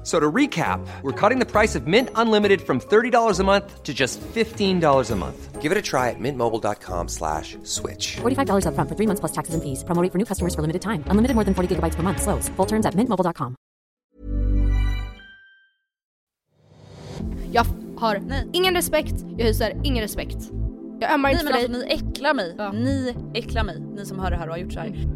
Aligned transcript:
F- 0.00 0.06
So 0.06 0.18
to 0.18 0.32
recap, 0.32 0.80
we're 1.02 1.12
cutting 1.12 1.38
the 1.44 1.50
price 1.60 1.76
of 1.78 1.86
Mint 1.86 2.08
Unlimited 2.14 2.60
from 2.62 2.80
$30 2.80 3.38
a 3.40 3.44
month 3.44 3.82
to 3.84 3.92
just 3.92 4.18
$15 4.34 5.10
a 5.10 5.16
month. 5.16 5.60
Give 5.60 5.72
it 5.72 5.78
a 5.78 5.82
try 5.82 6.08
at 6.08 6.18
mintmobile.com 6.18 7.08
slash 7.08 7.58
switch. 7.64 8.16
$45 8.22 8.64
upfront 8.64 8.88
for 8.88 8.96
three 8.96 9.06
months 9.06 9.20
plus 9.20 9.32
taxes 9.32 9.54
and 9.54 9.62
fees. 9.62 9.84
Promo 9.84 10.02
rate 10.02 10.10
for 10.10 10.18
new 10.18 10.24
customers 10.24 10.54
for 10.54 10.62
limited 10.62 10.80
time. 10.80 11.04
Unlimited 11.10 11.34
more 11.36 11.44
than 11.44 11.52
40 11.54 11.68
gigabytes 11.74 11.96
per 11.96 12.02
month. 12.02 12.22
Slows. 12.22 12.48
Full 12.56 12.66
terms 12.66 12.86
at 12.86 12.94
mintmobile.com. 12.94 13.54
Jag 17.52 17.66
har 17.98 18.22
ingen 18.52 18.74
respekt, 18.74 19.14
jag 19.38 19.44
hyser 19.46 19.80
ingen 19.84 20.02
respekt. 20.02 20.36
Jag 21.00 21.12
ömmar 21.12 21.30
inte 21.30 21.44
men 21.44 21.52
för 21.52 21.58
alltså 21.60 21.72
dig. 21.72 21.86
ni 21.88 21.94
äcklar 21.94 22.34
mig. 22.34 22.54
Ja. 22.58 22.72
Ni 22.72 23.14
äcklar 23.34 23.64
mig. 23.64 23.80
Ni 23.80 24.06
som 24.06 24.18
hör 24.18 24.30
det 24.30 24.36
här 24.36 24.46
och 24.46 24.52
har 24.52 24.58
gjort 24.58 24.72
så 24.72 24.80
här. 24.80 25.06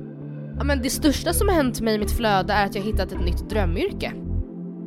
Ja, 0.58 0.64
men 0.64 0.82
det 0.82 0.90
största 0.90 1.32
som 1.32 1.48
har 1.48 1.54
hänt 1.54 1.80
mig 1.80 1.94
i 1.94 1.98
mitt 1.98 2.10
flöde 2.10 2.52
är 2.52 2.66
att 2.66 2.74
jag 2.74 2.82
har 2.82 2.86
hittat 2.92 3.12
ett 3.12 3.20
nytt 3.24 3.48
drömyrke. 3.50 4.12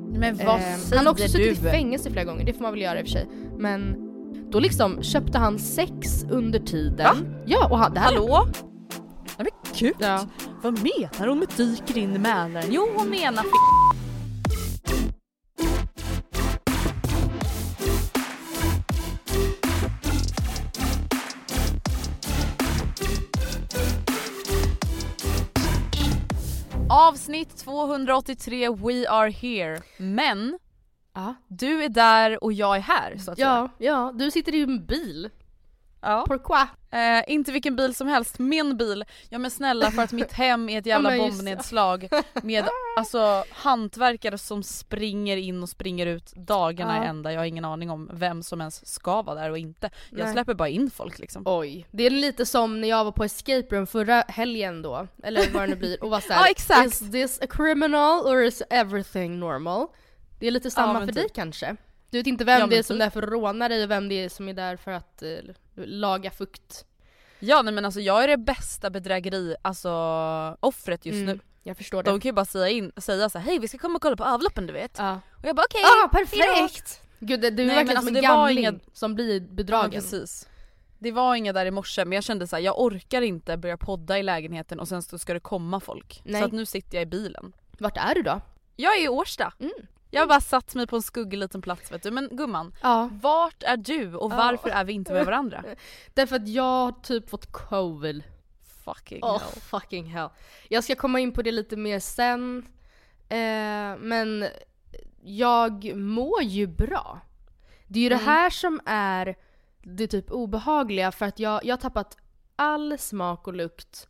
Men 0.10 0.38
vad 0.38 0.56
Ehm, 0.56 0.80
säger 0.80 0.98
han 0.98 1.06
har 1.06 1.14
också 1.14 1.24
du? 1.24 1.30
suttit 1.30 1.52
i 1.60 1.62
fängelse 1.62 2.12
flera 2.12 2.26
gånger, 2.26 2.46
det 2.46 2.54
får 2.54 2.62
man 2.62 2.72
väl 2.72 2.82
göra 2.82 3.00
i 3.00 3.04
och 3.04 3.06
för 3.08 3.12
sig. 3.12 3.28
Men 3.58 3.96
då 4.52 4.60
liksom 4.60 5.04
köpte 5.04 5.38
han 5.38 5.60
sex 5.60 6.24
under 6.30 6.60
tiden. 6.60 6.98
Va? 6.98 7.16
Ja, 7.46 7.68
och 7.72 7.78
han, 7.80 7.94
det 7.94 8.00
här 8.00 8.14
Hallå? 8.14 8.48
Nej 9.38 9.48
men 9.64 9.74
gud. 9.80 9.94
Ja. 10.00 10.26
Vad 10.64 10.74
menar 10.74 11.28
hon 11.28 11.40
med 11.40 11.48
dyker 11.58 11.98
in 11.98 12.16
i 12.16 12.20
Mälaren? 12.20 12.64
Jo 12.70 12.88
hon 12.96 13.10
menar 13.10 13.44
f- 13.44 13.52
Avsnitt 27.08 27.58
283 27.58 28.70
We 28.70 29.10
are 29.10 29.30
here. 29.30 29.82
Men 29.98 30.60
du 31.48 31.84
är 31.84 31.90
där 31.90 32.44
och 32.44 32.54
jag 32.54 32.76
är 32.76 32.82
här 32.82 33.18
så 33.18 33.32
att 33.32 33.38
säga. 33.38 33.70
Ja, 33.78 33.86
ja, 33.86 34.12
du 34.16 34.32
sitter 34.32 34.56
i 34.56 34.62
en 34.62 34.86
bil. 34.86 35.30
Ja. 36.02 36.23
Pourquoi? 36.27 36.66
Eh, 36.92 37.23
inte 37.33 37.52
vilken 37.52 37.76
bil 37.76 37.95
som 37.95 38.08
helst, 38.08 38.39
min 38.39 38.77
bil. 38.77 39.05
Ja 39.30 39.38
men 39.39 39.52
snälla 39.52 39.92
för 39.92 40.02
att 40.02 40.11
mitt 40.11 40.32
hem 40.33 40.70
är 40.70 40.80
ett 40.80 40.86
jävla 40.86 41.16
Ja, 41.16 41.23
bombnedslag 41.23 42.10
med 42.44 42.66
alltså 42.98 43.44
hantverkare 43.52 44.38
som 44.38 44.64
springer 44.64 45.38
in 45.38 45.64
och 45.64 45.70
springer 45.70 46.05
ut 46.05 46.33
dagarna 46.36 46.98
Ja. 46.98 47.04
i 47.04 47.08
ända. 47.08 47.33
Jag 47.33 47.39
har 47.39 47.45
ingen 47.45 47.66
aning 47.66 47.89
om 47.89 48.10
vem 48.14 48.44
som 48.44 48.61
ens 48.61 48.94
ska 48.94 49.22
vara 49.22 49.36
där 49.42 49.49
och 49.52 49.58
inte. 49.58 49.89
Jag 50.10 50.23
Nej. 50.23 50.33
släpper 50.33 50.54
bara 50.54 50.70
in 50.70 50.89
folk 50.92 51.20
liksom. 51.20 51.44
Oj. 51.45 51.88
Det 51.92 52.04
är 52.05 52.10
lite 52.10 52.45
som 52.45 52.82
när 52.82 52.88
jag 52.88 53.04
var 53.05 53.11
på 53.11 53.23
escape 53.23 53.76
room 53.76 53.88
förra 53.88 54.23
helgen 54.27 54.82
då, 54.82 55.08
eller 55.23 55.49
vad 55.54 55.64
det 55.64 55.67
nu 55.67 55.76
blir, 55.76 56.04
och 56.04 56.10
var 56.10 56.20
såhär 56.20 56.39
Ja, 56.45 56.48
exakt. 56.48 56.88
Is 56.88 57.11
this 57.11 57.39
a 57.42 57.48
criminal 57.49 58.26
or 58.27 58.43
is 58.43 58.64
everything 58.70 59.39
normal? 59.39 59.88
Det 60.39 60.48
är 60.48 60.52
lite 60.52 60.72
samma 60.72 60.93
men 60.93 61.02
för 61.02 61.08
typ. 61.08 61.16
dig 61.16 61.30
kanske? 61.36 61.76
Du 62.10 62.18
vet 62.18 62.28
inte 62.28 62.44
vem 62.45 62.60
Ja, 62.60 62.68
det 62.68 62.78
är 62.78 62.84
som 62.84 62.95
typ. 62.95 63.02
är 63.02 63.06
där 63.06 63.10
för 63.10 63.23
att 63.23 63.30
råna 63.30 63.70
dig 63.70 63.84
och 63.84 63.92
vem 63.92 64.10
det 64.10 64.16
är 64.23 64.30
som 64.30 64.50
är 64.50 64.54
där 64.54 64.76
för 64.78 64.92
att 64.92 65.23
eh, 65.23 65.30
laga 65.76 66.32
fukt. 66.32 66.86
Ja 67.40 67.62
nej 67.62 67.73
men 67.73 67.86
alltså 67.86 68.00
jag 68.00 68.23
är 68.23 68.28
det 68.28 68.38
bästa 68.38 68.90
bedrägeri, 68.90 69.56
alltså 69.62 69.90
offret 70.60 71.06
just 71.06 71.16
Mm, 71.16 71.26
nu. 71.26 71.40
Jag 71.64 71.78
förstår 71.78 72.04
det. 72.04 72.10
De 72.12 72.20
kan 72.20 72.30
ju 72.30 72.34
bara 72.34 72.46
säga, 72.46 72.70
in, 72.70 72.92
säga 72.98 73.30
så 73.30 73.38
här, 73.40 73.46
hej 73.46 73.60
vi 73.60 73.67
ska 73.67 73.78
komma 73.78 73.96
och 73.96 74.02
kolla 74.02 74.16
på 74.16 74.23
avloppen 74.23 74.67
du 74.67 74.73
vet. 74.73 74.96
Ja. 74.98 75.20
Och 75.38 75.46
jag 75.46 75.56
bara 75.56 75.66
okej, 75.70 75.82
ah, 75.84 76.10
hejdå." 76.14 76.28
perfekt! 76.67 77.02
Gud 77.20 77.42
det, 77.42 77.50
du 77.50 77.64
är 77.64 77.67
Nej, 77.67 77.76
verkligen 77.76 77.86
men 77.88 77.96
som 77.96 77.98
alltså, 77.98 78.08
en 78.10 78.14
det 78.23 78.28
var 78.30 78.48
gamling 78.48 78.60
inga- 78.66 78.80
som 78.94 79.16
blir 79.16 79.42
Ja, 79.42 79.48
bedragen. 79.50 79.92
precis. 79.92 80.48
Det 81.00 81.12
var 81.12 81.36
inga 81.36 81.54
där 81.54 81.66
i 81.66 81.72
morse 81.72 82.06
men 82.06 82.12
jag 82.16 82.23
kände 82.23 82.48
så 82.48 82.56
här, 82.56 82.64
jag 82.64 82.80
orkar 82.82 83.22
inte 83.22 83.58
börja 83.58 83.78
podda 83.78 84.20
i 84.20 84.23
lägenheten 84.23 84.80
och 84.80 84.88
sen 84.88 85.02
så 85.04 85.20
ska 85.20 85.34
det 85.34 85.40
komma 85.40 85.80
folk. 85.80 86.22
Nej. 86.26 86.42
Så 86.42 86.46
att 86.48 86.52
nu 86.54 86.66
sitter 86.66 86.98
jag 86.98 87.02
i 87.02 87.06
bilen. 87.06 87.54
Vart 87.78 87.98
är 87.98 88.16
du 88.16 88.22
då? 88.22 88.42
Jag 88.76 88.98
är 88.98 89.04
i 89.06 89.08
Årsta. 89.08 89.54
Mm. 89.60 89.72
Jag 90.17 90.22
har 90.23 90.28
bara 90.28 90.42
satt 90.42 90.76
mig 90.76 90.88
på 90.88 90.95
en 90.95 91.02
skuggig 91.02 91.38
liten 91.38 91.61
plats 91.61 91.92
vet 91.92 92.04
du. 92.04 92.11
Men 92.11 92.30
gumman, 92.32 92.73
Ja. 92.82 93.10
vart 93.22 93.64
är 93.64 93.78
du 93.78 94.16
och 94.16 94.32
Ja. 94.32 94.38
varför 94.38 94.70
är 94.70 94.83
vi 94.86 94.94
inte 94.94 95.14
med 95.14 95.26
varandra? 95.26 95.64
Därför 96.14 96.36
att 96.36 96.48
jag 96.48 96.64
har 96.64 96.92
typ 96.92 97.30
fått 97.30 97.52
covid. 97.52 98.23
Fucking 98.86 99.23
Oh 99.23 99.39
hell. 99.39 99.61
fucking 99.61 100.05
hell. 100.05 100.30
Jag 100.70 100.83
ska 100.83 100.95
komma 100.95 101.20
in 101.20 101.32
på 101.32 101.42
det 101.42 101.52
lite 101.52 101.76
mer 101.78 102.00
sen. 102.00 102.66
Eh, 103.30 103.98
men 104.00 104.48
jag 105.23 105.95
mår 105.95 106.42
ju 106.44 106.67
bra. 106.67 107.20
Det 107.88 107.99
är 107.99 108.04
ju 108.04 108.10
det 108.10 108.16
här 108.16 108.49
som 108.49 108.80
är 108.86 109.36
det 109.84 110.08
typ 110.08 110.32
obehagliga 110.32 111.11
för 111.11 111.26
att 111.26 111.39
jag, 111.39 111.66
jag 111.66 111.73
har 111.76 111.82
tappat 111.82 112.17
all 112.55 112.98
smak 112.98 113.48
och 113.48 113.54
lukt 113.54 114.08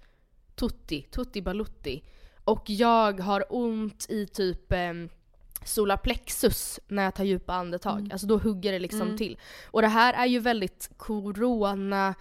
tutti, 0.56 1.02
tutti 1.02 1.42
balutti. 1.42 2.04
Och 2.44 2.64
jag 2.70 3.20
har 3.20 3.46
ont 3.50 4.06
i 4.10 4.26
typ 4.28 4.72
eh, 4.72 4.94
solarplexus 5.66 6.80
när 6.88 7.04
jag 7.04 7.16
tar 7.16 7.24
djupa 7.24 7.54
andetag. 7.54 8.10
Alltså 8.12 8.28
då 8.28 8.38
hugger 8.38 8.72
det 8.72 8.80
liksom 8.80 9.18
till. 9.18 9.38
Och 9.72 9.82
det 9.82 9.88
här 9.88 10.14
är 10.14 10.26
ju 10.26 10.40
väldigt 10.40 10.90
corona, 10.98 12.16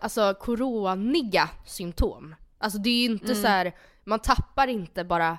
alltså 0.00 0.34
coroniga 0.34 1.50
symptom. 1.66 2.34
Alltså 2.58 2.78
det 2.78 2.90
är 2.90 2.98
ju 2.98 3.04
inte 3.04 3.34
så 3.34 3.46
här, 3.46 3.74
man 4.04 4.18
tappar 4.18 4.68
inte 4.68 5.04
bara 5.04 5.38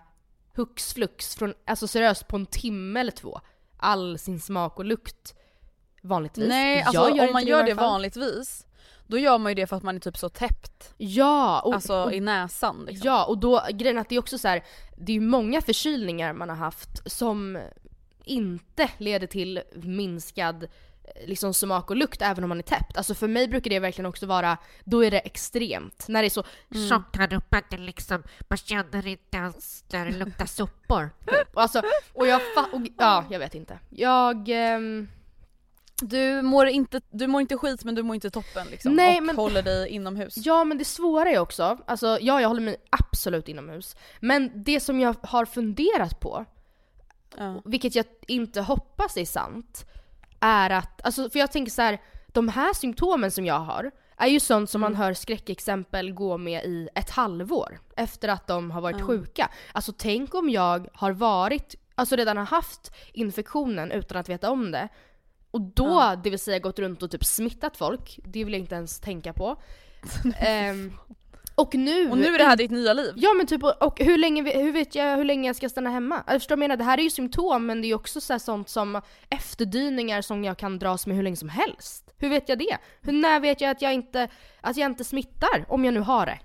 hux 0.56 0.94
flux 0.94 1.36
från, 1.36 1.54
alltså 1.66 1.88
seriöst 1.88 2.28
på 2.28 2.36
en 2.36 2.46
timme 2.46 3.00
eller 3.00 3.12
två, 3.12 3.42
all 3.78 4.20
sin 4.20 4.40
smak 4.40 4.80
och 4.80 4.86
lukt 4.86 5.36
vanligtvis. 6.02 6.50
Nej 6.50 6.82
alltså 6.82 7.02
Jag 7.02 7.18
gör 7.18 7.28
om 7.28 7.34
man 7.34 7.46
gör 7.46 7.64
det 7.64 7.76
fall. 7.76 7.86
vanligtvis 7.90 8.66
då 9.10 9.18
gör 9.18 9.38
man 9.38 9.52
ju 9.52 9.56
det 9.56 9.68
för 9.68 9.76
att 9.76 9.84
man 9.84 9.96
är 9.96 10.00
typ 10.00 10.18
så 10.18 10.30
täppt. 10.30 10.94
Ja, 10.98 11.62
och, 11.62 11.74
Alltså 11.74 12.04
och 12.04 12.14
i 12.14 12.20
näsan 12.20 12.86
liksom. 12.88 13.08
Ja, 13.08 13.26
och 13.26 13.38
då, 13.38 13.62
grejen 13.74 13.98
är 13.98 14.02
att 14.02 14.10
det 14.10 14.16
är 14.16 14.20
också 14.20 14.38
så 14.38 14.48
här, 14.48 14.64
det 14.98 15.12
är 15.12 15.14
ju 15.14 15.22
många 15.22 15.62
förkylningar 15.62 16.34
man 16.34 16.50
har 16.50 16.56
haft 16.56 17.12
som 17.12 17.60
inte 18.24 18.90
leder 18.98 19.28
till 19.28 19.62
minskad 19.76 20.64
eh, 20.64 20.70
liksom 21.28 21.54
smak 21.54 21.90
och 21.90 21.96
lukt 21.96 22.22
även 22.22 22.44
om 22.44 22.50
man 22.50 22.58
är 22.60 22.64
täppt. 22.64 22.98
Alltså 22.98 23.14
för 23.16 23.28
mig 23.28 23.48
brukar 23.48 23.70
det 23.70 23.80
verkligen 23.80 24.06
också 24.10 24.26
vara, 24.26 24.58
då 24.84 25.06
är 25.06 25.12
det 25.12 25.20
extremt. 25.20 26.06
När 26.08 26.22
det 26.22 26.28
är 26.28 26.30
så 26.30 26.44
tjockt 26.90 27.16
här 27.16 27.34
uppe 27.34 27.58
att 27.58 27.70
det 27.70 27.78
liksom, 27.78 28.24
man 28.50 28.58
känner 28.58 29.08
inte 29.08 29.38
ens 29.38 29.82
där 29.88 30.06
det 30.06 30.12
luktar 30.18 30.46
sopor. 30.46 31.10
Och, 31.54 31.62
alltså, 31.62 31.82
och 32.14 32.28
jag 32.28 32.42
fa- 32.42 32.72
och, 32.74 32.82
ja, 32.98 33.26
jag 33.30 33.40
vet 33.40 33.56
inte. 33.56 33.80
Jag... 33.90 34.50
ehm, 34.50 35.08
Du 36.02 36.42
mår, 36.42 36.68
inte, 36.68 37.02
du 37.10 37.28
mår 37.28 37.42
inte 37.42 37.58
skit 37.58 37.84
men 37.84 37.96
du 37.96 38.04
mår 38.04 38.16
inte 38.16 38.30
toppen 38.30 38.68
liksom. 38.72 38.94
Nej, 38.94 39.18
och 39.18 39.24
men- 39.24 39.36
håller 39.36 39.62
dig 39.64 39.90
inomhus. 39.90 40.34
ja 40.38 40.64
men 40.64 40.78
det 40.78 40.86
svåra 40.86 41.30
är 41.30 41.40
också, 41.40 41.78
alltså 41.88 42.18
ja 42.22 42.42
jag 42.42 42.48
håller 42.48 42.62
mig 42.62 42.76
absolut 42.90 43.48
inomhus. 43.48 43.96
Men 44.20 44.52
det 44.64 44.80
som 44.80 45.00
jag 45.00 45.16
har 45.24 45.46
funderat 45.46 46.20
på, 46.20 46.46
Ja. 47.38 47.62
vilket 47.66 47.96
jag 47.96 48.06
inte 48.28 48.62
hoppas 48.62 49.18
är 49.18 49.26
sant, 49.26 49.86
är 50.40 50.70
att, 50.70 51.06
alltså 51.06 51.30
för 51.30 51.40
jag 51.40 51.52
tänker 51.52 51.72
så 51.72 51.82
här, 51.82 52.02
de 52.28 52.48
här 52.48 52.74
symptomen 52.74 53.32
som 53.32 53.46
jag 53.46 53.60
har 53.60 53.92
är 54.18 54.28
ju 54.28 54.40
sånt 54.40 54.70
som 54.70 54.82
man 54.82 54.96
hör 54.96 55.14
skräckexempel 55.14 56.12
gå 56.14 56.38
med 56.38 56.66
i 56.66 56.90
ett 56.96 57.10
halvår 57.10 57.80
efter 57.96 58.28
att 58.28 58.48
de 58.48 58.72
har 58.72 58.82
varit 58.82 59.02
sjuka. 59.02 59.50
Alltså 59.72 59.94
tänk 59.98 60.36
om 60.36 60.50
jag 60.50 60.88
har 60.94 61.12
varit, 61.12 61.76
alltså 61.96 62.16
redan 62.16 62.38
har 62.38 62.46
haft 62.46 62.92
infektionen 63.14 63.92
utan 63.92 64.18
att 64.18 64.30
veta 64.30 64.52
om 64.52 64.72
det. 64.72 64.88
Och 65.52 65.62
då, 65.62 66.16
det 66.24 66.30
vill 66.30 66.40
säga 66.40 66.60
gått 66.60 66.80
runt 66.80 67.04
och 67.04 67.12
typ 67.12 67.26
smittat 67.26 67.78
folk, 67.78 68.20
det 68.26 68.44
vill 68.44 68.54
jag 68.54 68.60
inte 68.60 68.76
ens 68.76 69.00
tänka 69.00 69.34
på. 69.34 69.62
Ehm, 70.40 70.94
Och 71.56 71.76
nu... 71.76 72.10
Och 72.12 72.18
nu 72.18 72.26
är 72.28 72.38
det 72.38 72.44
här 72.44 72.56
ditt 72.58 72.72
nya 72.72 72.94
liv. 72.94 73.14
Ja 73.16 73.34
men 73.34 73.48
typ, 73.48 73.64
och 73.64 73.82
och 73.84 74.00
hur 74.00 74.18
länge, 74.18 74.58
hur 74.64 74.72
vet 74.72 74.96
jag 74.96 75.18
hur 75.18 75.24
länge 75.26 75.50
jag 75.50 75.56
ska 75.56 75.70
stanna 75.70 75.90
hemma? 75.90 76.24
Jag 76.28 76.36
förstår 76.42 76.56
vad 76.56 76.64
jag 76.64 76.68
menar, 76.70 76.78
det 76.78 76.84
här 76.84 76.98
är 76.98 77.02
ju 77.02 77.10
symptom 77.10 77.66
men 77.66 77.82
det 77.82 77.88
är 77.88 77.90
ju 77.90 77.96
också 77.96 78.22
så 78.22 78.40
sånt 78.40 78.70
som 78.70 79.02
efterdyningar 79.30 80.22
som 80.22 80.44
jag 80.44 80.58
kan 80.58 80.80
dras 80.80 81.08
med 81.08 81.16
hur 81.16 81.24
länge 81.24 81.36
som 81.36 81.50
helst. 81.50 82.14
Hur 82.18 82.30
vet 82.30 82.50
jag 82.50 82.60
det? 82.60 82.78
Hur, 83.02 83.14
när 83.14 83.40
vet 83.40 83.62
jag 83.62 83.72
att 83.72 83.82
jag 83.82 83.94
inte, 83.94 84.28
att 84.62 84.78
jag 84.78 84.86
inte 84.92 85.04
smittar? 85.04 85.66
Om 85.68 85.86
jag 85.86 85.94
nu 85.94 86.00
har 86.00 86.26
det. 86.26 86.40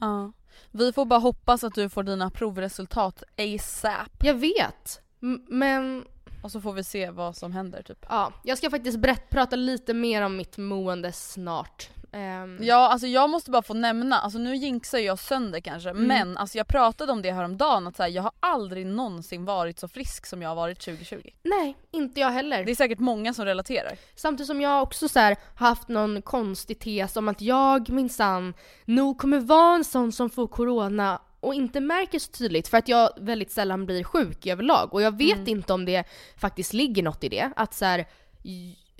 Ja. 0.00 0.32
Vi 0.70 0.92
får 0.92 1.04
bara 1.04 1.20
hoppas 1.20 1.64
att 1.64 1.74
du 1.74 1.88
får 1.88 2.02
dina 2.02 2.30
provresultat 2.30 3.22
ASAP. 3.38 4.24
Jag 4.24 4.34
vet. 4.34 5.00
M- 5.22 5.44
Men 5.48 6.04
Och 6.42 6.52
så 6.52 6.60
får 6.60 6.72
vi 6.72 6.84
se 6.84 7.10
vad 7.10 7.36
som 7.36 7.52
händer 7.52 7.82
typ. 7.82 8.06
ja, 8.08 8.32
jag 8.44 8.58
ska 8.58 8.70
faktiskt 8.70 8.98
berätt, 8.98 9.30
prata 9.30 9.56
lite 9.56 9.94
mer 9.94 10.22
om 10.22 10.36
mitt 10.36 10.58
mående 10.58 11.12
snart. 11.12 11.88
Ehm, 12.14 12.58
Ja 12.60 12.88
alltså 12.88 13.06
jag 13.06 13.30
måste 13.30 13.50
bara 13.50 13.62
få 13.62 13.74
nämna, 13.74 14.18
alltså 14.18 14.38
nu 14.38 14.56
jinxar 14.56 14.98
jag 14.98 15.18
sönder 15.18 15.60
kanske 15.60 15.90
Mm. 15.90 16.06
men 16.06 16.36
alltså 16.38 16.58
jag 16.58 16.66
pratade 16.68 17.12
om 17.12 17.22
det 17.22 17.32
häromdagen 17.32 17.86
att 17.86 17.96
så 17.96 18.02
här, 18.02 18.10
jag 18.10 18.22
har 18.22 18.32
aldrig 18.40 18.86
någonsin 18.86 19.44
varit 19.44 19.78
så 19.78 19.88
frisk 19.88 20.26
som 20.26 20.42
jag 20.42 20.48
har 20.48 20.56
varit 20.56 20.80
2020. 20.80 21.30
Nej, 21.42 21.76
inte 21.90 22.20
jag 22.20 22.30
heller. 22.30 22.64
Det 22.64 22.70
är 22.70 22.74
säkert 22.76 22.98
många 22.98 23.34
som 23.34 23.44
relaterar. 23.44 23.92
Samtidigt 24.14 24.46
som 24.46 24.60
jag 24.60 24.82
också 24.82 25.08
så 25.08 25.18
här, 25.18 25.36
haft 25.56 25.88
någon 25.88 26.22
konstig 26.22 26.78
tes 26.78 27.16
om 27.16 27.28
att 27.28 27.40
jag 27.40 27.90
minsann 27.90 28.54
nog 28.84 29.18
kommer 29.18 29.38
vara 29.40 29.74
en 29.74 29.84
sån 29.84 30.12
som 30.12 30.30
får 30.30 30.46
corona 30.46 31.20
och 31.42 31.54
inte 31.54 31.80
märker 31.80 32.18
så 32.18 32.30
tydligt 32.32 32.68
för 32.68 32.78
att 32.78 32.88
jag 32.88 33.10
väldigt 33.16 33.50
sällan 33.50 33.86
blir 33.86 34.04
sjuk 34.04 34.46
överlag 34.46 34.94
och 34.94 35.02
jag 35.02 35.18
vet 35.18 35.48
inte 35.48 35.72
om 35.72 35.84
det 35.84 36.04
faktiskt 36.36 36.72
ligger 36.72 37.02
något 37.02 37.24
i 37.24 37.28
det. 37.28 37.52
Att 37.56 37.74
så 37.74 37.84
här, 37.84 38.06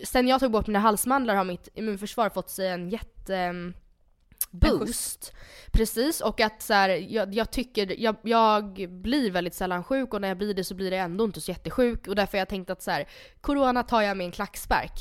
sen 0.05 0.29
jag 0.29 0.41
tog 0.41 0.53
bort 0.53 0.67
mina 0.67 0.79
halsmandlar 0.79 1.35
har 1.35 1.44
mitt 1.44 1.69
immunförsvar 1.75 2.31
fått 2.31 2.50
sig 2.50 2.69
en 2.69 2.89
jätte 2.91 3.37
em, 3.37 3.75
boost. 4.50 5.33
Precis, 5.73 6.21
och 6.21 6.41
att 6.41 6.62
så 6.62 6.75
här, 6.75 6.89
jag, 6.89 7.35
jag 7.35 7.50
tycker, 7.50 8.00
jag, 8.00 8.17
jag 8.23 8.89
blir 8.91 9.31
väldigt 9.31 9.55
sällan 9.55 9.85
sjuk 9.85 10.15
och 10.15 10.21
när 10.21 10.29
jag 10.29 10.39
blir 10.39 10.55
det 10.55 10.65
så 10.65 10.75
blir 10.75 10.91
det 10.91 10.97
ändå 10.97 11.25
inte 11.25 11.41
så 11.41 11.50
jättesjuk 11.50 12.09
och 12.09 12.15
därför 12.15 12.33
har 12.33 12.41
jag 12.41 12.49
tänkt 12.49 12.71
att 12.71 12.83
så 12.83 12.91
här, 12.91 13.09
corona 13.41 13.83
tar 13.83 14.03
jag 14.03 14.17
med 14.17 14.25
en 14.25 14.33
klackspark. 14.33 14.93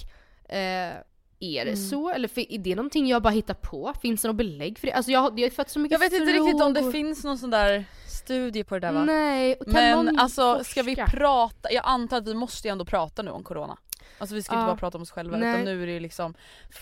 Eh, 0.50 0.94
är 1.42 1.66
det 1.66 1.78
så? 1.78 2.10
Eller 2.10 2.40
är 2.54 2.58
det 2.58 2.76
någonting 2.76 3.08
jag 3.08 3.22
bara 3.22 3.30
hittar 3.30 3.54
på? 3.54 3.94
Finns 4.02 4.22
det 4.22 4.28
något 4.28 4.38
belägg 4.38 4.80
för 4.80 4.88
det? 4.88 4.94
Alltså 4.94 5.12
jag, 5.12 5.40
jag 5.40 5.46
har 5.46 5.52
fått 5.56 5.70
så 5.70 5.80
mycket 5.80 5.92
Jag 6.02 6.10
vet 6.10 6.14
inte 6.22 6.34
riktigt 6.34 6.62
om 6.62 6.74
det 6.74 6.92
finns 6.92 7.24
någon 7.24 7.38
sån 7.38 7.50
där 7.50 7.86
studie 8.08 8.64
på 8.64 8.76
det 8.76 8.80
där 8.88 8.94
va? 8.94 9.04
Nej, 9.06 9.56
kan 9.66 9.74
Men 9.74 10.20
alltså 10.20 10.64
ska 10.64 10.84
vi 10.84 10.96
forska? 10.96 11.12
prata, 11.18 11.72
jag 11.72 11.82
antar 11.86 12.18
att 12.18 12.28
vi 12.28 12.34
måste 12.34 12.68
ju 12.68 12.72
ändå 12.72 12.86
prata 12.86 13.22
nu 13.22 13.32
om 13.32 13.44
corona. 13.44 13.78
Alltså 14.18 14.36
vi 14.36 14.44
ska 14.44 14.56
inte 14.56 14.62
Ja. 14.64 14.68
bara 14.68 14.78
prata 14.78 14.98
om 14.98 15.02
oss 15.02 15.12
själva 15.12 15.38
Nej. 15.38 15.50
utan 15.54 15.66
nu 15.66 15.84
är 15.84 15.86
det 15.88 15.94
ju 15.94 16.00
liksom 16.00 16.34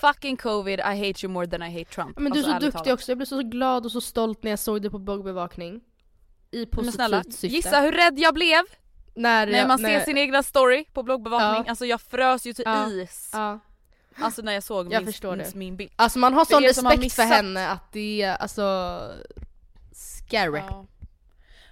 Fucking 0.01 0.37
covid, 0.37 0.79
I 0.79 0.83
hate 0.83 1.25
you 1.25 1.27
more 1.27 1.47
than 1.47 1.63
I 1.63 1.79
hate 1.79 1.91
Trump. 1.95 2.19
Men 2.19 2.31
du 2.31 2.39
är 2.39 2.43
alltså, 2.43 2.51
så 2.53 2.59
duktig 2.59 2.83
talat. 2.83 2.93
också, 2.99 3.11
jag 3.11 3.17
blev 3.17 3.25
så 3.25 3.41
glad 3.41 3.85
och 3.85 3.91
så 3.91 4.01
stolt 4.01 4.43
när 4.43 4.51
jag 4.51 4.59
såg 4.59 4.81
det 4.81 4.89
på 4.89 4.99
bloggbevakning. 4.99 5.81
I 6.51 6.57
Men 6.59 6.67
positivt 6.69 6.95
snälla, 6.95 7.23
syfte. 7.23 7.47
gissa 7.47 7.81
hur 7.81 7.91
rädd 7.91 8.19
jag 8.19 8.33
blev 8.33 8.61
när, 9.15 9.45
när 9.47 9.57
jag- 9.57 9.67
man 9.67 9.81
när, 9.81 9.89
ser 9.99 10.05
sin 10.05 10.17
egna 10.17 10.43
story 10.43 10.85
på 10.93 11.03
bloggbevakning. 11.03 11.63
Ja. 11.65 11.69
Alltså 11.69 11.85
jag 11.85 12.01
frös 12.01 12.45
ju 12.45 12.53
till 12.53 12.63
Ja. 12.67 12.89
is. 12.91 13.29
Ja. 13.33 13.59
Alltså 14.21 14.41
när 14.41 14.53
jag 14.53 14.63
såg 14.63 14.93
Jag 14.93 14.99
min, 15.03 15.13
förstår 15.13 15.43
min, 15.55 15.75
bild. 15.75 15.91
Alltså 15.95 16.19
man 16.19 16.33
har 16.33 16.45
sån 16.45 16.63
respekt 16.63 17.13
för 17.13 17.23
henne 17.23 17.69
att 17.69 17.91
det 17.91 18.21
är 18.21 18.35
alltså 18.35 18.99
scary. 19.91 20.61
Ja. 20.67 20.85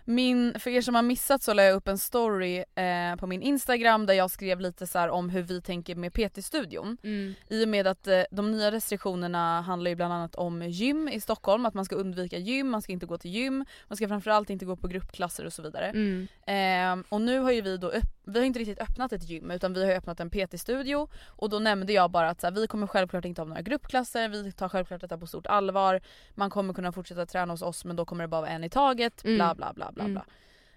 Min, 0.09 0.59
för 0.59 0.69
er 0.69 0.81
som 0.81 0.95
har 0.95 1.01
missat 1.01 1.43
så 1.43 1.53
la 1.53 1.63
jag 1.63 1.75
upp 1.75 1.87
en 1.87 1.97
story 1.97 2.57
eh, 2.57 3.15
på 3.19 3.27
min 3.27 3.41
instagram 3.41 4.05
där 4.05 4.13
jag 4.13 4.31
skrev 4.31 4.59
lite 4.59 4.87
så 4.87 5.09
om 5.09 5.29
hur 5.29 5.41
vi 5.41 5.61
tänker 5.61 5.95
med 5.95 6.13
PT-studion. 6.13 6.97
Mm. 7.03 7.33
I 7.49 7.63
och 7.65 7.69
med 7.69 7.87
att 7.87 8.07
eh, 8.07 8.21
de 8.31 8.51
nya 8.51 8.71
restriktionerna 8.71 9.61
handlar 9.61 9.89
ju 9.89 9.95
bland 9.95 10.13
annat 10.13 10.35
om 10.35 10.61
gym 10.61 11.07
i 11.07 11.21
Stockholm, 11.21 11.65
att 11.65 11.73
man 11.73 11.85
ska 11.85 11.95
undvika 11.95 12.37
gym, 12.37 12.69
man 12.69 12.81
ska 12.81 12.91
inte 12.91 13.05
gå 13.05 13.17
till 13.17 13.31
gym, 13.31 13.65
man 13.87 13.97
ska 13.97 14.07
framförallt 14.07 14.49
inte 14.49 14.65
gå 14.65 14.75
på 14.75 14.87
gruppklasser 14.87 15.45
och 15.45 15.53
så 15.53 15.61
vidare. 15.61 15.85
Mm. 15.85 16.27
Ehm, 16.47 17.03
och 17.09 17.21
nu 17.21 17.39
har 17.39 17.51
ju 17.51 17.61
vi 17.61 17.77
då, 17.77 17.91
vi 18.25 18.39
har 18.39 18.45
inte 18.45 18.59
riktigt 18.59 18.79
öppnat 18.79 19.13
ett 19.13 19.29
gym 19.29 19.51
utan 19.51 19.73
vi 19.73 19.85
har 19.85 19.91
öppnat 19.91 20.19
en 20.19 20.29
PT-studio 20.29 21.07
och 21.25 21.49
då 21.49 21.59
nämnde 21.59 21.93
jag 21.93 22.11
bara 22.11 22.29
att 22.29 22.41
så 22.41 22.47
här, 22.47 22.51
vi 22.53 22.67
kommer 22.67 22.87
självklart 22.87 23.25
inte 23.25 23.41
ha 23.41 23.47
några 23.47 23.61
gruppklasser, 23.61 24.29
vi 24.29 24.51
tar 24.51 24.69
självklart 24.69 25.01
detta 25.01 25.17
på 25.17 25.27
stort 25.27 25.47
allvar, 25.47 26.01
man 26.35 26.49
kommer 26.49 26.73
kunna 26.73 26.91
fortsätta 26.91 27.25
träna 27.25 27.53
hos 27.53 27.61
oss 27.61 27.85
men 27.85 27.95
då 27.95 28.05
kommer 28.05 28.23
det 28.23 28.27
bara 28.27 28.41
vara 28.41 28.51
en 28.51 28.63
i 28.63 28.69
taget, 28.69 29.23
Mm. 29.23 29.37
bla 29.55 29.73
bla 29.73 29.91
bla 30.05 30.13
bla 30.13 30.25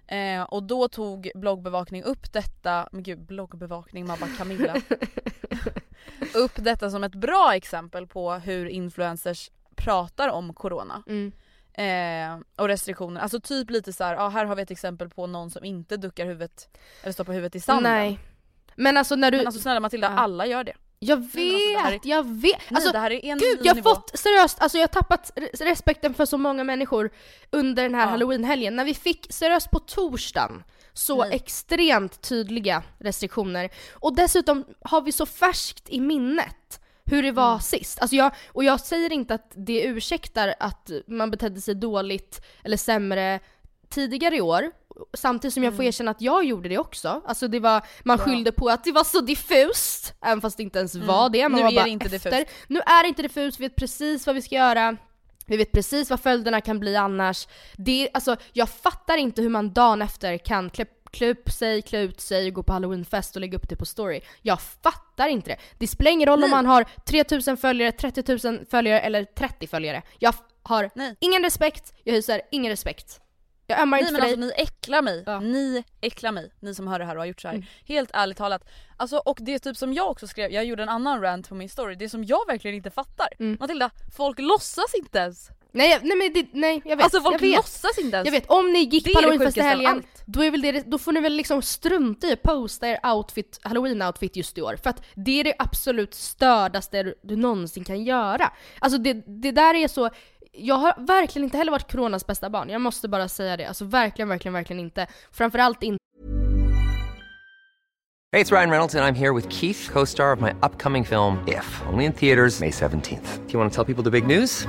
Mm. 0.06 0.40
Eh, 0.40 0.43
och 0.43 0.62
då 0.62 0.88
tog 0.88 1.31
bloggbevakning 1.34 2.02
upp 2.02 2.32
detta, 2.32 2.88
men 2.93 3.02
gud 3.02 3.19
bloggbevakning, 3.26 4.06
man 4.06 4.19
bara 4.20 4.31
Camilla. 4.38 4.76
upp 6.34 6.52
detta 6.56 6.90
som 6.90 7.05
ett 7.05 7.14
bra 7.14 7.55
exempel 7.55 8.06
på 8.06 8.32
hur 8.32 8.67
influencers 8.67 9.50
pratar 9.76 10.28
om 10.28 10.55
corona. 10.55 11.02
Mm. 11.06 11.32
Eh, 11.72 12.44
och 12.56 12.69
restriktioner, 12.69 13.20
alltså 13.20 13.40
typ 13.40 13.70
lite 13.70 13.93
så 13.93 14.05
här, 14.05 14.14
ja 14.14 14.28
här 14.28 14.44
har 14.44 14.56
vi 14.56 14.62
ett 14.62 14.70
exempel 14.70 15.08
på 15.08 15.26
någon 15.26 15.50
som 15.50 15.64
inte 15.64 15.96
duckar 15.96 16.26
huvudet 16.26 16.69
eller 17.02 17.12
stoppar 17.12 17.32
huvudet 17.32 17.55
i 17.55 17.61
sanden. 17.61 17.93
Nej. 17.93 18.19
Men 18.76 18.96
alltså 18.96 19.16
när 19.16 19.31
du... 19.31 19.37
Men 19.37 19.46
alltså 19.46 19.62
snälla 19.62 19.81
Matilda, 19.81 20.06
Ja. 20.06 20.19
alla 20.19 20.46
gör 20.46 20.64
det. 20.64 20.75
Jag 21.02 21.19
men 21.19 21.29
vet, 21.29 21.76
alltså, 21.76 21.79
här 21.79 21.93
är- 21.93 22.00
jag 22.08 22.23
vet! 22.29 22.43
Nej, 22.70 22.76
Alltså 22.85 22.97
en 23.23 23.38
gud, 23.38 23.61
jag 23.62 23.75
har 23.75 23.82
fått, 23.82 24.19
seriöst, 24.19 24.61
alltså 24.61 24.79
jag 24.79 24.82
har 24.82 24.88
tappat 24.88 25.32
re- 25.37 25.64
respekten 25.64 26.14
för 26.14 26.25
så 26.25 26.38
många 26.38 26.64
människor 26.64 27.11
under 27.50 27.82
den 27.82 27.94
här 27.94 28.02
Ja. 28.02 28.08
halloweenhelgen. 28.11 28.76
När 28.76 28.85
vi 28.85 28.94
fick, 28.94 29.26
seriöst 29.31 29.70
på 29.70 29.79
torsdagen, 29.79 30.62
så 30.93 31.25
Nej. 31.25 31.35
extremt 31.35 32.20
tydliga 32.23 32.82
restriktioner. 32.99 33.70
Och 33.93 34.14
dessutom 34.17 34.64
har 34.85 35.00
vi 35.00 35.12
så 35.12 35.26
färskt 35.26 35.88
i 35.88 36.00
minnet 36.00 36.81
hur 37.05 37.23
det 37.23 37.32
var 37.32 37.49
Mm. 37.50 37.61
sist. 37.61 38.00
Alltså 38.00 38.17
jag, 38.17 38.35
och 38.49 38.64
jag 38.64 38.81
säger 38.81 39.12
inte 39.12 39.35
att 39.35 39.52
det 39.55 39.82
ursäktar 39.82 40.55
att 40.61 40.91
man 41.06 41.31
betedde 41.31 41.61
sig 41.61 41.75
dåligt 41.75 42.41
eller 42.64 42.76
sämre 42.76 43.41
tidigare 43.88 44.37
i 44.37 44.41
år. 44.41 44.70
Samtidigt 45.14 45.54
som 45.54 45.62
jag 45.64 45.76
får 45.76 45.84
erkänna 45.84 46.10
att 46.10 46.20
jag 46.20 46.44
gjorde 46.44 46.69
det 46.69 46.78
också. 46.78 47.22
Alltså 47.26 47.48
det 47.48 47.60
var, 47.60 47.82
man 48.04 48.19
Mm. 48.20 48.26
Ja. 48.31 48.34
skyllde 48.37 48.52
på 48.52 48.69
att 48.69 48.84
det 48.84 48.92
var 48.92 49.04
så 49.04 49.20
diffust, 49.20 50.14
även 50.25 50.40
fast 50.40 50.56
det 50.56 50.62
inte 50.62 50.78
ens 50.78 50.94
var 50.94 51.28
det. 51.31 51.48
Man 51.48 51.58
Nu 51.58 51.62
var 51.62 51.70
är 51.70 51.75
bara 51.76 51.84
det 51.84 51.90
inte 51.90 52.16
efter. 52.16 52.31
diffust. 52.31 52.52
Nu 52.69 52.81
är 52.81 53.02
det 53.02 53.08
inte 53.08 53.22
diffust, 53.22 53.60
vi 53.60 53.64
vet 53.64 53.76
precis 53.76 54.26
vad 54.26 54.34
vi 54.34 54.42
ska 54.42 54.54
göra. 54.54 54.96
Vi 55.46 55.56
vet 55.56 55.72
precis 55.72 56.10
vad 56.10 56.20
följderna 56.20 56.60
kan 56.60 56.78
bli 56.81 56.96
annars. 56.96 57.48
Det, 57.76 58.08
alltså, 58.14 58.37
jag 58.52 58.69
fattar 58.69 59.16
inte 59.16 59.42
hur 59.42 59.48
man 59.48 59.72
dagen 59.72 60.02
efter 60.02 60.38
kan 60.38 60.70
klä, 60.70 60.84
klä 61.10 61.31
upp 61.31 61.50
sig, 61.50 61.82
klä 61.82 62.00
ut 62.00 62.20
sig, 62.20 62.50
gå 62.50 62.62
på 62.62 62.72
halloweenfest 62.72 63.34
och 63.37 63.40
lägga 63.40 63.56
upp 63.58 63.69
det 63.69 63.76
på 63.76 63.87
story. 63.87 64.20
Jag 64.42 64.60
fattar 64.60 65.28
inte 65.28 65.50
det. 65.50 65.56
Det 65.78 65.87
spelar 65.87 66.10
ingen 66.10 66.26
roll 66.28 66.34
om 66.34 66.40
Nej. 66.40 66.50
man 66.50 66.66
har 66.66 66.87
3000 67.04 67.56
följare, 67.56 67.92
30 67.92 68.48
000 68.52 68.66
följare 68.70 69.00
eller 69.00 69.25
30 69.25 69.66
följare. 69.66 70.02
Jag 70.19 70.34
har 70.62 70.90
Nej. 70.94 71.16
ingen 71.20 71.42
respekt, 71.42 71.92
jag 72.04 72.12
hyser 72.12 72.42
ingen 72.50 72.70
respekt. 72.70 73.20
Jag 73.70 73.82
ömmar 73.82 73.96
Nej 73.96 74.00
inte 74.00 74.12
men 74.12 74.20
för 74.20 74.26
dig. 74.26 74.44
alltså 74.44 74.56
ni 74.56 74.62
äcklar 74.62 75.02
mig. 75.02 75.22
Ja. 75.26 75.40
Ni 75.40 75.84
äcklar 76.00 76.32
mig. 76.32 76.52
Ni 76.61 76.75
som 76.75 76.88
hör 76.88 76.99
det 76.99 77.04
här 77.04 77.14
och 77.14 77.21
har 77.21 77.26
gjort 77.26 77.40
så 77.40 77.49
här. 77.49 77.54
Mm. 77.54 77.66
Helt 77.85 78.11
ärligt 78.12 78.37
talat. 78.37 78.64
Alltså 78.97 79.16
och 79.16 79.38
det 79.40 79.54
är 79.54 79.59
typ 79.59 79.76
som 79.76 79.92
jag 79.92 80.11
också 80.11 80.26
skrev, 80.26 80.52
jag 80.52 80.64
gjorde 80.64 80.83
en 80.83 80.88
annan 80.88 81.21
rant 81.21 81.49
på 81.49 81.54
min 81.54 81.68
story. 81.68 81.95
Det 81.95 82.09
som 82.09 82.25
jag 82.25 82.47
verkligen 82.47 82.76
inte 82.76 82.90
fattar. 82.90 83.28
Mm. 83.38 83.56
Matilda, 83.61 83.90
folk 84.16 84.38
låtsas 84.38 84.95
inte 84.95 85.18
ens. 85.18 85.50
Nej, 85.73 85.99
nej 86.02 86.16
men 86.16 86.33
det, 86.33 86.47
nej 86.52 86.83
jag 86.85 86.97
vet. 86.97 87.04
Alltså 87.04 87.21
folk 87.21 87.35
jag 87.35 87.40
vet. 87.40 87.56
låtsas 87.56 87.99
inte 87.99 88.16
ens. 88.16 88.26
Jag 88.26 88.33
vet, 88.33 88.50
om 88.50 88.73
ni 88.73 88.78
gick 88.78 89.14
på 89.14 89.23
sjukaste 89.30 89.61
av 89.61 89.66
helgen, 89.66 90.02
då, 90.26 90.45
är 90.45 90.50
väl 90.50 90.61
det, 90.61 90.83
då 90.87 90.99
får 90.99 91.12
ni 91.12 91.21
väl 91.21 91.33
liksom 91.33 91.62
strunta 91.62 92.26
i 92.26 92.33
att 92.33 92.42
posta 92.42 92.88
er 92.88 93.06
outfit, 93.14 93.61
halloween-outfit 93.62 94.37
just 94.37 94.59
i 94.59 94.62
år. 94.62 94.76
För 94.83 94.90
att 94.90 95.02
det 95.14 95.40
är 95.40 95.45
det 95.45 95.54
absolut 95.59 96.14
stördaste 96.14 97.14
du 97.23 97.37
någonsin 97.37 97.85
kan 97.85 98.04
göra. 98.04 98.52
Alltså 98.78 98.99
det, 98.99 99.12
det 99.12 99.50
där 99.50 99.75
är 99.75 99.88
så, 99.88 100.11
jag 100.52 100.75
har 100.75 101.07
verkligen 101.07 101.45
inte 101.45 101.57
heller 101.57 101.73
varit 101.73 101.92
coronas 101.92 102.26
bästa 102.26 102.50
barn, 102.50 102.69
jag 102.69 102.80
måste 102.80 103.09
bara 103.09 103.28
säga 103.28 103.57
det. 103.57 103.64
Alltså 103.64 103.85
verkligen, 103.85 104.28
verkligen, 104.28 104.52
verkligen 104.52 104.80
inte. 104.80 105.07
Framförallt 105.33 105.83
inte 105.83 106.00
Hej, 108.33 108.45
det 108.45 108.50
är 108.50 108.57
Ryan 108.57 108.71
Reynolds, 108.71 108.95
och 108.95 109.00
jag 109.00 109.09
är 109.09 109.12
här 109.12 109.33
med 109.33 109.52
Keith, 109.52 109.92
co 109.92 110.07
star 110.07 110.33
of 110.33 110.40
my 110.40 110.50
upcoming 110.62 111.04
film, 111.04 111.38
If, 111.47 111.83
only 111.92 112.04
in 112.04 112.12
theaters, 112.12 112.61
May 112.61 112.71
17th. 112.71 113.47
Do 113.47 113.52
you 113.52 113.59
want 113.59 113.73
to 113.73 113.85
tell 113.85 113.95
people 113.95 114.04
the 114.04 114.11
big 114.11 114.38
news? 114.38 114.69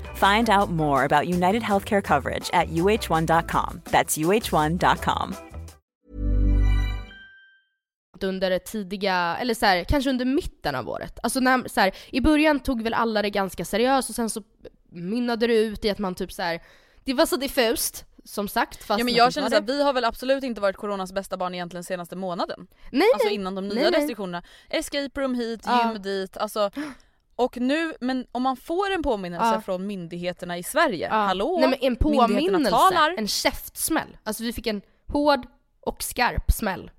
Find 0.21 0.49
out 0.49 0.69
more 0.69 1.03
about 1.05 1.27
United 1.27 1.63
Healthcare 1.63 2.01
coverage 2.01 2.49
at 2.53 2.67
uh1.com. 2.69 3.81
That's 3.85 4.17
uh1.com. 4.17 5.35
under 8.23 8.59
tidiga, 8.59 9.37
eller 9.39 9.53
så 9.53 9.65
här, 9.65 9.83
kanske 9.83 10.09
under 10.09 10.25
mitten 10.25 10.75
av 10.75 10.89
året. 10.89 11.19
Alltså 11.23 11.39
när, 11.39 11.67
så 11.67 11.79
här, 11.79 11.91
i 12.11 12.21
början 12.21 12.59
tog 12.59 12.81
väl 12.81 12.93
alla 12.93 13.21
det 13.21 13.29
ganska 13.29 13.65
seriöst 13.65 14.09
och 14.09 14.15
sen 14.15 14.29
så 14.29 14.43
mynnade 14.89 15.47
det 15.47 15.53
ut 15.57 15.85
i 15.85 15.89
att 15.89 15.99
man 15.99 16.15
typ 16.15 16.31
så 16.31 16.41
här, 16.41 16.61
det 17.03 17.13
var 17.13 17.25
så 17.25 17.35
diffust 17.37 18.05
som 18.25 18.47
sagt. 18.47 18.83
Fast 18.83 18.99
Ja 18.99 19.05
men 19.05 19.13
jag 19.13 19.27
inte 19.27 19.33
känner 19.33 19.49
såhär, 19.49 19.61
det. 19.61 19.73
vi 19.73 19.83
har 19.83 19.93
väl 19.93 20.05
absolut 20.05 20.43
inte 20.43 20.61
varit 20.61 20.75
coronas 20.77 21.13
bästa 21.13 21.37
barn 21.37 21.53
egentligen 21.53 21.83
senaste 21.83 22.15
månaden. 22.15 22.67
Nej, 22.91 23.07
Alltså 23.13 23.29
innan 23.29 23.55
de 23.55 23.67
nya 23.67 23.73
Nej, 23.81 23.91
nej. 23.91 23.99
restriktionerna. 23.99 24.43
Escape 24.69 25.21
room 25.21 25.35
hit, 25.35 25.61
Ja. 25.65 25.91
gym 25.93 26.01
dit, 26.01 26.37
alltså 26.37 26.71
och 27.43 27.57
nu, 27.57 27.93
men 27.99 28.27
om 28.31 28.43
man 28.43 28.57
får 28.57 28.91
en 28.91 29.03
påminnelse 29.03 29.45
Ja. 29.53 29.61
från 29.61 29.87
myndigheterna 29.87 30.57
i 30.57 30.63
Sverige, 30.63 31.07
Ja. 31.07 31.15
hallå? 31.15 31.57
Nej 31.59 31.69
men 31.69 31.79
en 31.81 31.95
påminnelse, 31.95 32.71
talar. 32.71 33.15
en 33.17 33.27
käftsmäll. 33.27 34.17
Alltså 34.23 34.43
vi 34.43 34.53
fick 34.53 34.67
en 34.67 34.81
hård 35.07 35.45
och 35.79 36.03
skarp 36.03 36.51
smäll. 36.51 36.91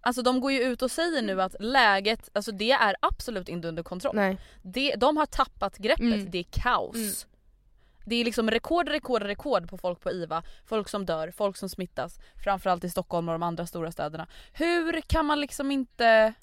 Alltså 0.00 0.22
de 0.22 0.40
går 0.40 0.52
ju 0.52 0.60
ut 0.62 0.82
och 0.82 0.90
säger 0.90 1.22
nu 1.22 1.42
att 1.42 1.56
läget, 1.60 2.28
alltså 2.32 2.52
det 2.52 2.70
är 2.72 2.96
absolut 3.00 3.48
inte 3.48 3.68
under 3.68 3.82
kontroll. 3.82 4.16
Nej. 4.16 4.38
Det, 4.62 4.94
de 4.96 5.16
har 5.16 5.26
tappat 5.26 5.76
greppet, 5.78 6.00
Mm. 6.00 6.30
det 6.30 6.38
är 6.38 6.46
kaos. 6.50 6.96
Mm. 6.96 7.12
Det 8.06 8.14
är 8.16 8.24
liksom 8.24 8.50
rekord, 8.50 8.88
rekord, 8.88 9.22
rekord 9.22 9.68
på 9.70 9.78
folk 9.78 10.00
på 10.00 10.10
IVA. 10.12 10.42
Folk 10.66 10.88
som 10.88 11.06
dör, 11.06 11.30
folk 11.30 11.56
som 11.56 11.68
smittas. 11.68 12.18
Framförallt 12.44 12.84
i 12.84 12.90
Stockholm 12.90 13.28
och 13.28 13.34
de 13.34 13.42
andra 13.42 13.66
stora 13.66 13.92
städerna. 13.92 14.26
Hur 14.52 15.00
kan 15.00 15.26
man 15.26 15.40
liksom 15.40 15.70
inte... 15.70 16.34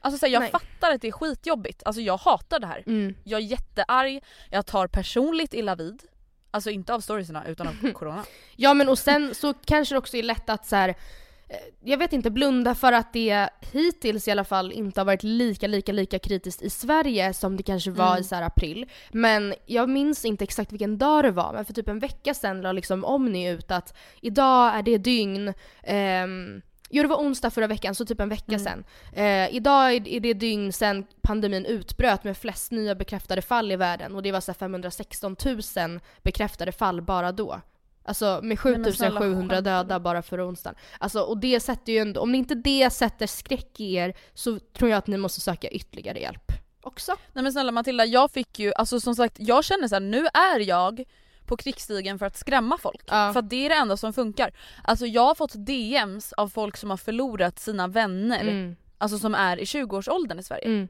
Alltså 0.00 0.18
så 0.18 0.26
här, 0.26 0.32
jag 0.32 0.40
Nej. 0.40 0.50
fattar 0.50 0.90
att 0.94 1.00
det 1.02 1.08
är 1.08 1.12
skitjobbigt. 1.12 1.82
Alltså 1.84 2.00
jag 2.02 2.16
hatar 2.16 2.58
det 2.60 2.66
här. 2.66 2.82
Mm. 2.86 3.14
Jag 3.24 3.40
är 3.40 3.44
jättearg, 3.44 4.20
jag 4.50 4.66
tar 4.66 4.86
personligt 4.86 5.54
illa 5.54 5.74
vid. 5.76 6.02
Alltså 6.50 6.70
inte 6.70 6.94
av 6.94 7.00
storiesarna 7.00 7.46
utan 7.46 7.68
av 7.68 7.92
corona. 7.92 8.24
Ja 8.56 8.74
men 8.74 8.88
och 8.88 8.98
sen 8.98 9.34
så 9.34 9.54
kanske 9.54 9.94
det 9.94 9.98
också 9.98 10.16
är 10.16 10.22
lätt 10.22 10.50
att 10.50 10.66
så 10.66 10.76
här, 10.76 10.88
eh, 10.88 11.56
jag 11.84 11.98
vet 11.98 12.12
inte, 12.12 12.30
blunda 12.30 12.74
för 12.74 12.92
att 12.92 13.12
det 13.12 13.48
hittills 13.72 14.28
i 14.28 14.30
alla 14.30 14.44
fall 14.44 14.72
inte 14.72 15.00
har 15.00 15.04
varit 15.04 15.22
lika, 15.22 15.66
lika, 15.66 15.92
lika 15.92 16.18
kritiskt 16.18 16.62
i 16.62 16.70
Sverige 16.70 17.34
som 17.34 17.56
det 17.56 17.62
kanske 17.62 17.90
var 17.90 18.06
Mm. 18.10 18.20
i 18.20 18.24
så 18.24 18.34
här 18.34 18.42
april. 18.42 18.90
Men 19.10 19.54
jag 19.66 19.88
minns 19.88 20.24
inte 20.24 20.44
exakt 20.44 20.72
vilken 20.72 20.98
dag 20.98 21.24
det 21.24 21.30
var, 21.30 21.52
men 21.52 21.64
för 21.64 21.72
typ 21.72 21.88
en 21.88 21.98
vecka 21.98 22.34
sedan 22.34 22.60
la 22.60 22.72
liksom 22.72 23.04
Omni 23.04 23.48
ut 23.48 23.70
att 23.70 23.96
idag 24.20 24.74
är 24.78 24.82
det 24.82 24.98
dygn, 24.98 25.54
ehm, 25.82 26.62
Jo 26.90 27.02
det 27.02 27.08
var 27.08 27.16
onsdag 27.16 27.50
förra 27.50 27.66
veckan, 27.66 27.94
så 27.94 28.04
typ 28.06 28.20
en 28.20 28.28
vecka 28.28 28.44
Mm. 28.54 28.58
sedan. 28.60 28.84
Eh, 29.12 29.54
idag 29.54 29.92
är 29.94 30.20
det 30.20 30.34
dygn 30.34 30.72
sedan 30.72 31.06
pandemin 31.22 31.64
utbröt 31.66 32.24
med 32.24 32.36
flest 32.36 32.72
nya 32.72 32.94
bekräftade 32.94 33.42
fall 33.42 33.72
i 33.72 33.76
världen 33.76 34.14
och 34.14 34.22
det 34.22 34.32
var 34.32 34.40
så 34.40 34.52
här 34.52 34.56
516 34.58 35.36
000 35.76 36.00
bekräftade 36.22 36.72
fall 36.72 37.02
bara 37.02 37.32
då. 37.32 37.60
Alltså 38.04 38.24
med 38.42 38.42
men 38.42 38.56
7700 38.56 39.56
snälla, 39.56 39.60
döda 39.60 40.00
bara 40.00 40.22
förra 40.22 40.46
onsdagen. 40.46 40.78
Alltså 41.00 41.20
och 41.20 41.38
det 41.38 41.60
sätter 41.60 41.92
ju 41.92 41.98
ändå, 41.98 42.20
om 42.20 42.34
inte 42.34 42.54
det 42.54 42.90
sätter 42.90 43.26
skräck 43.26 43.80
i 43.80 43.94
er 43.94 44.14
så 44.34 44.58
tror 44.58 44.90
jag 44.90 44.98
att 44.98 45.06
ni 45.06 45.16
måste 45.16 45.40
söka 45.40 45.68
ytterligare 45.68 46.20
hjälp 46.20 46.52
också. 46.80 47.16
Nej 47.32 47.42
men 47.42 47.52
snälla 47.52 47.72
Matilda, 47.72 48.04
jag 48.04 48.30
fick 48.30 48.58
ju, 48.58 48.72
alltså 48.74 49.00
som 49.00 49.14
sagt 49.14 49.36
jag 49.38 49.64
känner 49.64 49.88
så 49.88 49.94
här, 49.94 50.00
nu 50.00 50.26
är 50.26 50.60
jag 50.60 51.04
på 51.48 51.56
krigsstigen 51.56 52.18
för 52.18 52.26
att 52.26 52.36
skrämma 52.36 52.78
folk. 52.78 53.02
Ja. 53.06 53.32
För 53.32 53.40
att 53.40 53.50
det 53.50 53.64
är 53.66 53.68
det 53.68 53.74
enda 53.74 53.96
som 53.96 54.12
funkar. 54.12 54.50
Alltså 54.84 55.06
jag 55.06 55.22
har 55.26 55.34
fått 55.34 55.54
DMs 55.54 56.32
av 56.32 56.48
folk 56.48 56.76
som 56.76 56.90
har 56.90 56.96
förlorat 56.96 57.58
sina 57.58 57.86
vänner, 57.86 58.40
Mm, 58.40 58.76
alltså 58.98 59.18
som 59.18 59.34
är 59.34 59.56
i 59.56 59.64
20-årsåldern 59.64 60.38
i 60.38 60.42
Sverige, 60.42 60.64
mm, 60.66 60.88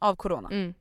av 0.00 0.16
corona. 0.16 0.48
mm. 0.52 0.74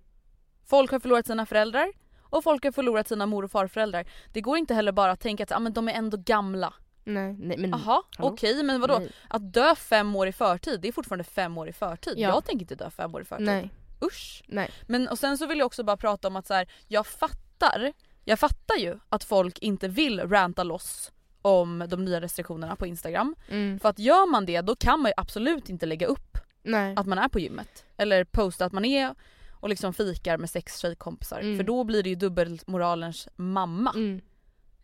Folk 0.67 0.91
har 0.91 0.99
förlorat 0.99 1.27
sina 1.27 1.45
föräldrar 1.45 1.91
och 2.21 2.43
folk 2.43 2.63
har 2.63 2.71
förlorat 2.71 3.07
sina 3.07 3.25
mor 3.25 3.43
och 3.43 3.51
farföräldrar. 3.51 4.07
Det 4.33 4.41
går 4.41 4.57
inte 4.57 4.73
heller 4.73 4.91
bara 4.91 5.11
att 5.11 5.19
tänka 5.19 5.43
att 5.43 5.51
ah, 5.51 5.59
men 5.59 5.73
de 5.73 5.89
är 5.89 5.93
ändå 5.93 6.17
gamla. 6.17 6.73
Nej, 7.03 7.35
nej 7.39 7.57
men 7.57 7.69
Jaha, 7.69 8.03
okej 8.19 8.63
men 8.63 8.81
vadå? 8.81 8.99
Nej. 8.99 9.11
Att 9.29 9.53
dö 9.53 9.75
fem 9.75 10.15
år 10.15 10.27
i 10.27 10.31
förtid, 10.31 10.79
det 10.81 10.87
är 10.87 10.91
fortfarande 10.91 11.23
fem 11.23 11.57
år 11.57 11.69
i 11.69 11.73
förtid. 11.73 12.13
Ja. 12.17 12.29
Jag 12.29 12.45
tänker 12.45 12.61
inte 12.63 12.75
dö 12.75 12.89
fem 12.89 13.15
år 13.15 13.21
i 13.21 13.25
förtid. 13.25 13.45
Nej, 13.45 13.69
Usch. 14.03 14.43
nej. 14.47 14.69
Men 14.87 15.07
och 15.07 15.19
sen 15.19 15.37
så 15.37 15.45
vill 15.47 15.57
jag 15.59 15.65
också 15.65 15.83
bara 15.83 15.97
prata 15.97 16.27
om 16.27 16.35
att 16.35 16.47
så 16.47 16.53
här, 16.53 16.67
jag 16.87 17.07
fattar, 17.07 17.93
jag 18.29 18.39
fattar 18.39 18.75
ju 18.75 18.99
att 19.09 19.23
folk 19.23 19.59
inte 19.59 19.87
vill 19.87 20.19
ranta 20.19 20.63
loss 20.63 21.11
om 21.41 21.85
de 21.89 22.05
nya 22.05 22.21
restriktionerna 22.21 22.75
på 22.75 22.87
Instagram. 22.87 23.35
Mm, 23.49 23.79
För 23.79 23.89
att 23.89 23.99
gör 23.99 24.31
man 24.31 24.45
det 24.45 24.61
då 24.61 24.75
kan 24.75 24.99
man 24.99 25.09
ju 25.09 25.13
absolut 25.17 25.69
inte 25.69 25.85
lägga 25.85 26.07
upp 26.07 26.37
nej. 26.63 26.93
att 26.97 27.07
man 27.07 27.17
är 27.17 27.27
på 27.29 27.39
gymmet. 27.39 27.85
Eller 27.97 28.23
posta 28.23 28.65
att 28.65 28.73
man 28.73 28.85
är 28.85 29.15
och 29.51 29.69
liksom 29.69 29.93
fikar 29.93 30.37
med 30.37 30.49
sex 30.49 30.79
tjejkompisar. 30.79 31.39
Mm. 31.39 31.57
För 31.57 31.63
då 31.63 31.83
blir 31.83 32.03
det 32.03 32.09
ju 32.09 32.15
dubbelmoralens 32.15 33.27
mamma. 33.35 33.91
Mm, 33.95 34.21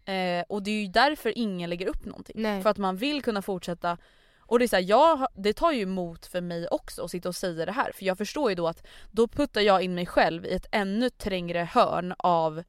Eh, 0.07 0.43
och 0.49 0.63
det 0.63 0.71
är 0.71 0.81
ju 0.81 0.87
därför 0.87 1.37
ingen 1.37 1.69
lägger 1.69 1.87
upp 1.87 2.05
någonting. 2.05 2.35
nej. 2.41 2.61
För 2.61 2.69
att 2.69 2.77
man 2.77 2.97
vill 2.97 3.21
kunna 3.21 3.41
fortsätta 3.41 3.97
och 4.39 4.59
det 4.59 4.65
är 4.65 4.67
så 4.67 4.75
här, 4.75 4.83
jag, 4.83 5.27
det 5.35 5.53
tar 5.53 5.71
ju 5.71 5.81
emot 5.81 6.25
för 6.25 6.41
mig 6.41 6.67
också 6.67 7.03
att 7.03 7.11
sitta 7.11 7.29
och 7.29 7.35
säga 7.35 7.65
det 7.65 7.71
här 7.71 7.91
för 7.95 8.05
jag 8.05 8.17
förstår 8.17 8.49
ju 8.49 8.55
då 8.55 8.67
att 8.67 8.87
då 9.11 9.27
puttar 9.27 9.61
jag 9.61 9.81
in 9.81 9.95
mig 9.95 10.05
själv 10.05 10.45
i 10.45 10.53
ett 10.53 10.65
ännu 10.71 11.09
trängre 11.09 11.69
hörn 11.71 12.13
av 12.17 12.63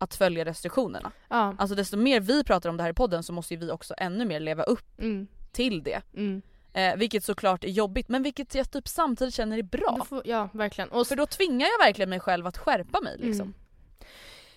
att 0.00 0.14
följa 0.14 0.44
restriktionerna. 0.44 1.12
Ja. 1.28 1.54
Alltså 1.58 1.74
desto 1.76 1.96
mer 1.96 2.20
vi 2.20 2.44
pratar 2.44 2.70
om 2.70 2.76
det 2.76 2.82
här 2.82 2.90
i 2.90 2.94
podden 2.94 3.22
så 3.22 3.32
måste 3.32 3.54
ju 3.54 3.60
vi 3.60 3.70
också 3.70 3.94
ännu 3.96 4.24
mer 4.24 4.40
leva 4.40 4.62
upp 4.62 4.98
Mm, 5.00 5.26
till 5.52 5.82
det. 5.82 6.00
mm. 6.16 6.42
Eh, 6.72 6.96
vilket 6.96 7.24
såklart 7.24 7.64
är 7.64 7.68
jobbigt 7.68 8.08
men 8.08 8.22
vilket 8.22 8.54
jag 8.54 8.70
typ 8.70 8.88
samtidigt 8.88 9.34
känner 9.34 9.58
är 9.58 9.62
bra. 9.62 10.06
Får, 10.08 10.22
ja, 10.24 10.48
verkligen. 10.52 10.88
Och 10.90 11.06
För 11.06 11.16
då 11.16 11.26
tvingar 11.26 11.66
jag 11.78 11.86
verkligen 11.86 12.10
mig 12.10 12.20
själv 12.20 12.46
att 12.46 12.58
skärpa 12.58 13.00
mig 13.00 13.16
liksom. 13.18 13.40
Mm. 13.46 13.54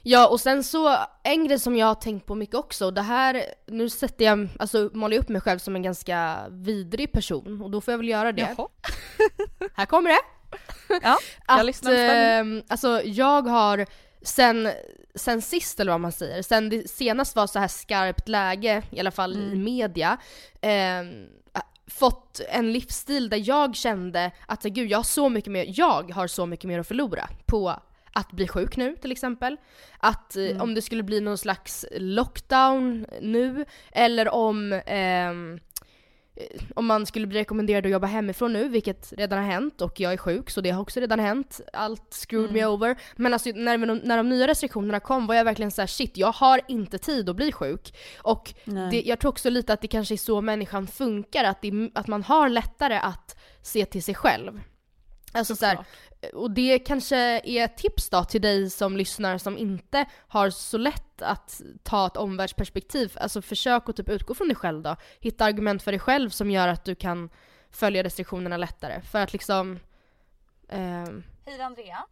Ja 0.06 0.28
och 0.28 0.40
sen 0.42 0.64
så, 0.64 0.98
en 1.24 1.48
grej 1.48 1.60
som 1.60 1.76
jag 1.76 1.88
har 1.88 1.96
tänkt 1.96 2.26
på 2.26 2.36
mycket 2.36 2.56
också, 2.56 2.92
det 2.92 3.02
här, 3.02 3.44
nu 3.68 3.90
sätter 3.90 4.26
jag, 4.26 4.48
alltså 4.60 4.90
målar 4.94 5.16
jag 5.16 5.22
upp 5.24 5.30
mig 5.30 5.42
själv 5.42 5.60
som 5.60 5.76
en 5.76 5.82
ganska 5.82 6.38
vidrig 6.50 7.12
person 7.12 7.62
och 7.62 7.72
då 7.72 7.82
får 7.82 7.92
jag 7.92 7.98
väl 7.98 8.10
göra 8.10 8.32
det. 8.32 8.56
Jaha. 8.58 8.68
Här 9.74 9.86
kommer 9.86 10.10
det! 10.10 10.20
Ja, 11.04 11.18
jag 11.48 11.60
Att, 11.60 11.66
lyssnar 11.66 11.94
eh, 11.94 12.64
alltså 12.68 13.02
jag 13.04 13.42
har 13.42 13.86
sen, 14.24 14.70
sen 15.16 15.42
sist 15.42 15.80
eller 15.80 15.92
vad 15.92 16.02
man 16.02 16.12
säger, 16.12 16.42
sen 16.42 16.70
det 16.70 16.90
senast 16.90 17.36
var 17.36 17.48
så 17.48 17.60
här 17.60 17.68
skarpt 17.68 18.28
läge, 18.28 18.84
i 18.92 19.00
alla 19.00 19.12
fall 19.12 19.34
i 19.34 19.46
Mm. 19.46 19.64
media, 19.64 20.18
eh, 20.62 21.04
fått 21.88 22.42
en 22.50 22.72
livsstil 22.74 23.30
där 23.30 23.42
jag 23.50 23.76
kände 23.76 24.32
att 24.46 24.64
gud 24.64 24.92
jag 24.92 24.98
har 24.98 25.04
så 25.04 25.30
mycket 25.30 25.52
mer, 25.52 25.66
jag 25.68 26.12
har 26.12 26.28
så 26.28 26.46
mycket 26.46 26.66
mer 26.68 26.80
att 26.80 26.88
förlora 26.88 27.30
på 27.46 27.76
att 28.16 28.32
bli 28.32 28.48
sjuk 28.48 28.78
nu 28.78 28.96
till 28.96 29.12
exempel. 29.12 29.58
Att 29.98 30.36
eh, 30.36 30.44
Mm. 30.44 30.62
om 30.62 30.76
det 30.76 30.82
skulle 30.82 31.04
bli 31.04 31.20
någon 31.22 31.38
slags 31.38 31.86
lockdown 31.98 33.06
nu, 33.22 33.66
eller 33.92 34.30
om 34.30 34.74
eh, 34.74 35.32
om 36.76 36.86
man 36.86 37.06
skulle 37.06 37.28
bli 37.28 37.40
rekommenderad 37.40 37.86
att 37.86 37.92
jobba 37.92 38.08
hemifrån 38.08 38.54
nu, 38.54 38.68
vilket 38.68 39.14
redan 39.18 39.40
har 39.40 39.46
hänt 39.46 39.82
och 39.82 40.00
jag 40.00 40.14
är 40.14 40.18
sjuk 40.18 40.50
så 40.50 40.62
det 40.62 40.70
har 40.70 40.82
också 40.82 41.00
redan 41.00 41.20
hänt. 41.20 41.62
Allt 41.74 42.14
screwed 42.14 42.52
me 42.52 42.60
Mm. 42.60 42.74
over. 42.74 42.96
Men 43.16 43.34
alltså 43.34 43.50
när, 43.56 43.78
när 43.78 44.18
de 44.18 44.30
nya 44.30 44.48
restriktionerna 44.48 45.00
kom 45.00 45.28
var 45.28 45.36
jag 45.36 45.46
verkligen 45.46 45.72
så 45.72 45.82
här: 45.82 45.88
shit 45.88 46.18
jag 46.18 46.32
har 46.32 46.62
inte 46.68 46.98
tid 46.98 47.30
att 47.30 47.36
bli 47.36 47.52
sjuk. 47.52 47.96
Och 48.18 48.54
det, 48.92 49.02
jag 49.06 49.20
tror 49.20 49.30
också 49.30 49.50
lite 49.50 49.74
att 49.74 49.82
det 49.82 49.88
kanske 49.88 50.16
är 50.16 50.18
så 50.18 50.42
människan 50.42 50.88
funkar, 50.88 51.44
att, 51.44 51.62
det, 51.62 51.92
att 51.96 52.08
man 52.08 52.24
har 52.24 52.50
lättare 52.50 52.96
att 52.98 53.38
se 53.62 53.86
till 53.86 54.04
sig 54.04 54.16
själv. 54.16 54.62
Alltså 55.34 55.56
så 55.56 55.66
här, 55.66 55.86
och 56.34 56.52
det 56.52 56.80
kanske 56.80 57.18
är 57.44 57.66
ett 57.66 57.78
tips 57.78 58.10
då 58.10 58.24
till 58.24 58.42
dig 58.42 58.70
som 58.70 58.98
lyssnar 58.98 59.38
som 59.38 59.58
inte 59.58 60.06
har 60.28 60.50
så 60.50 60.78
lätt 60.78 61.22
att 61.22 61.62
ta 61.84 62.08
ett 62.08 62.18
omvärldsperspektiv. 62.18 63.12
Alltså 63.20 63.42
försök 63.42 63.90
att 63.90 63.96
typ 63.96 64.10
utgå 64.10 64.34
från 64.34 64.48
dig 64.48 64.56
själv 64.56 64.82
då. 64.82 64.96
Hitta 65.20 65.46
argument 65.46 65.84
för 65.84 65.92
dig 65.92 66.00
själv 66.00 66.30
som 66.30 66.52
gör 66.52 66.68
att 66.68 66.86
du 66.86 66.96
kan 66.96 67.30
följa 67.72 68.04
restriktionerna 68.04 68.58
lättare. 68.58 69.02
För 69.02 69.20
att 69.20 69.34
liksom... 69.34 69.80
ehm, 70.70 71.24
Hej 71.46 71.62
Andrea. 71.62 72.06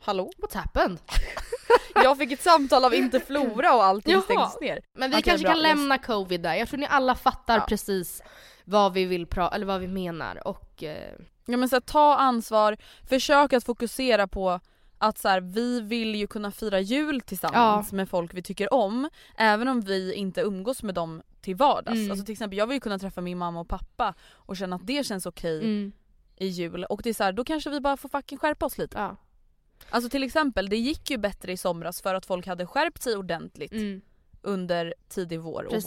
Hallå? 0.00 0.30
what's 0.38 0.54
happened? 0.56 0.98
Jag 1.94 2.18
fick 2.18 2.32
ett 2.32 2.42
samtal 2.42 2.84
av 2.84 2.94
Interflora 2.94 3.74
och 3.74 3.84
allting 3.84 4.12
Jaha. 4.12 4.22
stängs 4.22 4.60
ner. 4.60 4.80
Men 4.94 5.10
vi 5.10 5.16
Okej, 5.16 5.22
kanske 5.22 5.44
bra. 5.44 5.52
kan 5.52 5.62
lämna 5.62 5.98
covid 5.98 6.40
där. 6.40 6.54
Jag 6.54 6.68
tror 6.68 6.78
ni 6.80 6.86
alla 6.86 7.14
fattar 7.14 7.56
Ja. 7.58 7.64
precis 7.68 8.22
vad 8.68 8.92
vi 8.92 9.04
vill 9.04 9.26
pra- 9.26 9.54
eller 9.54 9.66
vad 9.66 9.80
vi 9.80 9.88
menar 9.88 10.48
och... 10.48 10.82
Eh, 10.82 11.12
Ja 11.48 11.56
men 11.56 11.68
så 11.68 11.76
här, 11.76 11.80
ta 11.80 12.14
ansvar, 12.16 12.76
försök 13.08 13.52
att 13.52 13.64
fokusera 13.64 14.26
på 14.28 14.60
att 14.98 15.18
så 15.18 15.28
här, 15.28 15.40
vi 15.40 15.80
vill 15.80 16.14
ju 16.14 16.26
kunna 16.26 16.50
fira 16.50 16.80
jul 16.80 17.20
tillsammans 17.20 17.92
med 17.92 18.08
folk 18.08 18.34
vi 18.34 18.42
tycker 18.42 18.74
om 18.74 19.08
även 19.36 19.68
om 19.68 19.80
vi 19.80 20.14
inte 20.14 20.40
umgås 20.40 20.82
med 20.82 20.94
dem 20.94 21.22
till 21.40 21.56
vardags. 21.56 21.96
Mm. 21.98 22.10
Alltså 22.10 22.24
till 22.26 22.32
exempel 22.32 22.58
jag 22.58 22.66
vill 22.66 22.74
ju 22.76 22.80
kunna 22.80 22.98
träffa 22.98 23.20
min 23.20 23.38
mamma 23.38 23.60
och 23.60 23.68
pappa 23.68 24.14
och 24.32 24.56
känna 24.56 24.76
att 24.76 24.86
det 24.86 25.06
känns 25.06 25.26
okej 25.26 25.58
mm, 25.58 25.92
i 26.36 26.46
jul 26.46 26.84
och 26.84 27.00
det 27.02 27.08
är 27.10 27.14
så 27.14 27.24
här, 27.24 27.32
då 27.32 27.44
kanske 27.44 27.70
vi 27.70 27.80
bara 27.80 27.96
får 27.96 28.08
fucking 28.08 28.38
skärpa 28.38 28.66
oss 28.66 28.78
lite. 28.78 28.98
ja. 28.98 29.16
Alltså 29.90 30.10
till 30.10 30.22
exempel 30.22 30.68
det 30.68 30.76
gick 30.76 31.10
ju 31.10 31.18
bättre 31.18 31.52
i 31.52 31.56
somras 31.56 32.02
för 32.02 32.14
att 32.14 32.26
folk 32.26 32.46
hade 32.46 32.66
skärpt 32.66 33.02
sig 33.02 33.16
ordentligt 33.16 33.72
Mm, 33.72 34.00
under 34.42 34.94
tidig 35.08 35.40
vår 35.40 35.64
och 35.64 35.72
vår. 35.72 35.78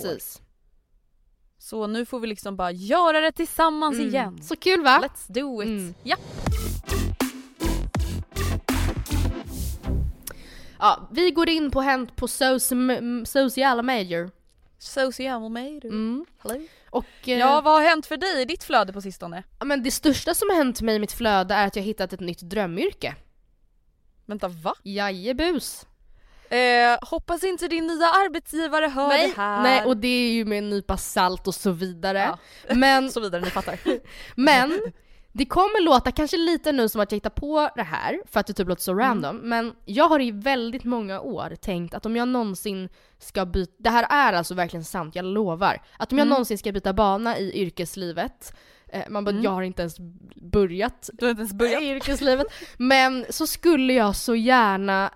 Så 1.59 1.87
nu 1.87 2.05
får 2.05 2.19
vi 2.19 2.27
liksom 2.27 2.55
bara 2.55 2.71
göra 2.71 3.19
det 3.21 3.31
tillsammans 3.31 3.95
Mm. 3.95 4.07
igen. 4.07 4.41
Så 4.43 4.55
kul 4.55 4.83
va? 4.83 5.01
Let's 5.03 5.25
do 5.27 5.61
it! 5.63 5.67
Mm. 5.67 5.93
Ja. 6.03 6.15
Ja, 10.79 11.07
vi 11.11 11.31
går 11.31 11.49
in 11.49 11.71
på 11.71 11.81
Hänt 11.81 12.15
på 12.15 12.27
soci- 12.27 13.25
sociala 13.25 13.81
medier. 13.81 14.29
Social 14.77 15.49
media. 15.49 15.89
Mm. 15.91 16.25
Hello. 16.43 16.61
Och 16.89 17.05
eh, 17.25 17.37
Ja 17.39 17.61
vad 17.61 17.73
har 17.73 17.81
hänt 17.89 18.05
för 18.05 18.17
dig 18.17 18.41
i 18.41 18.45
ditt 18.45 18.63
flöde 18.63 18.93
på 18.93 19.01
sistone? 19.01 19.43
ja, 19.59 19.65
men 19.65 19.83
det 19.83 19.91
största 19.91 20.33
som 20.33 20.49
har 20.49 20.55
hänt 20.57 20.81
mig 20.81 20.95
i 20.95 20.99
mitt 20.99 21.11
flöde 21.11 21.53
är 21.53 21.67
att 21.67 21.75
jag 21.75 21.83
hittat 21.83 22.13
ett 22.13 22.19
nytt 22.19 22.39
drömyrke. 22.41 23.15
Vänta 24.25 24.47
va? 24.47 24.73
Jajebus. 24.83 25.85
Eh, 26.49 26.97
hoppas 27.01 27.43
inte 27.43 27.67
din 27.67 27.87
nya 27.87 28.05
arbetsgivare 28.07 28.85
hör 28.87 29.07
Nej, 29.07 29.27
det 29.35 29.41
här. 29.41 29.61
nej, 29.63 29.85
och 29.85 29.97
det 29.97 30.07
är 30.07 30.31
ju 30.31 30.45
med 30.45 30.57
en 30.57 30.69
nypa 30.69 30.97
salt 30.97 31.47
och 31.47 31.55
så 31.55 31.71
vidare. 31.71 32.19
Ja. 32.67 32.75
Men, 32.75 33.11
Så 33.11 33.19
vidare, 33.19 33.41
ni 33.41 33.49
fattar. 33.49 33.79
men 34.35 34.79
det 35.31 35.45
kommer 35.45 35.81
låta 35.81 36.11
kanske 36.11 36.37
lite 36.37 36.71
nu 36.71 36.89
som 36.89 37.01
att 37.01 37.11
jag 37.11 37.15
hittar 37.17 37.29
på 37.29 37.69
det 37.75 37.83
här 37.83 38.19
för 38.25 38.39
att 38.39 38.47
det 38.47 38.53
typ 38.53 38.67
låter 38.67 38.81
så 38.83 38.93
random. 38.93 39.37
Men 39.37 39.73
jag 39.85 40.09
har 40.09 40.19
i 40.21 40.31
väldigt 40.31 40.83
många 40.83 41.19
år 41.21 41.55
tänkt 41.61 41.93
att 41.93 42.05
om 42.05 42.15
jag 42.15 42.27
någonsin 42.27 42.89
ska 43.19 43.45
byta, 43.45 43.73
det 43.77 43.89
här 43.89 44.07
är 44.09 44.33
alltså 44.33 44.53
verkligen 44.53 44.83
sant, 44.83 45.15
jag 45.15 45.25
lovar. 45.25 45.81
Att 45.97 46.11
om 46.11 46.17
jag 46.17 46.25
Mm. 46.25 46.29
någonsin 46.29 46.57
ska 46.57 46.71
byta 46.71 46.93
bana 46.93 47.37
i 47.37 47.61
yrkeslivet, 47.61 48.53
eh, 48.91 49.03
man 49.09 49.23
bara 49.25 49.31
Mm. 49.31 49.43
jag 49.43 49.51
har 49.51 49.61
inte 49.61 49.81
ens 49.81 49.95
börjat 50.35 51.09
Du 51.13 51.25
har 51.25 51.29
inte 51.29 51.41
ens 51.41 51.53
börjat. 51.53 51.81
i 51.81 51.85
yrkeslivet. 51.89 52.47
Men 52.77 53.25
så 53.29 53.47
skulle 53.47 53.93
jag 53.93 54.15
så 54.15 54.35
gärna 54.35 55.11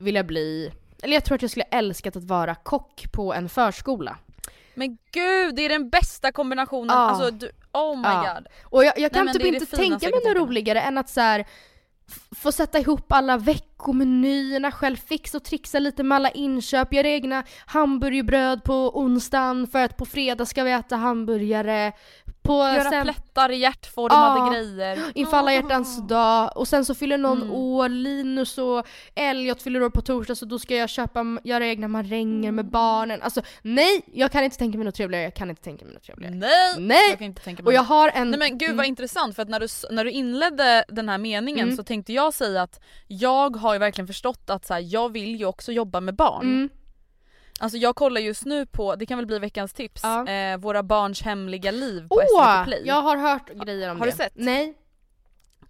vilja 0.00 0.24
bli, 0.24 0.72
eller 1.02 1.14
jag 1.14 1.24
tror 1.24 1.34
att 1.34 1.42
jag 1.42 1.50
skulle 1.50 1.66
älskat 1.70 2.16
att 2.16 2.24
vara 2.24 2.54
kock 2.54 3.12
på 3.12 3.34
en 3.34 3.48
förskola. 3.48 4.18
Men 4.74 4.98
gud 5.12 5.54
det 5.54 5.62
är 5.64 5.68
den 5.68 5.90
bästa 5.90 6.32
kombinationen. 6.32 6.96
Ja. 6.96 7.10
Alltså 7.10 7.30
du, 7.30 7.50
oh 7.72 7.96
my 7.96 8.02
Ja. 8.08 8.34
god. 8.34 8.46
Och 8.64 8.84
jag, 8.84 8.98
jag 8.98 9.12
kan 9.12 9.24
men 9.24 9.34
typ 9.34 9.44
inte 9.44 9.66
tänka 9.66 10.08
mig 10.10 10.20
något 10.24 10.36
roligare 10.36 10.80
än 10.80 10.98
att 10.98 11.08
så 11.08 11.20
här, 11.20 11.44
få 12.36 12.52
sätta 12.52 12.78
ihop 12.78 13.12
alla 13.12 13.36
veckomenyerna 13.36 14.72
själv, 14.72 14.96
fixa 14.96 15.36
och 15.38 15.44
trixa 15.44 15.78
lite 15.78 16.02
med 16.02 16.16
alla 16.16 16.30
inköp, 16.30 16.92
göra 16.94 17.08
egna 17.08 17.44
hamburgerbröd 17.66 18.64
på 18.64 18.98
onsdagen 18.98 19.66
för 19.66 19.78
att 19.84 19.96
på 19.96 20.06
fredag 20.06 20.46
ska 20.46 20.64
vi 20.64 20.70
äta 20.72 20.96
hamburgare. 20.96 21.92
På 22.42 22.52
Göra 22.52 22.90
sen, 22.90 23.04
plättar 23.04 23.50
i 23.50 23.56
hjärtformade 23.56 24.38
Ja. 24.40 24.50
grejer. 24.52 24.98
inför 25.14 25.36
alla 25.36 25.52
hjärtans 25.54 26.08
dag 26.08 26.56
och 26.56 26.68
sen 26.68 26.84
så 26.84 26.94
fyller 26.94 27.18
någon 27.18 27.42
Mm. 27.42 27.52
år, 27.54 27.88
Linus 27.88 28.58
och 28.58 28.86
Elliot 29.14 29.62
fyller 29.62 29.82
år 29.82 29.90
på 29.90 30.00
torsdag 30.00 30.34
så 30.34 30.44
då 30.44 30.58
ska 30.58 30.76
jag 30.76 30.88
köpa, 30.88 31.24
göra 31.44 31.66
egna 31.66 31.88
maränger 31.88 32.52
med 32.52 32.70
barnen. 32.70 33.22
Alltså 33.22 33.42
nej, 33.62 34.02
jag 34.12 34.32
kan 34.32 34.44
inte 34.44 34.56
tänka 34.58 34.78
mig 34.78 34.84
något 34.84 34.94
trevligare, 34.94 35.24
jag 35.24 35.34
kan 35.34 35.50
inte 35.50 35.62
tänka 35.62 35.84
mig 35.84 35.94
något 35.94 36.02
trevligare. 36.02 36.34
Nej! 36.34 36.74
Nej! 36.78 37.10
Jag 37.10 37.18
kan 37.18 37.26
inte 37.26 37.42
tänka 37.42 37.62
mig 37.62 37.66
Och 37.70 37.74
jag 37.74 37.82
har 37.82 38.10
en... 38.14 38.30
Nej 38.30 38.38
men 38.38 38.58
gud 38.58 38.68
vad 38.70 38.74
Mm. 38.74 38.88
intressant 38.88 39.34
för 39.36 39.42
att 39.42 39.48
när 39.48 39.60
du, 39.60 39.66
när 39.90 40.04
du 40.04 40.10
inledde 40.10 40.84
den 40.88 41.08
här 41.08 41.18
meningen 41.18 41.64
Mm. 41.64 41.76
så 41.76 41.82
tänkte 41.82 42.12
jag 42.12 42.34
säga 42.34 42.62
att 42.62 42.80
jag 43.06 43.56
har 43.56 43.72
ju 43.72 43.78
verkligen 43.78 44.06
förstått 44.06 44.50
att 44.50 44.66
så 44.66 44.74
här, 44.74 44.80
jag 44.92 45.12
vill 45.12 45.36
ju 45.36 45.44
också 45.46 45.72
jobba 45.72 46.00
med 46.00 46.14
barn. 46.14 46.68
Alltså 47.60 47.78
jag 47.78 47.96
kollar 47.96 48.20
just 48.20 48.44
nu 48.44 48.66
på, 48.66 48.96
det 48.96 49.06
kan 49.06 49.18
väl 49.18 49.26
bli 49.26 49.38
veckans 49.38 49.72
tips, 49.72 50.00
Ja. 50.04 50.26
eh, 50.28 50.56
Våra 50.58 50.82
barns 50.82 51.22
hemliga 51.22 51.70
liv 51.70 52.08
på 52.08 52.14
Åh! 52.34 52.60
SVT 52.60 52.64
Play. 52.66 52.82
Jag 52.86 53.02
har 53.02 53.16
hört 53.16 53.50
grejer 53.64 53.90
om 53.90 53.98
Har 53.98 54.06
det. 54.06 54.12
du 54.12 54.16
sett? 54.16 54.32
Nej. 54.34 54.74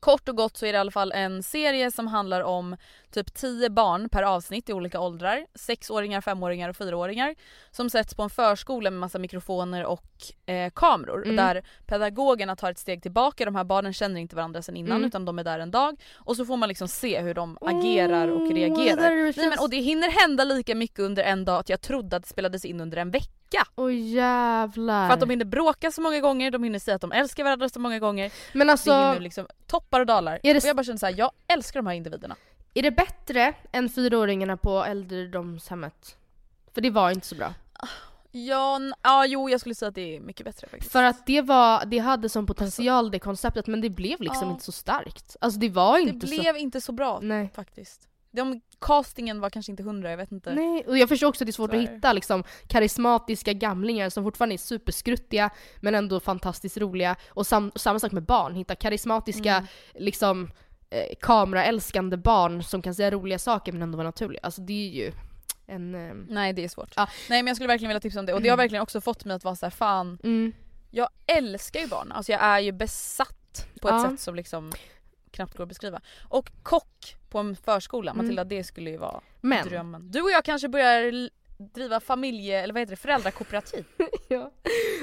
Kort 0.01 0.29
och 0.29 0.37
gott 0.37 0.57
så 0.57 0.67
är 0.67 0.73
det 0.73 0.77
i 0.77 0.81
alla 0.81 0.91
fall 0.91 1.13
en 1.13 1.43
serie 1.43 1.91
som 1.91 2.07
handlar 2.07 2.41
om 2.41 2.77
typ 3.11 3.35
10 3.35 3.71
barn 3.71 4.09
per 4.09 4.23
avsnitt 4.23 4.69
i 4.69 4.73
olika 4.73 5.01
åldrar. 5.01 5.47
Sexåringar, 5.55 6.21
femåringar 6.21 6.69
och 6.69 6.77
fyraåringar. 6.77 7.35
Som 7.71 7.91
sätts 7.91 8.15
på 8.15 8.23
en 8.23 8.31
förskola 8.31 8.91
med 8.91 9.01
massa 9.01 9.19
mikrofoner 9.19 9.85
och 9.85 10.05
eh, 10.47 10.71
kameror. 10.75 11.25
Mm. 11.25 11.37
Där 11.37 11.63
pedagogerna 11.87 12.57
tar 12.57 12.71
ett 12.71 12.79
steg 12.79 13.03
tillbaka. 13.03 13.45
De 13.45 13.55
här 13.57 13.65
barnen 13.65 13.93
känner 13.93 14.21
inte 14.21 14.37
varandra 14.37 14.63
sedan 14.63 14.77
innan 14.77 14.97
Mm. 14.97 15.07
utan 15.09 15.25
de 15.25 15.39
är 15.39 15.45
där 15.45 15.59
en 15.59 15.71
dag. 15.71 16.01
Och 16.15 16.37
så 16.37 16.45
får 16.45 16.57
man 16.57 16.69
liksom 16.69 16.89
se 16.89 17.21
hur 17.21 17.35
de 17.35 17.59
agerar 17.61 18.29
och 18.29 18.49
det 18.49 18.55
reagerar. 18.55 18.97
där 18.97 19.17
Nej, 19.23 19.33
känns- 19.33 19.47
men, 19.47 19.59
och 19.59 19.71
det 19.71 19.77
hinner 19.77 20.09
hända 20.21 20.45
lika 20.45 20.75
mycket 20.75 20.99
under 20.99 21.23
en 21.23 21.45
dag 21.45 21.61
att 21.61 21.69
jag 21.69 21.81
trodde 21.81 22.17
att 22.17 22.23
det 22.23 22.29
spelades 22.29 22.65
in 22.65 22.81
under 22.81 22.97
en 22.97 23.11
vecka. 23.11 23.31
Åh 23.77 23.95
jävlar. 23.95 25.09
För 25.09 25.15
att 25.15 25.21
de 25.21 25.31
hinner 25.31 25.45
bråka 25.45 25.91
så 25.91 26.01
många 26.01 26.21
gånger, 26.21 26.51
de 26.51 26.65
hinner 26.65 26.79
säga 26.79 26.95
att 26.95 27.01
de 27.01 27.13
älskar 27.13 27.45
varandra 27.45 27.69
så 27.69 27.81
många 27.81 27.99
gånger. 27.99 28.33
Men 28.53 28.67
det 28.67 28.73
alltså, 28.73 28.93
hinner 28.93 29.21
liksom 29.21 29.47
toppar 29.67 30.01
och 30.01 30.07
dalar. 30.07 30.41
Är 30.43 30.55
det 30.55 30.65
Och 30.65 30.69
jag 30.69 30.77
bara 30.77 30.85
känner 30.85 30.99
såhär, 30.99 31.15
jag 31.19 31.31
älskar 31.47 31.81
de 31.81 31.87
här 31.87 31.95
individerna. 31.95 32.37
är 32.75 32.83
det 32.83 32.91
bättre 32.91 33.55
än 33.73 33.89
fyraåringarna 33.89 34.57
på 34.57 34.85
äldredomshemmet? 34.85 36.17
För 36.75 36.81
det 36.81 36.91
var 36.91 37.11
inte 37.11 37.27
så 37.27 37.35
bra. 37.35 37.55
Ja, 38.33 38.81
ja 39.03 39.27
jo 39.27 39.51
jag 39.51 39.61
skulle 39.61 39.75
säga 39.75 39.89
att 39.89 39.95
det 39.95 40.17
är 40.17 40.21
mycket 40.21 40.45
bättre 40.47 40.69
faktiskt. 40.69 40.93
För 40.93 41.03
att 41.03 41.27
det 41.27 41.43
var, 41.43 41.85
det 41.85 41.99
hade 41.99 42.29
som 42.29 42.47
potential 42.47 43.11
det 43.11 43.19
konceptet 43.19 43.67
men 43.67 43.81
det 43.81 43.91
blev 43.91 44.21
liksom 44.21 44.49
Ja. 44.49 44.53
inte 44.53 44.65
så 44.65 44.73
starkt. 44.73 45.37
Alltså 45.41 45.61
det 45.61 45.69
var 45.69 45.99
det 45.99 46.03
inte 46.03 46.27
blev 46.27 46.57
inte 46.57 46.81
så 46.81 46.93
bra 46.93 47.19
så... 47.19 47.25
Nej. 47.27 47.51
faktiskt. 47.55 48.10
De, 48.33 48.61
castingen 48.81 49.41
var 49.41 49.51
kanske 49.51 49.73
inte 49.73 49.83
hundra, 49.83 50.11
jag 50.11 50.17
vet 50.17 50.33
inte. 50.33 50.55
Nej, 50.55 50.85
och 50.87 50.99
jag 50.99 51.09
förstår 51.09 51.27
också 51.29 51.45
att 51.45 51.47
det 51.47 51.51
är 51.51 51.53
svårt 51.53 51.73
är 51.73 51.77
att 51.77 51.83
hitta 51.83 52.13
liksom 52.13 52.45
karismatiska 52.67 53.53
gamlingar 53.53 54.09
som 54.11 54.25
fortfarande 54.25 54.55
är 54.55 54.59
superskruttiga 54.59 55.51
men 55.81 55.95
ändå 55.95 56.21
fantastiskt 56.21 56.77
roliga. 56.79 57.17
Och 57.29 57.47
sam- 57.47 57.73
samma 57.77 57.99
sak 57.99 58.13
med 58.13 58.23
barn, 58.23 58.55
hitta 58.55 58.75
karismatiska 58.75 59.55
Mm. 59.55 59.67
liksom 59.95 60.51
eh, 60.91 61.17
kameraälskande 61.21 62.17
barn 62.17 62.63
som 62.63 62.83
kan 62.83 62.95
säga 62.95 63.11
roliga 63.11 63.39
saker 63.39 63.73
men 63.73 63.83
ändå 63.83 63.97
vara 63.97 64.09
naturliga. 64.09 64.41
Alltså 64.43 64.61
det 64.61 64.73
är 64.89 64.91
ju 64.95 65.13
en... 65.67 65.95
Eh, 65.95 66.15
Nej 66.29 66.53
det 66.53 66.65
är 66.65 66.69
svårt. 66.69 66.93
Ja. 66.97 67.09
Nej 67.31 67.43
men 67.43 67.47
jag 67.47 67.57
skulle 67.57 67.69
verkligen 67.69 67.89
vilja 67.89 68.01
tipsa 68.01 68.21
om 68.21 68.27
det 68.27 68.35
och 68.35 68.43
det 68.43 68.49
har 68.49 68.57
verkligen 68.57 68.83
också 68.83 69.01
fått 69.01 69.25
mig 69.25 69.37
att 69.37 69.45
vara 69.45 69.57
så 69.57 69.67
här: 69.67 69.71
fan 69.71 70.19
mm. 70.25 70.53
jag 70.91 71.09
älskar 71.27 71.81
ju 71.81 71.87
barn. 71.87 72.13
Alltså 72.13 72.33
jag 72.33 72.43
är 72.43 72.59
ju 72.61 72.73
besatt 72.73 73.67
på 73.81 73.89
ett 73.89 73.95
Ja. 73.95 74.11
sätt 74.11 74.21
som 74.21 74.35
liksom 74.35 74.73
knappt 75.31 75.57
går 75.57 75.65
att 75.65 75.69
beskriva. 75.69 76.01
Och 76.29 76.51
kock 76.63 77.17
på 77.31 77.39
en 77.39 77.57
förskola, 77.57 78.11
Mm. 78.11 78.25
Matilda 78.27 78.45
det 78.45 78.65
skulle 78.65 78.91
ju 78.91 78.97
vara 78.97 79.21
Men, 79.41 79.69
drömmen. 79.69 80.11
Du 80.11 80.21
och 80.23 80.31
jag 80.31 80.45
kanske 80.45 80.69
börjar 80.69 81.31
driva 81.75 82.01
familje, 82.01 82.63
eller 82.63 82.75
vad 82.75 82.81
heter 82.81 82.91
det, 82.91 82.97
föräldrakooperativ. 82.97 83.85
ja. 84.29 84.51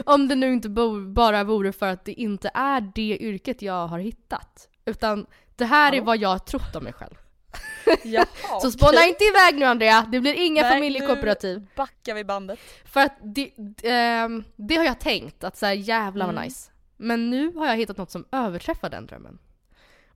om 0.05 0.27
det 0.27 0.35
nu 0.35 0.53
inte 0.53 0.69
bo- 0.69 1.05
bara 1.13 1.43
vore 1.43 1.71
för 1.73 1.87
att 1.87 2.05
det 2.05 2.11
inte 2.13 2.51
är 2.53 2.91
det 2.95 3.17
yrket 3.21 3.61
jag 3.61 3.87
har 3.87 3.99
hittat. 3.99 4.69
Utan 4.85 5.25
det 5.55 5.65
här 5.65 5.87
är 5.91 5.95
Hallå? 5.95 6.05
vad 6.05 6.17
jag 6.17 6.29
har 6.29 6.39
trott 6.39 6.75
om 6.75 6.83
mig 6.83 6.93
själv. 6.93 7.15
Jaha, 8.03 8.25
Så 8.61 8.71
spåna 8.71 9.05
inte 9.05 9.23
iväg 9.23 9.55
nu 9.55 9.65
Andrea, 9.65 10.05
det 10.11 10.19
blir 10.19 10.33
inga 10.33 10.61
Nej, 10.61 10.71
familjekooperativ. 10.71 11.59
Nu 11.59 11.67
backar 11.75 12.13
vi 12.15 12.23
bandet. 12.23 12.59
För 12.85 12.99
att 12.99 13.13
det, 13.21 13.51
d- 13.57 13.89
ehm, 13.89 14.43
det 14.55 14.75
har 14.75 14.83
jag 14.83 14.99
tänkt, 14.99 15.43
att 15.43 15.57
såhär 15.57 15.73
jävlar 15.73 16.25
vad 16.25 16.35
Mm. 16.35 16.43
nice. 16.45 16.71
Men 16.97 17.29
nu 17.29 17.53
har 17.53 17.67
jag 17.67 17.77
hittat 17.77 17.97
något 17.97 18.11
som 18.11 18.25
överträffar 18.31 18.89
den 18.89 19.05
drömmen. 19.05 19.39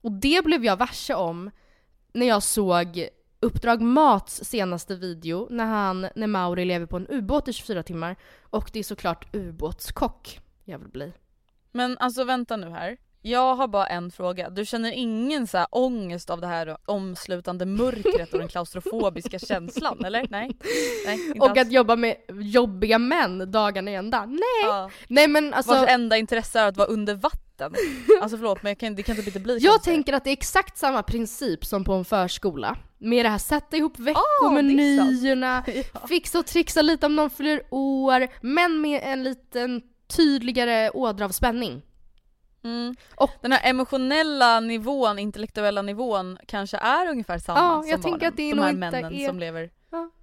Och 0.01 0.11
det 0.11 0.45
blev 0.45 0.65
jag 0.65 0.77
varse 0.77 1.13
om 1.13 1.51
när 2.13 2.27
jag 2.27 2.43
såg 2.43 3.07
Uppdrag 3.39 3.81
Mats 3.81 4.43
senaste 4.43 4.95
video 4.95 5.47
när 5.49 5.65
han, 5.65 6.07
när 6.15 6.27
Mauri 6.27 6.65
lever 6.65 6.85
på 6.85 6.97
en 6.97 7.07
ubåt 7.09 7.47
i 7.47 7.53
24 7.53 7.83
timmar. 7.83 8.15
Och 8.41 8.69
det 8.73 8.79
är 8.79 8.83
såklart 8.83 9.35
ubåtskock 9.35 10.39
jag 10.63 10.79
vill 10.79 10.89
bli. 10.89 11.13
Men 11.71 11.97
alltså 11.97 12.23
vänta 12.23 12.57
nu 12.57 12.69
här. 12.69 12.97
Jag 13.23 13.55
har 13.55 13.67
bara 13.67 13.87
en 13.87 14.11
fråga. 14.11 14.49
Du 14.49 14.65
känner 14.65 14.91
ingen 14.91 15.47
så 15.47 15.57
här 15.57 15.67
ångest 15.71 16.29
av 16.29 16.41
det 16.41 16.47
här 16.47 16.77
omslutande 16.85 17.65
mörkret 17.65 18.33
och 18.33 18.39
den 18.39 18.47
klaustrofobiska 18.47 19.39
känslan 19.39 20.05
eller? 20.05 20.27
Nej? 20.29 20.51
Nej 21.05 21.31
Och 21.39 21.49
alls. 21.49 21.59
att 21.59 21.71
jobba 21.71 21.95
med 21.95 22.15
jobbiga 22.41 22.99
män 22.99 23.51
dagarna 23.51 23.91
i 23.91 23.95
ända. 23.95 24.25
Nej! 24.25 24.39
ja. 24.63 24.89
Nej 25.07 25.27
men 25.27 25.53
alltså... 25.53 25.71
Vars 25.73 25.89
enda 25.89 26.17
intresse 26.17 26.59
är 26.59 26.67
att 26.67 26.77
vara 26.77 26.87
under 26.87 27.15
vatten. 27.15 27.73
Alltså 28.21 28.37
förlåt 28.37 28.63
men 28.63 28.69
jag 28.69 28.77
kan, 28.79 28.95
det 28.95 29.03
kan 29.03 29.15
typ 29.15 29.27
inte 29.27 29.39
bli 29.39 29.53
Jag 29.57 29.71
konstigare. 29.73 29.95
tänker 29.95 30.13
att 30.13 30.23
det 30.23 30.29
är 30.29 30.33
exakt 30.33 30.77
samma 30.77 31.03
princip 31.03 31.65
som 31.65 31.83
på 31.83 31.93
en 31.93 32.05
förskola. 32.05 32.77
Med 32.97 33.25
det 33.25 33.29
här 33.29 33.37
sätta 33.37 33.77
ihop 33.77 33.93
Ah, 33.99 34.03
veckomenyerna, 34.03 35.63
Ja. 35.93 36.07
fixa 36.07 36.39
och 36.39 36.45
trixa 36.45 36.81
lite 36.81 37.05
om 37.05 37.15
någon 37.15 37.29
fyller 37.29 37.61
år, 37.69 38.27
men 38.41 38.81
med 38.81 39.01
en 39.03 39.23
liten 39.23 39.81
tydligare 40.15 40.89
ådra 40.89 41.25
av 41.25 41.29
spänning. 41.29 41.81
Mm. 42.63 42.95
Och- 43.15 43.31
Den 43.41 43.51
här 43.51 43.69
emotionella 43.69 44.59
nivån, 44.59 45.19
intellektuella 45.19 45.81
nivån 45.81 46.37
kanske 46.47 46.77
är 46.77 47.09
ungefär 47.09 47.37
samma 47.39 47.59
Ja, 47.59 47.81
som 47.81 47.89
jag 47.89 48.01
tänker 48.01 48.17
barnen. 48.19 48.27
att 48.29 48.37
det 48.37 48.43
är 48.51 48.55
De 48.55 48.61
här 48.61 48.69
inte 48.69 48.79
männen 48.79 49.13
är- 49.13 49.27
som 49.27 49.39
lever. 49.39 49.69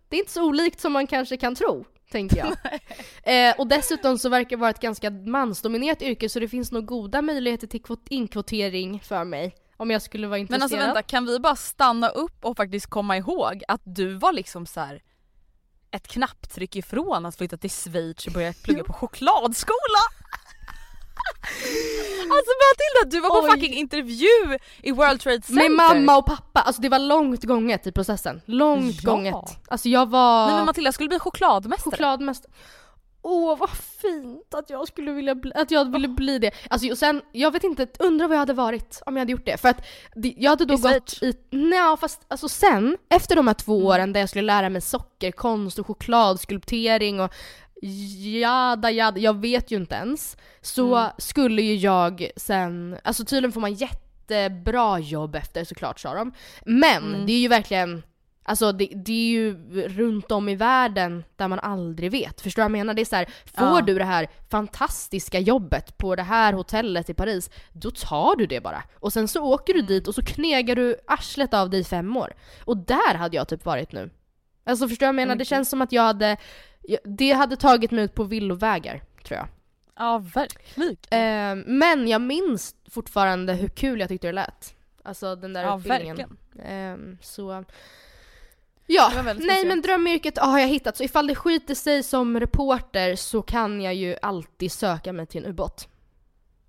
Det 0.08 0.16
är 0.16 0.20
inte 0.20 0.32
så 0.32 0.44
olikt 0.44 0.80
som 0.80 0.92
man 0.92 1.06
kanske 1.06 1.36
kan 1.36 1.54
tro, 1.54 1.84
tänker 2.10 2.36
jag. 2.36 2.48
eh, 3.50 3.54
och 3.60 3.66
dessutom 3.66 4.18
så 4.18 4.28
verkar 4.28 4.50
det 4.50 4.56
vara 4.56 4.70
ett 4.70 4.80
ganska 4.80 5.10
mansdominerat 5.10 6.02
yrke 6.02 6.28
så 6.28 6.40
det 6.40 6.48
finns 6.48 6.72
nog 6.72 6.86
goda 6.86 7.22
möjligheter 7.22 7.66
till 7.66 7.82
kvot- 7.82 8.06
inkvotering 8.10 9.00
för 9.00 9.24
mig. 9.24 9.54
Om 9.76 9.90
jag 9.90 10.02
skulle 10.02 10.26
vara 10.26 10.36
Men 10.36 10.40
intresserad. 10.40 10.62
alltså 10.62 10.76
vänta, 10.78 11.02
kan 11.02 11.26
vi 11.26 11.38
bara 11.38 11.56
stanna 11.56 12.08
upp 12.08 12.44
och 12.44 12.56
faktiskt 12.56 12.86
komma 12.86 13.16
ihåg 13.16 13.62
att 13.68 13.80
du 13.84 14.14
var 14.14 14.32
liksom 14.32 14.66
så 14.66 14.80
här 14.80 15.02
ett 15.90 16.08
knapptryck 16.08 16.76
ifrån 16.76 17.26
att 17.26 17.36
flytta 17.36 17.56
till 17.56 17.70
Schweiz 17.70 18.26
och 18.26 18.32
börja 18.32 18.52
plugga 18.64 18.84
på 18.84 18.92
chokladskola? 18.92 19.98
alltså 22.30 22.52
Matilda, 22.64 23.10
du 23.16 23.20
var 23.20 23.30
på 23.40 23.46
Oj. 23.46 23.50
fucking 23.50 23.74
intervju 23.74 24.58
i 24.82 24.92
World 24.92 25.20
Trade 25.20 25.42
Center! 25.42 25.68
Med 25.68 25.70
mamma 25.70 26.16
och 26.18 26.26
pappa, 26.26 26.60
alltså 26.60 26.82
det 26.82 26.88
var 26.88 26.98
långt 26.98 27.44
gånget 27.44 27.86
i 27.86 27.92
processen. 27.92 28.40
Långt 28.44 28.96
Ja. 29.02 29.10
gånget. 29.10 29.34
Alltså 29.68 29.88
jag 29.88 30.08
var 30.08 30.46
Nej 30.46 30.56
men 30.56 30.66
Matilda 30.66 30.86
jag 30.88 30.94
skulle 30.94 31.08
bli 31.08 31.18
chokladmästare. 31.18 31.90
chokladmästare. 31.90 32.52
Åh 33.22 33.58
vad 33.58 33.70
fint 33.70 34.54
att 34.54 34.70
jag 34.70 34.88
skulle 34.88 35.12
vilja 35.12 35.34
bli, 35.34 35.52
att 35.54 35.70
jag 35.70 35.92
ville 35.92 36.08
bli 36.08 36.38
det. 36.38 36.50
Alltså 36.70 36.90
och 36.90 36.98
sen, 36.98 37.22
jag 37.32 37.50
vet 37.50 37.64
inte, 37.64 37.86
undrar 37.98 38.28
vad 38.28 38.34
jag 38.34 38.40
hade 38.40 38.52
varit 38.52 39.02
om 39.06 39.16
jag 39.16 39.20
hade 39.20 39.32
gjort 39.32 39.46
det. 39.46 39.56
För 39.60 39.68
att 39.68 39.86
det, 40.14 40.34
jag 40.36 40.50
hade 40.50 40.64
då 40.64 40.74
I 40.74 40.76
gått 40.76 41.10
Schweiz? 41.10 41.22
i, 41.22 41.34
nej 41.50 41.96
fast 42.00 42.20
alltså 42.28 42.48
sen, 42.48 42.96
efter 43.10 43.36
de 43.36 43.46
här 43.46 43.54
två 43.54 43.74
Mm. 43.74 43.86
åren 43.86 44.12
där 44.12 44.20
jag 44.20 44.28
skulle 44.28 44.46
lära 44.46 44.68
mig 44.68 44.80
sockerkonst 44.80 45.78
och 45.78 45.86
chokladskulptering 45.86 47.20
och 47.20 47.32
jada 47.82 48.90
jada, 48.90 49.18
jag 49.20 49.40
vet 49.40 49.70
ju 49.70 49.76
inte 49.76 49.94
ens. 49.94 50.36
Så 50.60 50.96
Mm. 50.96 51.10
skulle 51.18 51.62
ju 51.62 51.74
jag 51.74 52.30
sen, 52.36 52.96
alltså 53.04 53.24
tydligen 53.24 53.52
får 53.52 53.60
man 53.60 53.74
jättebra 53.74 54.98
jobb 54.98 55.34
efter 55.36 55.64
såklart 55.64 56.00
sa 56.00 56.14
de. 56.14 56.32
Men 56.66 57.04
Mm. 57.14 57.26
det 57.26 57.32
är 57.32 57.40
ju 57.40 57.48
verkligen 57.48 58.02
Alltså 58.42 58.72
det, 58.72 58.88
det 58.94 59.12
är 59.12 59.30
ju 59.30 59.56
runt 59.88 60.30
om 60.30 60.48
i 60.48 60.54
världen 60.54 61.24
där 61.36 61.48
man 61.48 61.58
aldrig 61.60 62.10
vet. 62.10 62.40
Förstår 62.40 62.62
du 62.62 62.64
vad 62.64 62.70
jag 62.70 62.78
menar? 62.78 62.94
Det 62.94 63.02
är 63.02 63.04
så 63.04 63.16
här, 63.16 63.24
får 63.54 63.66
Ja. 63.78 63.80
du 63.80 63.98
det 63.98 64.04
här 64.04 64.28
fantastiska 64.50 65.38
jobbet 65.38 65.98
på 65.98 66.16
det 66.16 66.22
här 66.22 66.52
hotellet 66.52 67.10
i 67.10 67.14
Paris, 67.14 67.50
då 67.72 67.90
tar 67.90 68.36
du 68.36 68.46
det 68.46 68.60
bara. 68.60 68.82
Och 68.94 69.12
sen 69.12 69.28
så 69.28 69.42
åker 69.42 69.74
Mm. 69.74 69.86
du 69.86 69.94
dit 69.94 70.08
och 70.08 70.14
så 70.14 70.22
knegar 70.22 70.76
du 70.76 70.96
arslet 71.06 71.54
av 71.54 71.70
dig 71.70 71.80
i 71.80 71.84
fem 71.84 72.16
år. 72.16 72.34
Och 72.64 72.76
där 72.76 73.14
hade 73.14 73.36
jag 73.36 73.48
typ 73.48 73.64
varit 73.64 73.92
nu. 73.92 74.10
Alltså 74.66 74.88
förstår 74.88 75.06
du 75.06 75.06
vad 75.06 75.08
jag 75.08 75.14
menar? 75.14 75.32
Mm. 75.32 75.38
Det 75.38 75.44
känns 75.44 75.70
som 75.70 75.82
att 75.82 75.92
jag 75.92 76.02
hade, 76.02 76.36
det 77.04 77.32
hade 77.32 77.56
tagit 77.56 77.90
mig 77.90 78.04
ut 78.04 78.14
på 78.14 78.24
villovägar, 78.24 79.02
tror 79.24 79.38
jag. 79.38 79.48
Ja 79.96 80.18
verkligen. 80.34 80.96
Eh, 81.10 81.64
men 81.66 82.08
jag 82.08 82.20
minns 82.20 82.74
fortfarande 82.90 83.52
hur 83.54 83.68
kul 83.68 84.00
jag 84.00 84.08
tyckte 84.08 84.26
det 84.26 84.32
lät. 84.32 84.74
Alltså 85.02 85.36
den 85.36 85.52
där 85.52 85.62
Ja 85.62 85.78
utbildningen. 85.78 86.16
verkligen. 86.54 87.12
Eh, 87.12 87.16
så... 87.22 87.64
Ja, 88.90 89.10
nej 89.24 89.34
speciellt. 89.34 89.68
men 89.68 89.82
drömyrket 89.82 90.38
har 90.38 90.58
jag 90.58 90.68
hittat. 90.68 90.96
Så 90.96 91.02
ifall 91.04 91.26
det 91.26 91.34
skiter 91.34 91.74
sig 91.74 92.02
som 92.02 92.40
reporter 92.40 93.16
så 93.16 93.42
kan 93.42 93.80
jag 93.80 93.94
ju 93.94 94.16
alltid 94.22 94.72
söka 94.72 95.12
mig 95.12 95.26
till 95.26 95.44
en 95.44 95.50
ubåt. 95.50 95.88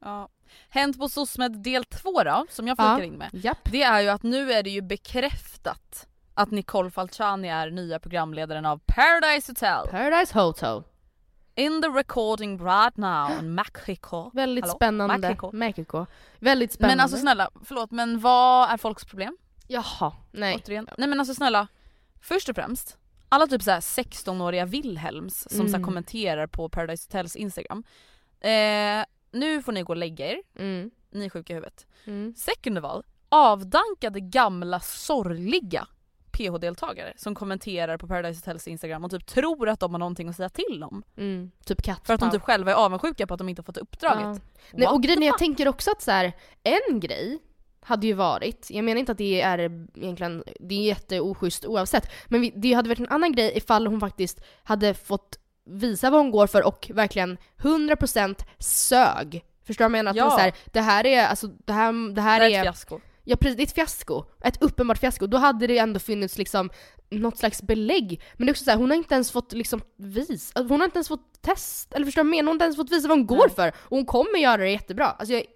Ja. 0.02 0.30
Hänt 0.70 1.00
på 1.00 1.10
SOSMED 1.10 1.52
del 1.64 1.86
2 1.86 2.24
då, 2.24 2.46
som 2.50 2.68
jag 2.68 2.76
Ja. 2.80 2.96
flikar 2.96 3.08
in 3.08 3.18
med. 3.18 3.30
Japp. 3.34 3.72
Det 3.72 3.84
är 3.84 4.02
ju 4.02 4.10
att 4.10 4.24
nu 4.24 4.52
är 4.54 4.64
det 4.64 4.70
ju 4.70 4.82
bekräftat 4.82 6.08
att 6.34 6.52
Nicole 6.52 6.92
Falciani 6.92 7.48
är 7.48 7.72
nya 7.72 8.00
programledaren 8.00 8.66
av 8.66 8.82
Paradise 8.86 9.52
Hotel. 9.52 9.88
Paradise 9.88 10.40
Hotel. 10.40 10.84
In 11.56 11.82
the 11.82 11.88
recording 11.88 12.58
right 12.66 12.98
now 12.98 13.32
in 13.40 13.56
Mexico. 13.56 14.32
Väldigt 14.34 14.66
Hallå? 14.66 14.76
spännande. 14.76 15.18
Mexico. 15.18 15.52
Mexico. 15.54 16.06
Väldigt 16.40 16.74
spännande. 16.74 16.96
Men 16.96 17.04
alltså 17.04 17.18
snälla, 17.18 17.50
förlåt 17.64 17.92
men 17.92 18.20
vad 18.20 18.70
är 18.70 18.78
folks 18.78 19.06
problem? 19.06 19.38
Jaha, 19.68 20.14
nej. 20.32 20.56
Återigen. 20.56 20.90
Nej 20.98 21.08
men 21.10 21.20
alltså 21.20 21.34
snälla, 21.36 21.68
först 22.22 22.50
och 22.50 22.56
främst, 22.56 22.98
alla 23.30 23.48
typ 23.48 23.62
såhär 23.64 23.80
16-åriga 23.80 24.66
Wilhelms 24.66 25.48
som 25.52 25.68
så 25.68 25.76
Mm. 25.76 25.84
kommenterar 25.84 26.48
på 26.48 26.70
Paradise 26.70 27.08
Hotels 27.08 27.36
instagram. 27.36 27.84
Eh, 28.40 29.06
nu 29.32 29.62
får 29.64 29.72
ni 29.72 29.84
gå 29.84 29.94
och 29.94 29.98
lägga 29.98 30.28
er, 30.32 30.42
Mm. 30.60 30.92
ni 31.12 31.26
är 31.26 31.30
sjuka 31.30 31.54
i 31.54 31.56
huvudet. 31.56 31.88
Mm. 32.06 32.34
Second 32.38 32.78
of 32.78 32.84
all, 32.86 33.04
avdankade 33.30 34.20
gamla 34.20 34.80
sorgliga 34.80 35.88
PH-deltagare 36.40 37.14
som 37.16 37.36
kommenterar 37.36 37.98
på 37.98 38.08
Paradise 38.08 38.40
Hotels 38.40 38.68
instagram 38.68 39.06
och 39.06 39.12
typ 39.12 39.26
tror 39.26 39.70
att 39.70 39.80
de 39.80 39.92
har 39.92 40.00
någonting 40.00 40.30
att 40.30 40.36
säga 40.36 40.50
till 40.50 40.84
om. 40.84 41.04
Mm. 41.18 41.52
Typ 41.66 41.82
katt. 41.82 42.02
För 42.08 42.14
att 42.14 42.20
de 42.20 42.32
typ 42.32 42.42
själva 42.42 42.72
är 42.72 42.76
avundsjuka 42.76 43.28
på 43.28 43.34
att 43.34 43.38
de 43.38 43.50
inte 43.50 43.60
har 43.60 43.66
fått 43.66 43.78
uppdraget. 43.78 44.22
Ja. 44.22 44.38
Nej, 44.72 44.88
och 44.88 45.04
grejen 45.04 45.22
jag 45.22 45.38
tänker 45.38 45.68
också 45.68 45.92
att 45.92 46.02
så 46.02 46.12
här, 46.12 46.34
en 46.64 47.00
grej 47.00 47.40
hade 47.82 48.08
ju 48.08 48.14
varit, 48.14 48.68
jag 48.70 48.86
menar 48.86 49.00
inte 49.00 49.12
att 49.12 49.18
det 49.18 49.42
är 49.42 49.60
egentligen, 49.96 50.44
det 50.60 50.76
är 50.76 50.82
jätteoschysst 50.88 51.66
oavsett, 51.66 52.12
men 52.28 52.42
vi, 52.42 52.54
det 52.56 52.74
hade 52.74 52.90
varit 52.90 53.00
en 53.00 53.10
annan 53.10 53.32
grej 53.32 53.52
ifall 53.56 53.88
hon 53.88 54.00
faktiskt 54.00 54.42
hade 54.64 54.94
fått 54.94 55.40
visa 55.66 56.10
vad 56.10 56.20
hon 56.20 56.32
går 56.32 56.48
för 56.48 56.68
och 56.68 56.92
verkligen 56.94 57.38
100% 57.58 58.46
sög. 58.60 59.46
Förstår 59.66 59.86
du 59.86 59.90
vad 59.92 59.98
jag 59.98 60.06
menar? 60.06 60.12
Att 60.12 60.18
Ja. 60.18 60.30
så 60.30 60.38
här, 60.38 60.54
det 60.66 60.82
här 60.82 61.06
är, 61.06 61.26
alltså 61.28 61.48
det 61.48 61.74
här, 61.74 62.14
det 62.16 62.22
här 62.22 62.40
Det 62.40 62.46
är 62.46 62.50
ett 62.50 62.58
är, 62.58 62.64
fiasko. 62.64 63.00
Ja 63.24 63.36
precis, 63.36 63.58
det 63.58 63.64
är 63.64 63.66
ett 63.66 63.76
fiasko. 63.76 64.24
Ett 64.44 64.62
uppenbart 64.64 64.98
fiasko. 64.98 65.28
Då 65.28 65.38
hade 65.38 65.68
det 65.68 65.78
ändå 65.78 66.00
funnits 66.00 66.38
liksom 66.38 66.70
något 67.10 67.38
slags 67.38 67.62
belägg. 67.62 68.22
Men 68.38 68.46
det 68.46 68.50
är 68.50 68.54
också 68.54 68.64
så 68.64 68.72
här, 68.72 68.78
hon 68.78 68.90
har 68.90 68.98
inte 68.98 69.14
ens 69.16 69.32
fått 69.32 69.54
liksom 69.54 69.82
vis, 69.98 70.52
alltså, 70.56 70.74
hon 70.74 70.80
har 70.80 70.86
inte 70.86 70.98
ens 70.98 71.08
fått 71.08 71.42
test, 71.42 71.94
eller 71.94 72.06
förstår 72.06 72.24
du 72.24 72.30
menar? 72.30 72.42
Hon 72.42 72.48
har 72.48 72.54
inte 72.54 72.66
ens 72.66 72.76
fått 72.76 72.92
visa 72.92 73.08
vad 73.08 73.18
hon 73.18 73.28
går 73.28 73.50
för. 73.50 73.68
Och 73.68 73.98
hon 73.98 74.06
kommer 74.06 74.40
göra 74.40 74.62
det 74.62 74.70
jättebra. 74.72 75.06
Alltså 75.06 75.34
jag 75.34 75.42
är 75.42 75.48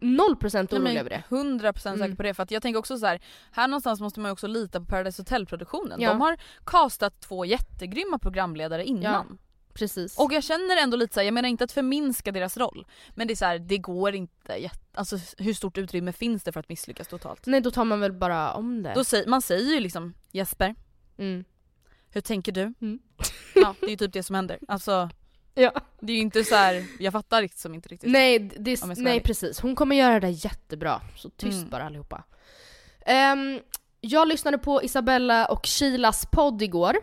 0% 0.00 0.74
orolig 0.74 0.96
över 0.96 1.10
det. 1.10 1.22
100% 1.28 1.78
säker 1.78 2.04
Mm. 2.04 2.16
på 2.16 2.22
det 2.22 2.34
för 2.34 2.42
att 2.42 2.50
jag 2.50 2.62
tänker 2.62 2.78
också 2.78 2.98
så 2.98 3.06
här. 3.06 3.20
här 3.52 3.68
någonstans 3.68 4.00
måste 4.00 4.20
man 4.20 4.28
ju 4.28 4.32
också 4.32 4.46
lita 4.46 4.80
på 4.80 4.86
Paradise 4.86 5.22
Hotel-produktionen. 5.22 6.00
Ja. 6.00 6.08
De 6.08 6.20
har 6.20 6.36
castat 6.66 7.20
två 7.20 7.44
jättegrymma 7.44 8.18
programledare 8.18 8.84
innan. 8.84 9.38
Precis. 9.74 10.18
Och 10.18 10.32
jag 10.32 10.44
känner 10.44 10.76
ändå 10.82 10.96
lite 10.96 11.14
så 11.14 11.20
här, 11.20 11.24
jag 11.24 11.34
menar 11.34 11.48
inte 11.48 11.64
att 11.64 11.72
förminska 11.72 12.32
deras 12.32 12.56
roll. 12.56 12.86
Men 13.14 13.26
det 13.26 13.34
är 13.34 13.36
så 13.36 13.44
här, 13.44 13.58
det 13.58 13.78
går 13.78 14.14
inte, 14.14 14.70
alltså 14.94 15.18
hur 15.38 15.54
stort 15.54 15.78
utrymme 15.78 16.12
finns 16.12 16.42
det 16.44 16.52
för 16.52 16.60
att 16.60 16.68
misslyckas 16.68 17.08
totalt? 17.08 17.46
Nej 17.46 17.60
då 17.60 17.70
tar 17.70 17.84
man 17.84 18.00
väl 18.00 18.12
bara 18.12 18.52
om 18.54 18.82
det. 18.82 18.92
Då 18.94 19.04
säger, 19.04 19.26
man 19.26 19.42
säger 19.42 19.74
ju 19.74 19.80
liksom 19.80 20.14
Jesper, 20.32 20.74
Mm. 21.18 21.44
hur 22.10 22.20
tänker 22.20 22.52
du? 22.52 22.60
Mm. 22.80 22.98
Ja 23.54 23.74
det 23.80 23.86
är 23.86 23.90
ju 23.90 23.96
typ 23.96 24.12
det 24.12 24.22
som 24.22 24.34
händer. 24.34 24.58
Alltså 24.68 25.10
Ja. 25.54 25.72
det 26.00 26.12
är 26.12 26.16
ju 26.16 26.22
inte 26.22 26.44
så 26.44 26.54
här, 26.54 26.86
jag 26.98 27.12
fattar 27.12 27.42
liksom 27.42 27.74
inte 27.74 27.88
riktigt. 27.88 28.10
Nej, 28.10 28.38
det, 28.38 28.84
nej 28.96 29.20
precis. 29.20 29.60
Hon 29.60 29.76
kommer 29.76 29.96
göra 29.96 30.20
det 30.20 30.30
jättebra. 30.30 31.00
Så 31.16 31.30
tyst 31.30 31.58
Mm. 31.58 31.70
bara 31.70 31.84
allihopa. 31.84 32.24
Ehm, 33.06 33.60
jag 34.00 34.28
lyssnade 34.28 34.58
på 34.58 34.82
Isabella 34.82 35.46
och 35.46 35.66
Shilas 35.66 36.26
podd 36.32 36.62
igår. 36.62 36.96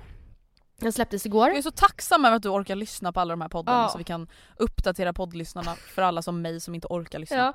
Den 0.79 0.93
släpptes 0.93 1.25
igår. 1.25 1.47
Jag 1.47 1.57
är 1.57 1.61
så 1.61 1.71
tacksam 1.71 2.25
över 2.25 2.35
att 2.35 2.43
du 2.43 2.49
orkar 2.49 2.75
lyssna 2.75 3.11
på 3.11 3.19
alla 3.19 3.31
de 3.31 3.41
här 3.41 3.49
poddarna 3.49 3.81
Ja. 3.81 3.89
så 3.89 3.97
vi 3.97 4.03
kan 4.03 4.27
uppdatera 4.57 5.13
poddlyssnarna 5.13 5.75
för 5.75 6.01
alla 6.01 6.21
som 6.21 6.41
mig 6.41 6.59
som 6.61 6.75
inte 6.75 6.87
orkar 6.87 7.19
lyssna. 7.19 7.37
Ja. 7.37 7.53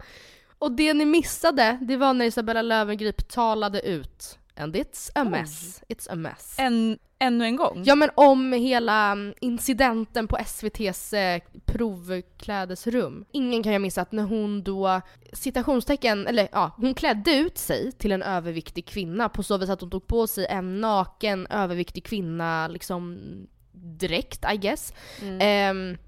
Och 0.58 0.72
det 0.72 0.94
ni 0.94 1.04
missade, 1.04 1.78
det 1.82 1.96
var 1.96 2.14
när 2.14 2.24
Isabella 2.24 2.62
Löwengrip 2.62 3.28
talade 3.28 3.80
ut. 3.80 4.38
And 4.56 4.76
it's 4.76 5.10
a 5.14 5.22
Oj. 5.22 5.30
mess. 5.30 5.82
It's 5.88 6.12
a 6.12 6.14
mess. 6.14 6.54
En, 6.58 6.98
ännu 7.18 7.44
en 7.44 7.56
gång? 7.56 7.82
Ja 7.84 7.94
men 7.94 8.10
om 8.14 8.52
hela 8.52 9.12
mm, 9.12 9.34
incidenten 9.40 10.28
på 10.28 10.36
SVT's 10.36 11.16
eh, 11.16 11.42
provklädesrum. 11.64 13.24
Ingen 13.32 13.62
kan 13.62 13.72
ju 13.72 13.78
missa 13.78 14.02
att 14.02 14.12
när 14.12 14.22
hon 14.22 14.62
då, 14.62 15.00
citationstecken, 15.32 16.26
eller 16.26 16.48
ja, 16.52 16.70
hon 16.76 16.94
klädde 16.94 17.34
ut 17.34 17.58
sig 17.58 17.92
till 17.92 18.12
en 18.12 18.22
överviktig 18.22 18.86
kvinna 18.86 19.28
på 19.28 19.42
så 19.42 19.58
vis 19.58 19.70
att 19.70 19.80
hon 19.80 19.90
tog 19.90 20.06
på 20.06 20.26
sig 20.26 20.46
en 20.46 20.80
naken 20.80 21.46
överviktig 21.46 22.04
kvinna 22.04 22.68
liksom 22.68 23.18
direkt 23.72 24.44
I 24.52 24.56
guess. 24.56 24.92
Mm. 25.22 25.38
Ehm, 25.40 25.98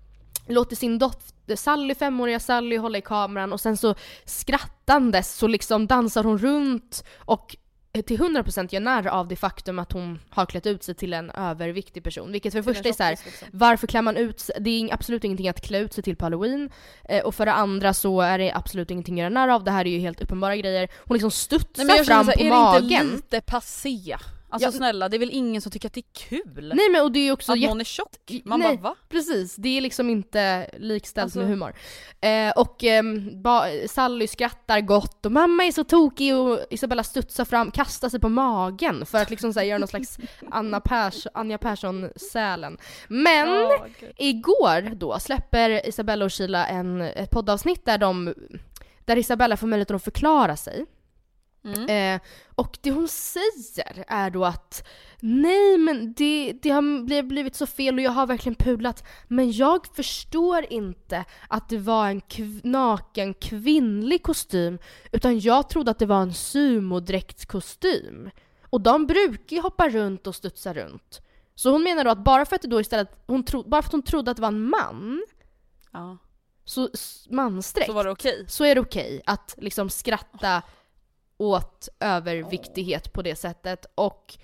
låter 0.46 0.76
sin 0.76 0.98
dotter, 0.98 1.57
Sally, 1.57 1.94
femåriga 1.94 2.40
Sally 2.40 2.76
hålla 2.76 2.98
i 2.98 3.00
kameran 3.00 3.52
och 3.52 3.61
sen 3.61 3.76
så 3.76 3.94
skrattandes 4.24 5.35
så 5.35 5.46
liksom 5.46 5.87
dansar 5.87 6.24
hon 6.24 6.38
runt 6.38 7.04
och 7.16 7.57
till 8.02 8.18
100% 8.18 8.74
gör 8.74 8.80
narr 8.80 9.07
av 9.07 9.28
det 9.28 9.37
faktum 9.37 9.78
att 9.78 9.92
hon 9.92 10.18
har 10.30 10.46
klätt 10.46 10.66
ut 10.66 10.83
sig 10.83 10.94
till 10.94 11.12
en 11.12 11.30
överviktig 11.30 12.04
person. 12.04 12.33
Vilket 12.33 12.52
för 12.52 12.61
det 12.61 12.74
första 12.74 12.88
är 12.88 12.92
så 12.92 13.02
här, 13.02 13.11
liksom. 13.11 13.48
varför 13.52 13.87
klär 13.87 14.02
man 14.02 14.16
ut 14.16 14.40
sig? 14.40 14.57
Det 14.61 14.70
är 14.70 14.94
absolut 14.94 15.24
ingenting 15.24 15.48
att 15.48 15.61
klä 15.61 15.78
ut 15.78 15.92
sig 15.92 16.04
till 16.04 16.16
på 16.16 16.24
halloween. 16.24 16.70
Eh, 17.09 17.24
och 17.24 17.35
för 17.35 17.46
det 17.46 17.52
andra 17.52 17.94
så 17.94 18.20
är 18.20 18.38
det 18.38 18.52
absolut 18.52 18.90
ingenting 18.90 19.14
att 19.14 19.18
göra 19.18 19.28
narr 19.28 19.48
av. 19.48 19.64
Det 19.64 19.70
här 19.70 19.87
är 19.87 19.90
ju 19.90 19.98
helt 19.98 20.20
uppenbara 20.20 20.57
grejer. 20.57 20.88
Hon 21.04 21.14
liksom 21.14 21.30
studsar 21.30 21.85
Nej, 21.85 22.04
fram 22.04 22.26
på 22.26 22.33
är 22.33 22.50
magen. 22.50 22.88
det 22.88 22.94
inte 22.94 23.14
lite 23.16 23.40
passé? 23.40 24.16
Alltså 24.48 24.68
Ja. 24.68 24.72
snälla 24.72 25.09
det 25.09 25.16
är 25.16 25.18
väl 25.18 25.30
ingen 25.33 25.62
som 25.62 25.72
tycker 25.72 25.88
att 25.88 25.92
det 25.92 26.00
är 26.00 26.14
kul? 26.28 26.72
Nej 26.76 26.90
men 26.90 27.02
och 27.02 27.12
det 27.12 27.18
är 27.28 27.33
också 27.33 27.52
att 27.52 27.61
någon 27.61 27.80
är 27.80 27.85
tjock? 27.85 28.11
Man 28.44 28.61
Nej. 28.61 28.76
bara 28.76 28.83
va? 28.90 28.94
Precis, 29.09 29.57
det 29.57 29.68
är 29.76 29.80
liksom 29.80 30.11
inte 30.11 30.70
likställt 30.78 31.22
Alltså- 31.24 31.38
med 31.38 31.48
humor. 31.48 31.74
Eh, 32.20 32.50
och 32.57 32.85
ba- 33.42 33.88
Sally 33.88 34.26
skrattar 34.26 34.80
gott 34.80 35.26
och 35.26 35.33
mamma 35.33 35.64
är 35.64 35.72
så 35.72 35.85
tokig 35.85 36.37
och 36.37 36.59
Isabella 36.70 37.02
studsar 37.04 37.44
fram, 37.44 37.70
kastar 37.70 38.09
sig 38.09 38.20
på 38.20 38.28
magen 38.28 39.07
för 39.07 39.18
att 39.22 39.30
liksom 39.30 39.52
så 39.52 39.61
här, 39.61 39.66
göra 39.66 39.78
någon 39.78 39.88
slags 39.88 40.18
Anna 40.50 40.78
Pers- 40.80 41.26
Anja 41.35 41.59
Persson-sälen. 41.59 42.78
Men 43.09 43.68
gud. 44.00 44.12
igår 44.16 44.94
då 44.94 45.18
släpper 45.18 45.88
Isabella 45.88 46.24
och 46.24 46.33
Sheila 46.33 46.66
en, 46.66 47.00
ett 47.00 47.30
poddavsnitt 47.30 47.85
där 47.85 47.98
de 47.98 48.35
där 49.04 49.16
Isabella 49.18 49.57
får 49.57 49.66
möjlighet 49.66 49.90
att 49.90 50.04
förklara 50.04 50.57
sig. 50.57 50.87
Mm. 51.64 52.14
Eh, 52.16 52.20
och 52.55 52.79
det 52.81 52.90
hon 52.90 53.09
säger 53.09 54.05
är 54.09 54.31
då 54.31 54.44
att 54.44 54.88
nej 55.20 55.79
men 55.79 56.14
det, 56.14 56.53
det 56.62 56.70
har 56.70 57.05
bli- 57.05 57.22
blivit 57.22 57.57
så 57.57 57.66
fel 57.66 57.94
och 57.94 58.00
jag 58.00 58.11
har 58.11 58.27
verkligen 58.27 58.55
pudlat 58.57 59.05
men 59.29 59.53
jag 59.53 59.87
förstår 59.87 60.66
inte 60.72 61.24
att 61.48 61.68
det 61.68 61.79
var 61.79 62.09
en 62.09 62.20
kv- 62.20 62.61
naken 62.64 63.35
kvinnlig 63.35 64.22
kostym 64.22 64.79
utan 65.12 65.40
jag 65.40 65.68
trodde 65.68 65.90
att 65.90 65.98
det 65.98 66.07
var 66.07 66.22
en 66.22 66.35
sumodräktskostym. 66.35 68.31
Och 68.70 68.81
de 68.81 69.07
brukar 69.07 69.57
ju 69.57 69.62
hoppa 69.62 69.88
runt 69.88 70.27
och 70.27 70.35
studsa 70.35 70.74
runt. 70.74 71.20
Så 71.55 71.70
hon 71.70 71.83
menar 71.83 72.05
då 72.05 72.11
att 72.11 72.24
bara 72.24 72.44
för 72.44 72.57
att 72.57 72.62
då 72.62 72.81
istället, 72.81 73.09
hon 73.27 73.44
tro, 73.44 73.62
bara 73.68 73.83
för 73.83 73.88
att 73.88 73.92
hon 73.92 74.03
trodde 74.03 74.31
att 74.31 74.37
det 74.37 74.42
var 74.42 74.48
en 74.48 74.70
man, 74.70 75.24
Ja. 75.92 76.18
så 76.64 76.88
mansdräkt, 77.31 77.87
Så 77.87 77.92
var 77.92 78.05
det 78.05 78.11
okej? 78.11 78.44
så 78.48 78.64
är 78.64 78.74
det 78.74 78.81
okej 78.81 79.22
att 79.27 79.55
liksom 79.59 79.90
skratta 79.90 80.62
åt 81.37 81.88
överviktighet 82.01 83.12
på 83.12 83.23
det 83.23 83.37
sättet 83.37 83.87
och 83.94 84.38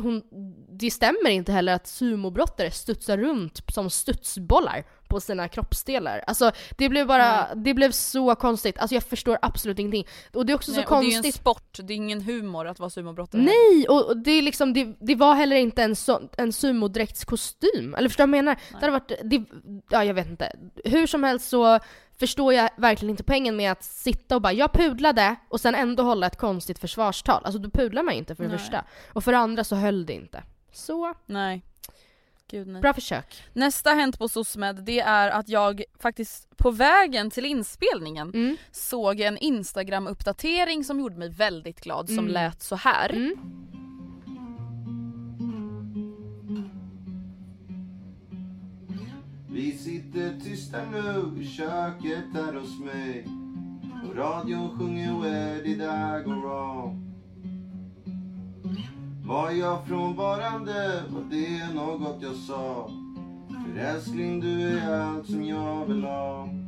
hon, 0.00 0.22
det 0.68 0.90
stämmer 0.90 1.30
inte 1.30 1.52
heller 1.52 1.72
att 1.72 1.86
sumobrottare 1.86 2.70
studsar 2.70 3.18
runt 3.18 3.60
som 3.72 3.90
studsbollar 3.90 4.84
på 5.08 5.20
sina 5.20 5.48
kroppsdelar. 5.48 6.24
Alltså 6.26 6.52
det 6.78 6.88
blev 6.88 7.06
bara, 7.06 7.54
det 7.54 7.74
blev 7.74 7.90
så 7.90 8.34
konstigt. 8.34 8.78
Alltså 8.78 8.94
jag 8.94 9.02
förstår 9.02 9.38
absolut 9.42 9.78
ingenting. 9.78 10.06
Och 10.34 10.46
det 10.46 10.52
är 10.52 10.54
också 10.54 10.72
Nej, 10.72 10.84
så 10.88 10.94
och 10.96 11.02
det 11.02 11.06
är 11.06 11.10
ju 11.10 11.16
en 11.16 11.22
konstigt. 11.22 11.40
sport, 11.40 11.78
det 11.82 11.92
är 11.92 11.96
ingen 11.96 12.20
humor 12.20 12.66
att 12.66 12.78
vara 12.78 12.90
sumobrottare. 12.90 13.42
Nej! 13.42 13.86
Och, 13.88 14.16
det, 14.16 14.30
är 14.30 14.42
liksom, 14.42 14.72
det, 14.72 14.96
det 15.00 15.14
var 15.14 15.34
heller 15.34 15.56
inte 15.56 15.82
en, 15.82 15.96
så, 15.96 16.20
en 16.36 16.52
sumodräktskostym. 16.52 17.94
Eller 17.94 18.08
förstår 18.08 18.26
du 18.26 18.30
vad 18.30 18.38
jag 18.38 18.44
menar? 18.44 18.60
Det 18.70 18.76
hade 18.76 18.92
varit, 18.92 19.12
det, 19.24 19.44
ja 19.90 20.04
jag 20.04 20.14
vet 20.14 20.26
inte. 20.26 20.52
Hur 20.84 21.06
som 21.06 21.22
helst 21.22 21.48
så 21.48 21.78
förstår 22.20 22.54
jag 22.54 22.70
verkligen 22.76 23.10
inte 23.10 23.22
poängen 23.24 23.56
med 23.56 23.72
att 23.72 23.82
sitta 23.84 24.34
och 24.34 24.42
bara 24.42 24.52
“jag 24.52 24.72
pudlade” 24.72 25.36
och 25.48 25.60
sen 25.60 25.74
ändå 25.74 26.02
hålla 26.02 26.26
ett 26.26 26.36
konstigt 26.38 26.78
försvarstal. 26.78 27.42
Alltså 27.44 27.58
då 27.58 27.70
pudlar 27.70 28.02
man 28.02 28.14
ju 28.14 28.18
inte 28.18 28.34
för 28.34 28.42
det 28.42 28.48
Nej. 28.48 28.58
första. 28.58 28.84
Och 29.12 29.24
för 29.24 29.32
det 29.32 29.38
andra 29.38 29.64
så 29.64 29.76
höll 29.76 30.06
det 30.06 30.12
inte. 30.12 30.42
Så, 30.72 31.14
Nej. 31.26 31.62
Gud 32.50 32.68
nej. 32.68 32.82
bra 32.82 32.92
försök. 32.94 33.44
Nästa 33.52 33.90
hänt 33.90 34.18
på 34.18 34.28
SOSMED 34.28 34.76
det 34.84 35.00
är 35.00 35.30
att 35.30 35.48
jag 35.48 35.82
faktiskt 35.98 36.56
på 36.56 36.70
vägen 36.70 37.30
till 37.30 37.44
inspelningen 37.44 38.30
Mm. 38.34 38.56
såg 38.72 39.20
en 39.20 39.38
instagram-uppdatering 39.38 40.84
som 40.84 41.00
gjorde 41.00 41.16
mig 41.16 41.28
väldigt 41.28 41.80
glad 41.80 42.06
som 42.06 42.18
Mm. 42.18 42.30
lät 42.32 42.62
så 42.62 42.76
här. 42.76 43.10
Mm. 43.10 43.34
Vi 49.52 49.72
sitter 49.72 50.40
tysta 50.40 50.78
nu 50.90 51.42
i 51.42 51.46
köket 51.46 52.24
här 52.34 52.54
hos 52.54 52.78
mig 52.80 53.26
och 54.04 54.16
radion 54.16 54.78
sjunger 54.78 55.20
Where 55.20 55.62
did 55.62 55.80
I 55.80 56.24
go 56.24 56.30
wrong? 56.30 57.14
Var 59.24 59.50
jag 59.50 59.86
frånvarande? 59.86 61.02
Var 61.08 61.22
det 61.30 61.74
något 61.74 62.22
jag 62.22 62.34
sa? 62.34 62.90
För 63.48 63.80
älskling, 63.80 64.40
du 64.40 64.62
är 64.62 64.94
allt 64.94 65.26
som 65.26 65.44
jag 65.44 65.86
vill 65.86 66.04
ha. 66.04 66.59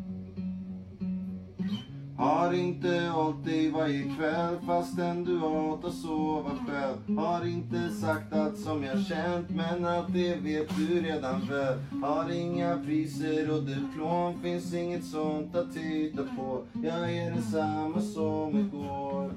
Har 2.23 2.53
inte 2.53 3.11
hållit 3.15 3.45
dig 3.45 3.71
varje 3.71 4.03
kväll 4.03 4.57
fastän 4.67 5.25
du 5.25 5.39
hatar 5.39 5.91
sova 5.91 6.51
själv. 6.51 7.19
Har 7.19 7.47
inte 7.47 7.89
sagt 7.91 8.33
allt 8.33 8.59
som 8.59 8.85
jag 8.85 9.07
känt 9.07 9.51
men 9.51 9.85
allt 9.85 10.13
det 10.13 10.35
vet 10.35 10.77
du 10.77 11.01
redan 11.01 11.41
väl. 11.41 11.79
Har 12.03 12.31
inga 12.31 12.79
priser 12.87 13.51
och 13.51 13.63
diplom, 13.63 14.41
finns 14.43 14.75
inget 14.75 15.05
sånt 15.05 15.57
att 15.57 15.73
titta 15.73 16.23
på. 16.23 16.63
Jag 16.73 17.17
är 17.17 17.31
densamma 17.31 18.01
som 18.01 18.59
igår. 18.59 19.31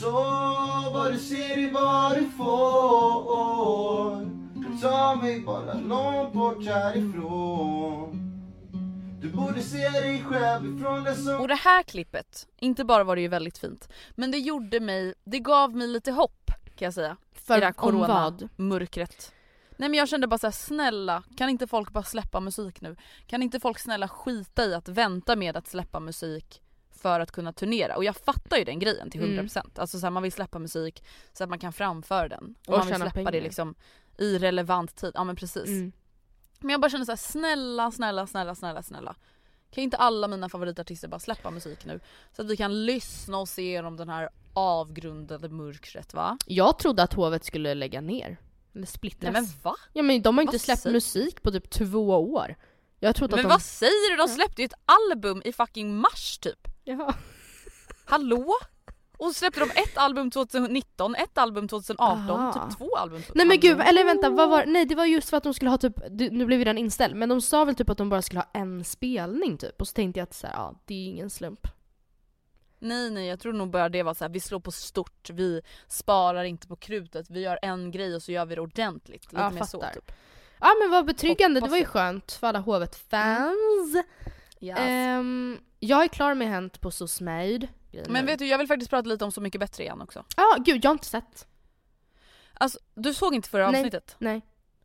Så 0.00 0.12
vad 0.94 1.12
du 1.12 1.18
ser 1.18 1.58
är 1.58 1.72
vad 1.72 2.18
du 2.18 2.24
får. 2.30 4.26
Ta 4.82 5.14
mig 5.22 5.40
bara 5.40 5.74
långt 5.74 6.32
bort 6.32 6.66
härifrån. 6.66 8.25
Du 9.20 9.28
borde 9.28 9.62
se 9.62 9.88
dig 9.88 10.24
själv 10.24 10.76
ifrån 10.76 11.04
det 11.04 11.14
som 11.14 11.40
Och 11.40 11.48
det 11.48 11.54
här 11.54 11.82
klippet, 11.82 12.48
inte 12.56 12.84
bara 12.84 13.04
var 13.04 13.16
det 13.16 13.22
ju 13.22 13.28
väldigt 13.28 13.58
fint, 13.58 13.88
men 14.14 14.30
det 14.30 14.38
gjorde 14.38 14.80
mig, 14.80 15.14
det 15.24 15.38
gav 15.38 15.76
mig 15.76 15.88
lite 15.88 16.12
hopp 16.12 16.50
kan 16.76 16.86
jag 16.86 16.94
säga. 16.94 17.16
För 17.32 17.56
I 17.56 17.60
det 17.60 17.66
här 17.66 17.72
corona-mörkret. 17.72 19.32
Nej 19.76 19.88
men 19.88 19.98
jag 19.98 20.08
kände 20.08 20.26
bara 20.26 20.38
så 20.38 20.46
här: 20.46 20.52
snälla 20.52 21.22
kan 21.36 21.48
inte 21.48 21.66
folk 21.66 21.90
bara 21.90 22.04
släppa 22.04 22.40
musik 22.40 22.80
nu? 22.80 22.96
Kan 23.26 23.42
inte 23.42 23.60
folk 23.60 23.78
snälla 23.78 24.08
skita 24.08 24.64
i 24.64 24.74
att 24.74 24.88
vänta 24.88 25.36
med 25.36 25.56
att 25.56 25.66
släppa 25.66 26.00
musik 26.00 26.62
för 27.02 27.20
att 27.20 27.32
kunna 27.32 27.52
turnera? 27.52 27.96
Och 27.96 28.04
jag 28.04 28.16
fattar 28.16 28.56
ju 28.56 28.64
den 28.64 28.78
grejen 28.78 29.10
till 29.10 29.20
100%. 29.20 29.58
Mm. 29.58 29.70
Alltså 29.76 29.98
så 29.98 30.06
här, 30.06 30.10
man 30.10 30.22
vill 30.22 30.32
släppa 30.32 30.58
musik 30.58 31.04
så 31.32 31.44
att 31.44 31.50
man 31.50 31.58
kan 31.58 31.72
framföra 31.72 32.28
den. 32.28 32.54
Och, 32.66 32.72
Och 32.74 32.78
man 32.78 32.86
vill 32.86 32.96
släppa 32.96 33.18
det 33.18 33.24
pengar. 33.24 33.40
liksom 33.42 33.74
i 34.18 34.38
relevant 34.38 34.96
tid. 34.96 35.10
Ja 35.14 35.24
men 35.24 35.36
precis. 35.36 35.66
Mm. 35.68 35.92
Men 36.60 36.70
jag 36.70 36.80
bara 36.80 36.90
kände 36.90 37.06
så 37.06 37.12
här: 37.12 37.16
snälla, 37.16 37.90
snälla, 37.90 38.26
snälla, 38.26 38.54
snälla, 38.54 38.82
snälla. 38.82 39.16
Kan 39.70 39.84
inte 39.84 39.96
alla 39.96 40.28
mina 40.28 40.48
favoritartister 40.48 41.08
bara 41.08 41.18
släppa 41.20 41.50
musik 41.50 41.84
nu? 41.84 42.00
Så 42.36 42.42
att 42.42 42.48
vi 42.50 42.56
kan 42.56 42.86
lyssna 42.86 43.38
och 43.38 43.48
se 43.48 43.62
genom 43.62 43.96
den 43.96 44.08
här 44.08 44.28
avgrundade 44.54 45.48
mörkret 45.48 46.14
va? 46.14 46.38
Jag 46.46 46.78
trodde 46.78 47.02
att 47.02 47.12
hovet 47.12 47.44
skulle 47.44 47.74
lägga 47.74 48.00
ner. 48.00 48.36
Eller 48.74 48.86
splittras. 48.86 49.22
Nej 49.22 49.32
men 49.32 49.50
va? 49.62 49.74
Ja 49.92 50.02
men 50.02 50.22
de 50.22 50.36
har 50.36 50.42
inte 50.42 50.52
Vad 50.54 50.60
släppt 50.60 50.82
säger- 50.82 50.94
musik 50.94 51.42
på 51.42 51.50
typ 51.52 51.70
två 51.70 52.32
år. 52.32 52.56
Jag 53.00 53.16
trodde 53.16 53.36
Men 53.36 53.44
att 53.46 53.50
de... 53.50 53.54
vad 53.54 53.62
säger 53.62 54.10
du? 54.10 54.16
De 54.16 54.28
släppte 54.28 54.62
ju 54.62 54.66
ett 54.66 54.74
album 54.84 55.42
i 55.44 55.52
fucking 55.52 55.96
mars 55.96 56.38
typ. 56.38 56.68
Jaha. 56.84 57.14
Hallå? 58.04 58.54
Och 59.18 59.26
så 59.26 59.34
släppte 59.34 59.60
de 59.60 59.70
ett 59.70 59.98
album 59.98 60.30
2019, 60.30 61.14
ett 61.14 61.38
album 61.38 61.68
2018, 61.68 62.30
Aha. 62.30 62.52
typ 62.52 62.78
två 62.78 62.96
album 62.96 63.22
2018. 63.22 63.32
Nej 63.34 63.46
men 63.46 63.60
gud, 63.60 63.80
eller 63.80 64.04
vänta, 64.04 64.30
vad 64.30 64.48
var 64.50 64.64
Nej 64.66 64.84
det 64.84 64.94
var 64.94 65.04
just 65.04 65.30
för 65.30 65.36
att 65.36 65.42
de 65.42 65.54
skulle 65.54 65.70
ha 65.70 65.78
typ, 65.78 65.94
nu 66.10 66.46
blev 66.46 66.58
ju 66.58 66.64
den 66.64 66.78
inställd, 66.78 67.16
men 67.16 67.28
de 67.28 67.40
sa 67.40 67.64
väl 67.64 67.74
typ 67.74 67.90
att 67.90 67.98
de 67.98 68.08
bara 68.08 68.22
skulle 68.22 68.40
ha 68.40 68.48
en 68.52 68.84
spelning 68.84 69.58
typ. 69.58 69.80
Och 69.80 69.88
så 69.88 69.92
tänkte 69.92 70.20
jag 70.20 70.24
att 70.24 70.34
så 70.34 70.46
här, 70.46 70.54
ja 70.54 70.74
det 70.84 70.94
är 70.94 71.06
ingen 71.08 71.30
slump. 71.30 71.66
Nej 72.78 73.10
nej 73.10 73.26
jag 73.26 73.40
tror 73.40 73.52
nog 73.52 73.70
bara 73.70 73.88
det 73.88 74.02
var 74.02 74.14
så 74.14 74.24
här: 74.24 74.28
vi 74.28 74.40
slår 74.40 74.60
på 74.60 74.72
stort, 74.72 75.30
vi 75.30 75.60
sparar 75.88 76.44
inte 76.44 76.66
på 76.68 76.76
krutet, 76.76 77.30
vi 77.30 77.40
gör 77.40 77.58
en 77.62 77.90
grej 77.90 78.14
och 78.14 78.22
så 78.22 78.32
gör 78.32 78.46
vi 78.46 78.54
det 78.54 78.60
ordentligt. 78.60 79.32
Lite 79.32 79.42
Ja, 79.42 79.50
mer 79.50 79.62
så 79.62 79.80
fattar. 79.80 79.94
typ. 79.94 80.12
Ja 80.60 80.68
men 80.82 80.90
vad 80.90 81.06
betryggande, 81.06 81.60
det 81.60 81.68
var 81.68 81.76
ju 81.76 81.84
skönt 81.84 82.32
för 82.32 82.46
alla 82.46 82.58
Hovet-fans. 82.58 83.96
Yes. 84.60 84.78
Ehm, 84.80 85.58
jag 85.80 86.04
är 86.04 86.08
klar 86.08 86.34
med 86.34 86.48
Hänt 86.48 86.80
på 86.80 86.90
SOSMAID. 88.04 88.12
Men 88.12 88.26
vet 88.26 88.38
du 88.38 88.46
jag 88.46 88.58
vill 88.58 88.66
faktiskt 88.68 88.90
prata 88.90 89.08
lite 89.08 89.24
om 89.24 89.32
Så 89.32 89.40
mycket 89.40 89.60
bättre 89.60 89.82
igen 89.82 90.00
också. 90.02 90.24
Ja, 90.36 90.56
gud 90.58 90.84
jag 90.84 90.88
har 90.88 90.94
inte 90.94 91.06
sett. 91.06 91.46
Alltså 92.54 92.78
du 92.94 93.14
såg 93.14 93.34
inte 93.34 93.48
förra 93.48 93.70
Nej. 93.70 93.80
avsnittet? 93.80 94.16
Nej. 94.18 94.42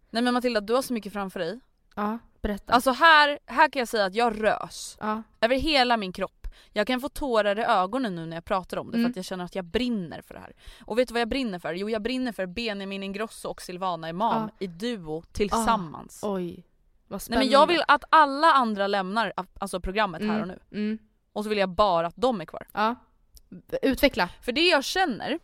Nej 0.09 0.23
men 0.23 0.33
Matilda 0.33 0.61
du 0.61 0.73
har 0.73 0.81
så 0.81 0.93
mycket 0.93 1.13
framför 1.13 1.39
dig. 1.39 1.59
Ja, 1.95 2.19
berätta. 2.41 2.73
Alltså 2.73 2.91
här, 2.91 3.39
här 3.45 3.69
kan 3.69 3.79
jag 3.79 3.87
säga 3.87 4.05
att 4.05 4.15
jag 4.15 4.43
rös. 4.43 4.97
ja. 4.99 5.23
Över 5.41 5.55
hela 5.55 5.97
min 5.97 6.13
kropp. 6.13 6.47
Jag 6.73 6.87
kan 6.87 7.01
få 7.01 7.09
tårar 7.09 7.59
i 7.59 7.63
ögonen 7.63 8.15
nu 8.15 8.25
när 8.25 8.37
jag 8.37 8.45
pratar 8.45 8.77
om 8.77 8.91
det 8.91 8.97
Mm. 8.97 9.05
för 9.05 9.09
att 9.11 9.15
jag 9.15 9.25
känner 9.25 9.45
att 9.45 9.55
jag 9.55 9.65
brinner 9.65 10.21
för 10.21 10.33
det 10.33 10.39
här. 10.39 10.53
Och 10.85 10.99
vet 10.99 11.07
du 11.07 11.13
vad 11.13 11.21
jag 11.21 11.27
brinner 11.29 11.59
för? 11.59 11.73
Jo 11.73 11.89
jag 11.89 12.01
brinner 12.01 12.31
för 12.31 12.45
Benjamin 12.45 13.03
Ingrosso 13.03 13.49
och 13.49 13.61
Silvana 13.61 14.09
Imam 14.09 14.49
i 14.59 14.67
duo 14.67 15.23
tillsammans. 15.31 16.19
Oj. 16.23 16.63
Vad 17.07 17.15
Nej 17.17 17.19
spännande. 17.19 17.45
men 17.45 17.51
jag 17.51 17.67
vill 17.67 17.83
att 17.87 18.03
alla 18.09 18.47
andra 18.53 18.87
lämnar 18.87 19.33
alltså 19.59 19.79
programmet 19.79 20.21
här 20.21 20.41
och 20.41 20.47
nu. 20.47 20.59
Mm. 20.71 20.97
Och 21.33 21.43
så 21.43 21.49
vill 21.49 21.57
jag 21.57 21.69
bara 21.69 22.07
att 22.07 22.15
de 22.17 22.41
är 22.41 22.45
kvar. 22.45 22.67
Ja. 22.73 22.95
Utveckla. 23.81 24.29
För 24.41 24.51
det 24.51 24.61
jag 24.67 24.83
känner, 24.83 25.39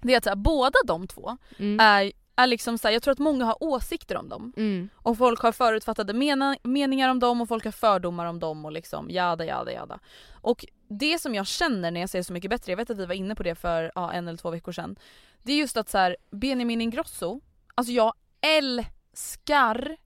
det 0.00 0.12
är 0.14 0.18
att 0.18 0.24
så 0.24 0.30
här, 0.30 0.36
båda 0.36 0.78
de 0.86 1.06
två 1.06 1.36
Mm. 1.58 1.80
är, 1.80 2.12
är 2.36 2.46
liksom 2.46 2.78
så 2.78 2.88
här, 2.88 2.92
jag 2.92 3.02
tror 3.02 3.12
att 3.12 3.18
många 3.18 3.44
har 3.44 3.56
åsikter 3.60 4.16
om 4.16 4.28
dem. 4.28 4.52
Mm. 4.56 4.88
Och 4.96 5.18
folk 5.18 5.40
har 5.40 5.52
förutfattade 5.52 6.12
mena, 6.12 6.56
meningar 6.62 7.08
om 7.08 7.20
dem 7.20 7.40
och 7.40 7.48
folk 7.48 7.64
har 7.64 7.72
fördomar 7.72 8.26
om 8.26 8.38
dem 8.40 8.64
och 8.64 8.72
liksom 8.72 9.10
jada 9.10 9.44
jada 9.44 9.72
jada. 9.72 9.98
Och 10.40 10.64
det 10.88 11.18
som 11.18 11.34
jag 11.34 11.46
känner 11.46 11.90
när 11.90 12.00
jag 12.00 12.10
ser 12.10 12.22
Så 12.22 12.32
mycket 12.32 12.50
bättre, 12.50 12.72
jag 12.72 12.76
vet 12.76 12.90
att 12.90 12.98
vi 12.98 13.06
var 13.06 13.14
inne 13.14 13.34
på 13.34 13.42
det 13.42 13.54
för 13.54 13.92
ja, 13.94 14.12
en 14.12 14.28
eller 14.28 14.38
två 14.38 14.50
veckor 14.50 14.72
sedan. 14.72 14.96
Det 15.42 15.52
är 15.52 15.56
just 15.56 15.76
att 15.76 15.88
så 15.88 15.98
här, 15.98 16.16
Benjamin 16.30 16.80
Ingrosso, 16.80 17.40
alltså 17.74 17.92
jag 17.92 18.12
älskar 18.40 19.96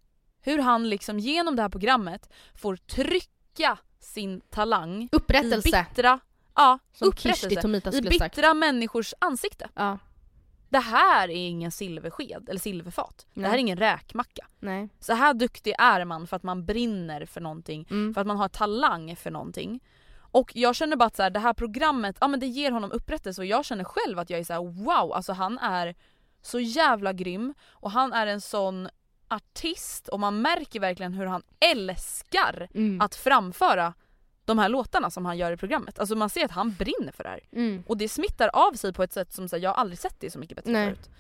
hur 0.40 0.58
han 0.58 0.88
liksom 0.88 1.18
genom 1.18 1.56
det 1.56 1.62
här 1.62 1.68
programmet 1.68 2.28
får 2.54 2.76
trycka 2.76 3.78
sin 4.08 4.40
talang 4.50 5.02
i 5.02 5.08
Upprättelse. 5.12 5.86
bittra, 5.88 6.20
ja, 6.54 6.78
Som 6.92 7.08
upprättelse 7.08 7.60
Tomita 7.62 7.90
i 7.90 7.92
skulle 7.92 8.18
sagt. 8.18 8.36
bittra 8.36 8.54
människors 8.54 9.14
ansikte. 9.18 9.68
Ja. 9.74 9.98
det 10.68 10.78
här 10.78 11.28
är 11.30 11.34
ingen 11.48 11.70
silversked 11.72 12.48
eller 12.48 12.60
silverfat. 12.60 13.26
Det 13.34 13.40
här 13.40 13.48
är 13.48 13.52
Nej. 13.52 13.60
ingen 13.60 13.78
räkmacka. 13.78 14.46
Nej. 14.58 14.88
Så 15.00 15.12
här 15.12 15.34
duktig 15.34 15.74
är 15.78 16.04
man 16.04 16.26
för 16.26 16.36
att 16.36 16.42
man 16.42 16.64
brinner 16.64 17.24
för 17.26 17.40
någonting, 17.40 17.86
Mm. 17.90 18.14
för 18.14 18.20
att 18.20 18.26
man 18.26 18.36
har 18.36 18.48
talang 18.48 19.16
för 19.16 19.30
någonting. 19.30 19.80
Och 20.30 20.52
jag 20.54 20.76
känner 20.76 20.96
bara 20.96 21.04
att 21.06 21.16
så 21.16 21.22
här, 21.22 21.30
det 21.30 21.40
här 21.40 21.52
programmet, 21.54 22.16
ja 22.20 22.28
men 22.28 22.40
det 22.40 22.46
ger 22.46 22.70
honom 22.70 22.92
upprättelse 22.92 23.40
och 23.40 23.46
jag 23.46 23.64
känner 23.64 23.84
själv 23.84 24.18
att 24.18 24.30
jag 24.30 24.40
är 24.40 24.44
så 24.44 24.52
här: 24.52 24.60
wow, 24.84 25.12
alltså 25.12 25.32
han 25.32 25.58
är 25.58 25.94
så 26.42 26.60
jävla 26.60 27.12
grym 27.12 27.54
och 27.70 27.90
han 27.90 28.12
är 28.12 28.26
en 28.26 28.40
sån 28.40 28.88
artist 29.28 30.08
och 30.08 30.20
man 30.20 30.42
märker 30.42 30.80
verkligen 30.80 31.12
hur 31.14 31.26
han 31.26 31.42
älskar 31.60 32.68
Mm. 32.74 33.00
att 33.00 33.14
framföra 33.14 33.94
de 34.44 34.58
här 34.58 34.68
låtarna 34.68 35.10
som 35.10 35.26
han 35.26 35.38
gör 35.38 35.52
i 35.52 35.56
programmet. 35.56 35.98
Alltså 35.98 36.14
man 36.16 36.30
ser 36.30 36.44
att 36.44 36.50
han 36.50 36.74
brinner 36.74 37.12
för 37.12 37.24
det 37.24 37.30
här. 37.30 37.40
Mm. 37.52 37.82
Och 37.86 37.96
det 37.96 38.08
smittar 38.08 38.50
av 38.52 38.72
sig 38.72 38.92
på 38.92 39.02
ett 39.02 39.12
sätt 39.12 39.32
som 39.32 39.48
så 39.48 39.56
här, 39.56 39.62
jag 39.62 39.76
aldrig 39.76 39.98
sett 39.98 40.16
det 40.20 40.30
så 40.30 40.38
mycket 40.38 40.56
bättre 40.56 40.72
Nej. 40.72 40.86
förut. 40.86 41.10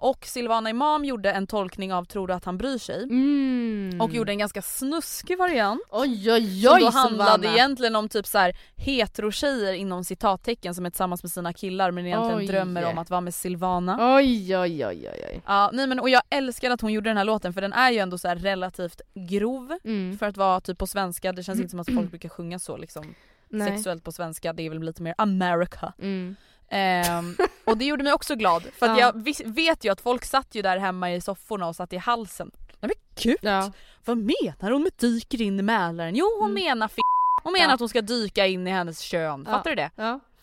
Och 0.00 0.26
Silvana 0.26 0.70
Imam 0.70 1.04
gjorde 1.04 1.30
en 1.32 1.46
tolkning 1.46 1.92
av 1.94 2.04
Tror 2.04 2.26
du 2.28 2.34
att 2.34 2.44
han 2.44 2.58
bryr 2.58 2.78
sig? 2.78 3.02
Mm. 3.02 4.00
Och 4.00 4.10
gjorde 4.12 4.32
en 4.32 4.38
ganska 4.38 4.62
snuskig 4.62 5.38
variant. 5.38 5.80
Oj 5.90 6.32
oj 6.32 6.62
Som 6.62 6.74
oj 6.74 6.80
då 6.80 6.90
handlade 6.90 7.32
Silvana. 7.42 7.54
egentligen 7.56 7.96
om 7.96 8.08
typ 8.08 8.26
så 8.26 8.38
här 8.38 8.56
hetero-tjejer 8.76 9.72
inom 9.72 10.04
citattecken 10.04 10.74
som 10.74 10.86
är 10.86 10.90
tillsammans 10.90 11.22
med 11.22 11.30
sina 11.32 11.52
killar 11.52 11.90
men 11.90 12.06
egentligen 12.06 12.38
Oj. 12.38 12.46
drömmer 12.46 12.84
om 12.84 12.98
att 12.98 13.10
vara 13.10 13.20
med 13.20 13.34
Silvana. 13.34 14.14
Oj 14.16 14.56
oj 14.56 14.86
oj 14.86 15.08
oj 15.12 15.24
oj. 15.28 15.42
Ja, 15.46 15.70
nej 15.72 15.86
men 15.86 16.00
och 16.00 16.10
jag 16.10 16.22
älskar 16.30 16.70
att 16.70 16.80
hon 16.80 16.92
gjorde 16.92 17.10
den 17.10 17.16
här 17.16 17.24
låten 17.24 17.52
för 17.52 17.60
den 17.60 17.72
är 17.72 17.90
ju 17.90 17.98
ändå 17.98 18.18
så 18.18 18.28
relativt 18.28 19.00
grov 19.14 19.78
Mm. 19.84 20.18
för 20.18 20.26
att 20.26 20.36
vara 20.36 20.60
typ 20.60 20.78
på 20.78 20.86
svenska. 20.86 21.32
Det 21.32 21.42
känns 21.42 21.58
inte 21.58 21.70
som 21.70 21.80
att 21.80 21.94
folk 21.94 22.10
brukar 22.10 22.28
sjunga 22.28 22.58
så 22.58 22.76
liksom 22.76 23.14
Nej. 23.48 23.68
sexuellt 23.68 24.04
på 24.04 24.12
svenska. 24.12 24.52
Det 24.52 24.62
är 24.66 24.70
väl 24.70 24.82
lite 24.82 25.02
mer 25.02 25.14
America. 25.18 25.92
Mm. 25.98 26.36
Ehm, 26.70 27.36
och 27.64 27.76
det 27.78 27.84
gjorde 27.84 28.04
mig 28.04 28.12
också 28.12 28.34
glad 28.36 28.62
för 28.78 28.86
Ja. 28.86 28.98
jag 29.00 29.34
vet 29.44 29.84
ju 29.84 29.92
att 29.92 30.00
folk 30.00 30.24
satt 30.24 30.54
ju 30.54 30.62
där 30.62 30.76
hemma 30.78 31.12
i 31.12 31.20
sofforna 31.20 31.66
och 31.68 31.76
satt 31.76 31.92
i 31.92 31.96
halsen. 31.96 32.50
Nej 32.80 32.92
men 32.96 33.22
gud! 33.22 33.36
Ja. 33.40 33.72
Vad 34.04 34.16
menar 34.16 34.70
hon 34.70 34.82
med 34.82 34.92
dyker 34.96 35.42
in 35.42 35.60
i 35.60 35.62
Mälaren? 35.62 36.14
Jo 36.16 36.26
hon 36.40 36.50
Mm. 36.50 36.64
menar 36.64 36.86
f- 36.86 36.96
Hon 37.42 37.52
menar 37.52 37.66
Ja. 37.68 37.74
att 37.74 37.80
hon 37.80 37.88
ska 37.88 38.00
dyka 38.02 38.46
in 38.46 38.66
i 38.66 38.70
hennes 38.70 39.00
kön. 39.00 39.44
Fattar 39.44 39.70
du 39.70 39.76
det? 39.76 39.90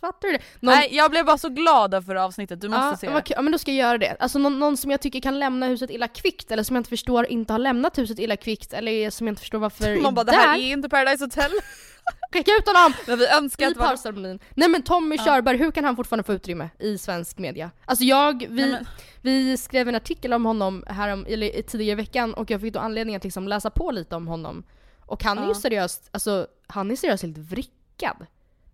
Ja, 0.06 0.12
fattar 0.12 0.28
du 0.28 0.34
det? 0.34 0.44
Någon... 0.60 0.76
Nej 0.76 0.96
jag 0.96 1.12
blev 1.12 1.26
bara 1.26 1.38
så 1.38 1.50
glad 1.50 1.94
över 1.94 2.15
avsnittet, 2.15 2.62
du 2.62 2.70
måste 2.70 2.86
ja, 2.86 2.98
se 2.98 3.10
det. 3.10 3.24
Ja 3.36 3.41
men 3.41 3.52
då 3.52 3.58
ska 3.58 3.72
jag 3.72 3.88
göra 3.88 3.98
det. 3.98 4.15
Alltså 4.20 4.39
någon, 4.39 4.60
någon 4.60 4.78
som 4.78 4.91
jag 4.91 5.02
tycker 5.02 5.20
kan 5.22 5.39
lämna 5.39 5.65
huset 5.68 5.89
illa 5.89 6.08
kvickt 6.08 6.52
eller 6.52 6.63
som 6.63 6.76
jag 6.76 6.80
inte 6.80 6.89
förstår 6.89 7.26
inte 7.26 7.54
har 7.54 7.60
lämnat 7.60 7.98
huset 7.98 8.20
illa 8.20 8.38
kvickt 8.38 8.74
eller 8.74 9.10
som 9.10 9.28
jag 9.28 9.32
inte 9.32 9.39
förstår 9.41 9.60
varför 9.60 9.96
Man 10.02 10.13
bara 10.13 10.22
är 10.22 10.26
det 10.26 10.32
här 10.38 10.58
där. 10.58 10.63
är 10.63 10.72
inte 10.72 10.89
Paradise 10.89 11.24
Hotel. 11.24 11.52
Skicka 12.34 12.52
ut 12.52 12.68
honom! 12.68 12.94
Men 13.08 13.20
vi 13.20 13.28
önskar 13.28 13.65
I 13.68 13.72
att 13.72 13.78
pausceremonin. 13.78 14.39
Nej 14.56 14.70
men 14.70 14.84
Tommy 14.84 15.18
Körberg, 15.18 15.58
hur 15.58 15.72
kan 15.72 15.84
han 15.86 15.96
fortfarande 15.96 16.24
få 16.24 16.34
utrymme 16.34 16.70
i 16.80 16.98
svensk 16.98 17.38
media? 17.38 17.72
Alltså 17.86 18.04
jag, 18.04 18.46
vi, 18.50 18.72
Nej, 18.72 18.82
vi 19.22 19.58
skrev 19.58 19.89
en 19.89 19.96
artikel 19.96 20.34
om 20.34 20.46
honom 20.46 20.84
här 20.88 21.13
om, 21.13 21.26
eller 21.30 21.62
tidigare 21.62 21.91
i 21.91 21.96
veckan 21.96 22.34
och 22.34 22.52
jag 22.52 22.62
fick 22.62 22.74
då 22.74 22.80
anledning 22.80 23.15
att 23.15 23.24
liksom 23.24 23.48
läsa 23.48 23.70
på 23.70 23.91
lite 23.91 24.15
om 24.15 24.28
honom. 24.28 24.63
Och 25.06 25.24
han 25.24 25.38
är 25.38 25.41
ju 25.41 25.48
Ja. 25.48 25.56
seriöst, 25.56 26.10
alltså 26.12 26.48
han 26.68 26.91
är 26.91 26.96
seriöst 26.96 27.24
helt 27.24 27.38
vrickad. 27.38 28.26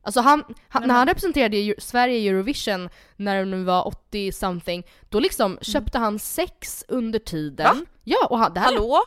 Alltså 0.04 0.22
han, 0.22 0.44
han 0.70 0.88
när 0.88 0.96
han 0.96 1.08
representerade 1.08 1.76
Sverige 1.78 2.18
i 2.18 2.28
Eurovision 2.28 2.90
när 3.16 3.36
det 3.40 3.46
nu 3.46 3.64
var 3.64 3.88
80 3.88 4.32
something, 4.32 4.84
då 5.10 5.20
liksom 5.20 5.58
köpte 5.62 5.98
han 6.00 6.20
sex 6.20 6.86
under 6.88 7.20
tiden. 7.20 7.66
Mm. 7.68 7.80
Va? 7.80 7.86
Ja 8.04 8.28
och 8.30 8.40
han, 8.40 8.54
det 8.54 8.60
här 8.60 8.72
är 8.72 8.76
Hallå? 8.76 9.04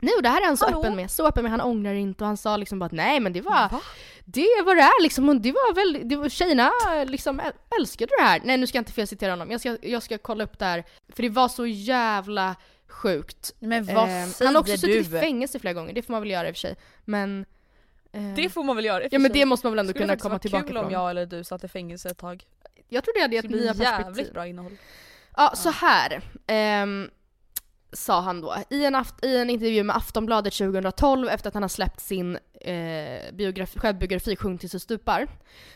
Nej 0.00 0.14
och 0.16 0.22
det 0.22 0.28
här 0.28 0.40
är 0.42 0.46
han 0.46 0.56
så 0.56 0.64
Hallå? 0.64 0.78
öppen 0.80 0.96
med, 0.96 1.10
så 1.10 1.26
öppen 1.26 1.42
med, 1.42 1.50
han 1.50 1.60
ångrar 1.60 1.94
inte 1.94 2.24
och 2.24 2.28
han 2.28 2.36
sa 2.36 2.56
liksom 2.56 2.78
bara 2.78 2.86
att 2.86 2.92
nej 2.92 3.20
men 3.20 3.32
det 3.32 3.40
var, 3.40 3.68
det 4.24 4.40
är 4.40 4.64
vad 4.64 4.76
det 4.76 4.82
är 4.82 5.02
liksom, 5.02 5.28
och 5.28 5.36
det 5.40 5.52
var 5.52 5.74
väldigt, 5.74 6.08
det 6.08 6.16
var, 6.16 6.28
tjejerna 6.28 6.70
liksom 7.06 7.40
äl- 7.40 7.52
älskade 7.80 8.10
det 8.18 8.24
här. 8.24 8.40
Nej 8.44 8.56
nu 8.56 8.66
ska 8.66 8.78
jag 8.78 8.80
inte 8.80 8.92
felcitera 8.92 9.32
honom, 9.32 9.50
jag 9.50 9.60
ska, 9.60 9.76
jag 9.82 10.02
ska 10.02 10.18
kolla 10.18 10.44
upp 10.44 10.58
det 10.58 10.64
här, 10.64 10.84
för 11.16 11.22
det 11.22 11.28
var 11.28 11.48
så 11.48 11.66
jävla 11.66 12.54
sjukt. 12.88 13.54
Men 13.58 13.86
vad 13.86 14.08
Eh, 14.08 14.26
säger 14.26 14.46
han 14.46 14.54
har 14.54 14.60
också 14.62 14.72
du? 14.72 14.78
suttit 14.78 15.06
i 15.06 15.10
fängelse 15.20 15.58
flera 15.58 15.74
gånger, 15.74 15.92
det 15.92 16.02
får 16.02 16.12
man 16.12 16.22
väl 16.22 16.30
göra 16.30 16.48
i 16.48 16.50
och 16.50 16.54
för 16.56 16.60
sig. 16.60 16.76
Men... 17.04 17.44
eh, 18.12 18.34
Det 18.36 18.48
får 18.48 18.64
man 18.64 18.76
väl 18.76 18.84
göra 18.84 19.04
Ja 19.10 19.18
men 19.18 19.32
det 19.32 19.44
måste 19.44 19.66
man 19.66 19.72
väl 19.72 19.78
ändå 19.78 19.90
Skulle 19.90 20.04
kunna 20.04 20.16
komma 20.16 20.38
tillbaka 20.38 20.66
kul 20.66 20.76
om 20.76 20.90
jag 20.90 21.10
eller 21.10 21.26
du 21.26 21.44
satt 21.44 21.64
i 21.64 21.68
fängelse 21.68 22.08
ett 22.08 22.18
tag. 22.18 22.44
Jag 22.88 23.04
tror 23.04 23.14
det 23.14 23.20
hade 23.20 23.34
gett 23.34 23.46
bli 23.46 23.56
nya 23.60 23.64
jävligt 23.74 23.88
perspektiv. 24.06 24.32
bra 24.32 24.46
innehåll. 24.46 24.76
Ja, 25.36 25.52
så 25.56 25.70
här. 25.70 26.22
ehm, 26.46 27.10
sa 27.92 28.20
han 28.20 28.40
då 28.40 28.54
i 28.70 28.84
en, 28.84 28.96
aft- 28.96 29.24
i 29.24 29.36
en 29.36 29.50
intervju 29.50 29.82
med 29.82 29.96
Aftonbladet 29.96 30.52
2012 30.54 31.28
efter 31.28 31.48
att 31.48 31.54
han 31.54 31.62
har 31.62 31.68
släppt 31.68 32.00
sin 32.00 32.38
eh, 32.60 33.34
biografi, 33.34 33.78
självbiografi 33.78 34.36
Sjung 34.36 34.58
tills 34.58 34.72
du 34.72 34.78
stupar. 34.78 35.28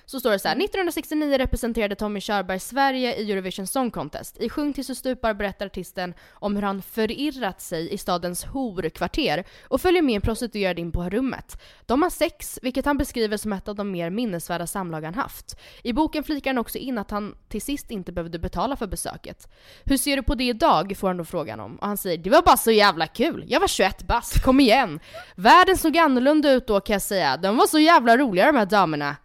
Så 0.04 0.20
står 0.20 0.30
det 0.30 0.38
så 0.38 0.48
här. 0.48 0.56
1969 0.56 1.38
representerade 1.38 1.94
Tommy 1.94 2.20
Körberg 2.20 2.60
Sverige 2.60 3.16
i 3.16 3.32
Eurovision 3.32 3.66
Song 3.66 3.90
Contest. 3.90 4.40
I 4.40 4.48
Sjung 4.48 4.72
tills 4.72 4.86
du 4.86 4.94
stupar 4.94 5.34
berättar 5.34 5.66
artisten 5.66 6.14
om 6.32 6.56
hur 6.56 6.62
han 6.62 6.82
förirrat 6.82 7.60
sig 7.60 7.92
i 7.92 7.98
stadens 7.98 8.44
horkvarter 8.44 9.44
och 9.62 9.80
följer 9.80 10.02
med 10.02 10.14
en 10.14 10.20
prostituerad 10.20 10.78
in 10.78 10.92
på 10.92 11.10
rummet. 11.10 11.62
De 11.86 12.02
har 12.02 12.10
sex, 12.10 12.58
vilket 12.62 12.84
han 12.84 12.98
beskriver 12.98 13.36
som 13.36 13.52
ett 13.52 13.68
av 13.68 13.74
de 13.74 13.90
mer 13.90 14.10
minnesvärda 14.10 14.66
samlag 14.66 15.02
han 15.02 15.14
haft. 15.14 15.56
I 15.82 15.92
boken 15.92 16.24
flikar 16.24 16.50
han 16.50 16.58
också 16.58 16.78
in 16.78 16.98
att 16.98 17.10
han 17.10 17.34
till 17.48 17.62
sist 17.62 17.90
inte 17.90 18.12
behövde 18.12 18.38
betala 18.38 18.76
för 18.76 18.86
besöket. 18.86 19.48
Hur 19.84 19.96
ser 19.96 20.16
du 20.16 20.22
på 20.22 20.34
det 20.34 20.44
idag? 20.44 20.96
får 21.02 21.08
han 21.08 21.16
då 21.16 21.24
frågan 21.24 21.60
om. 21.60 21.76
Och 21.76 21.86
han 21.86 21.96
säger 21.96 22.18
det 22.18 22.30
var 22.30 22.42
bara 22.42 22.56
så 22.56 22.70
jävla 22.70 23.06
kul. 23.06 23.44
Jag 23.48 23.60
var 23.60 23.68
21 23.68 24.02
bast, 24.02 24.44
kom 24.44 24.60
igen. 24.60 25.00
Världen 25.36 25.76
såg 25.76 25.96
annorlunda 25.98 26.52
ut 26.52 26.66
då 26.66 26.71
kan 26.80 26.92
jag 26.94 27.02
säga. 27.02 27.36
De 27.36 27.56
var 27.56 27.66
så 27.66 27.78
jävla 27.78 28.16
roliga 28.16 28.46
de 28.46 28.56
här 28.58 28.66
damerna. 28.66 29.16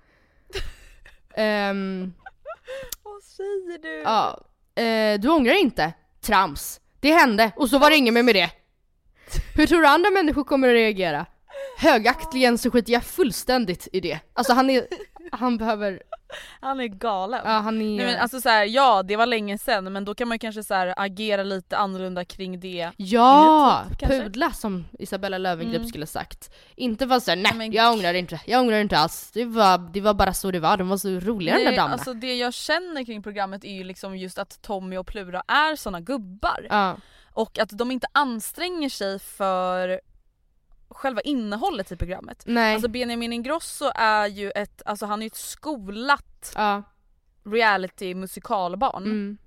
Ehm, 1.35 2.13
Vad 3.03 3.23
säger 3.23 3.77
du? 3.81 4.01
ja, 4.01 4.39
eh, 4.83 5.19
du 5.19 5.29
ångrar 5.29 5.53
inte? 5.61 5.93
Trams. 6.21 6.81
Det 6.99 7.11
hände 7.11 7.51
och 7.55 7.69
så 7.69 7.77
var 7.79 7.89
det 7.89 7.95
inget 7.95 8.13
mer 8.13 8.23
med 8.23 8.35
det. 8.35 8.49
Hur 9.55 9.65
tror 9.67 9.81
du 9.81 9.87
andra 9.87 10.09
människor 10.09 10.43
kommer 10.43 10.67
att 10.67 10.73
reagera? 10.73 11.25
Högaktligen 11.77 12.57
så 12.57 12.71
skiter 12.71 12.93
jag 12.93 13.03
fullständigt 13.03 13.87
i 13.93 13.99
det. 13.99 14.19
Alltså 14.33 14.53
han 14.53 14.69
är, 14.69 14.87
han 15.31 15.57
behöver, 15.57 16.01
Han 16.61 16.79
är 16.79 16.87
galen. 16.87 17.41
ja 17.45 17.51
han 17.51 17.81
är... 17.81 17.97
Nej, 17.97 18.05
men 18.05 18.19
alltså 18.19 18.41
så 18.41 18.49
här, 18.49 18.65
ja 18.65 19.03
det 19.03 19.15
var 19.15 19.25
länge 19.25 19.57
sedan 19.57 19.93
men 19.93 20.05
då 20.05 20.15
kan 20.15 20.27
man 20.27 20.35
ju 20.35 20.39
kanske 20.39 20.63
så 20.63 20.73
här, 20.73 20.93
agera 20.97 21.43
lite 21.43 21.77
annorlunda 21.77 22.25
kring 22.25 22.59
det. 22.59 22.91
Ja! 22.97 23.83
Typ? 23.99 24.09
Pudla 24.09 24.51
som 24.51 24.85
Isabella 24.99 25.37
Löwengrip 25.37 25.75
Mm. 25.77 25.87
skulle 25.89 26.05
sagt. 26.07 26.53
Inte 26.75 27.05
vara 27.05 27.19
såhär, 27.19 27.35
nej 27.35 27.51
Men- 27.55 27.71
jag 27.71 27.93
ångrar 27.93 28.13
inte, 28.13 28.39
jag 28.45 28.61
ångrar 28.61 28.79
inte 28.79 28.97
alls. 28.97 29.31
Det 29.33 29.45
var, 29.45 29.77
det 29.93 30.01
var 30.01 30.13
bara 30.13 30.33
så 30.33 30.51
det 30.51 30.59
var, 30.59 30.77
de 30.77 30.89
var 30.89 30.97
så 30.97 31.09
roliga 31.09 31.53
de 31.57 31.63
där 31.63 31.69
Nej, 31.71 31.77
damerna. 31.77 31.93
alltså 31.93 32.13
det 32.13 32.35
jag 32.35 32.53
känner 32.53 33.05
kring 33.05 33.23
programmet 33.23 33.63
är 33.63 33.73
ju 33.73 33.83
liksom 33.83 34.17
just 34.17 34.37
att 34.37 34.61
Tommy 34.61 34.97
och 34.97 35.07
Plura 35.07 35.43
är 35.47 35.75
såna 35.75 35.99
gubbar. 36.01 36.67
Ja. 36.69 36.95
Och 37.33 37.59
att 37.59 37.69
de 37.69 37.91
inte 37.91 38.07
anstränger 38.11 38.89
sig 38.89 39.19
för 39.19 40.01
själva 40.89 41.21
innehållet 41.21 41.91
i 41.91 41.95
programmet. 41.95 42.43
Nej. 42.45 42.73
Alltså 42.73 42.87
Benjamin 42.87 43.33
Ingrosso 43.33 43.91
är 43.95 44.27
ju 44.27 44.51
ett, 44.51 44.81
alltså 44.85 45.05
han 45.05 45.19
är 45.19 45.23
ju 45.23 45.27
ett 45.27 45.35
skolat 45.35 46.53
ja. 46.55 46.83
reality 47.43 48.15
musikalbarn. 48.15 49.03
Mm. 49.03 49.37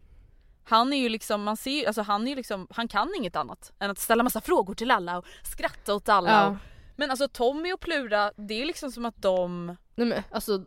Han 0.65 0.93
är 0.93 0.97
ju 0.97 1.09
liksom, 1.09 1.43
man 1.43 1.57
ser 1.57 1.87
alltså 1.87 2.03
han 2.03 2.27
är 2.27 2.31
ju 2.31 2.37
liksom, 2.37 2.67
han 2.71 2.89
kan 2.89 3.09
inget 3.17 3.37
annat 3.37 3.73
än 3.79 3.91
att 3.91 3.99
ställa 3.99 4.23
massa 4.23 4.41
frågor 4.41 4.75
till 4.75 4.91
alla 4.91 5.19
och 5.19 5.27
skratta 5.43 5.95
åt 5.95 6.09
alla. 6.09 6.31
Ja. 6.31 6.47
Och, 6.47 6.57
men 6.97 7.11
alltså 7.11 7.29
Tommy 7.29 7.73
och 7.73 7.81
Plura, 7.81 8.33
det 8.37 8.63
är 8.63 8.67
liksom 8.67 8.93
som 8.93 9.05
att 9.05 9.23
de 9.23 9.67
Nej 9.95 10.07
men 10.07 10.23
alltså, 10.31 10.65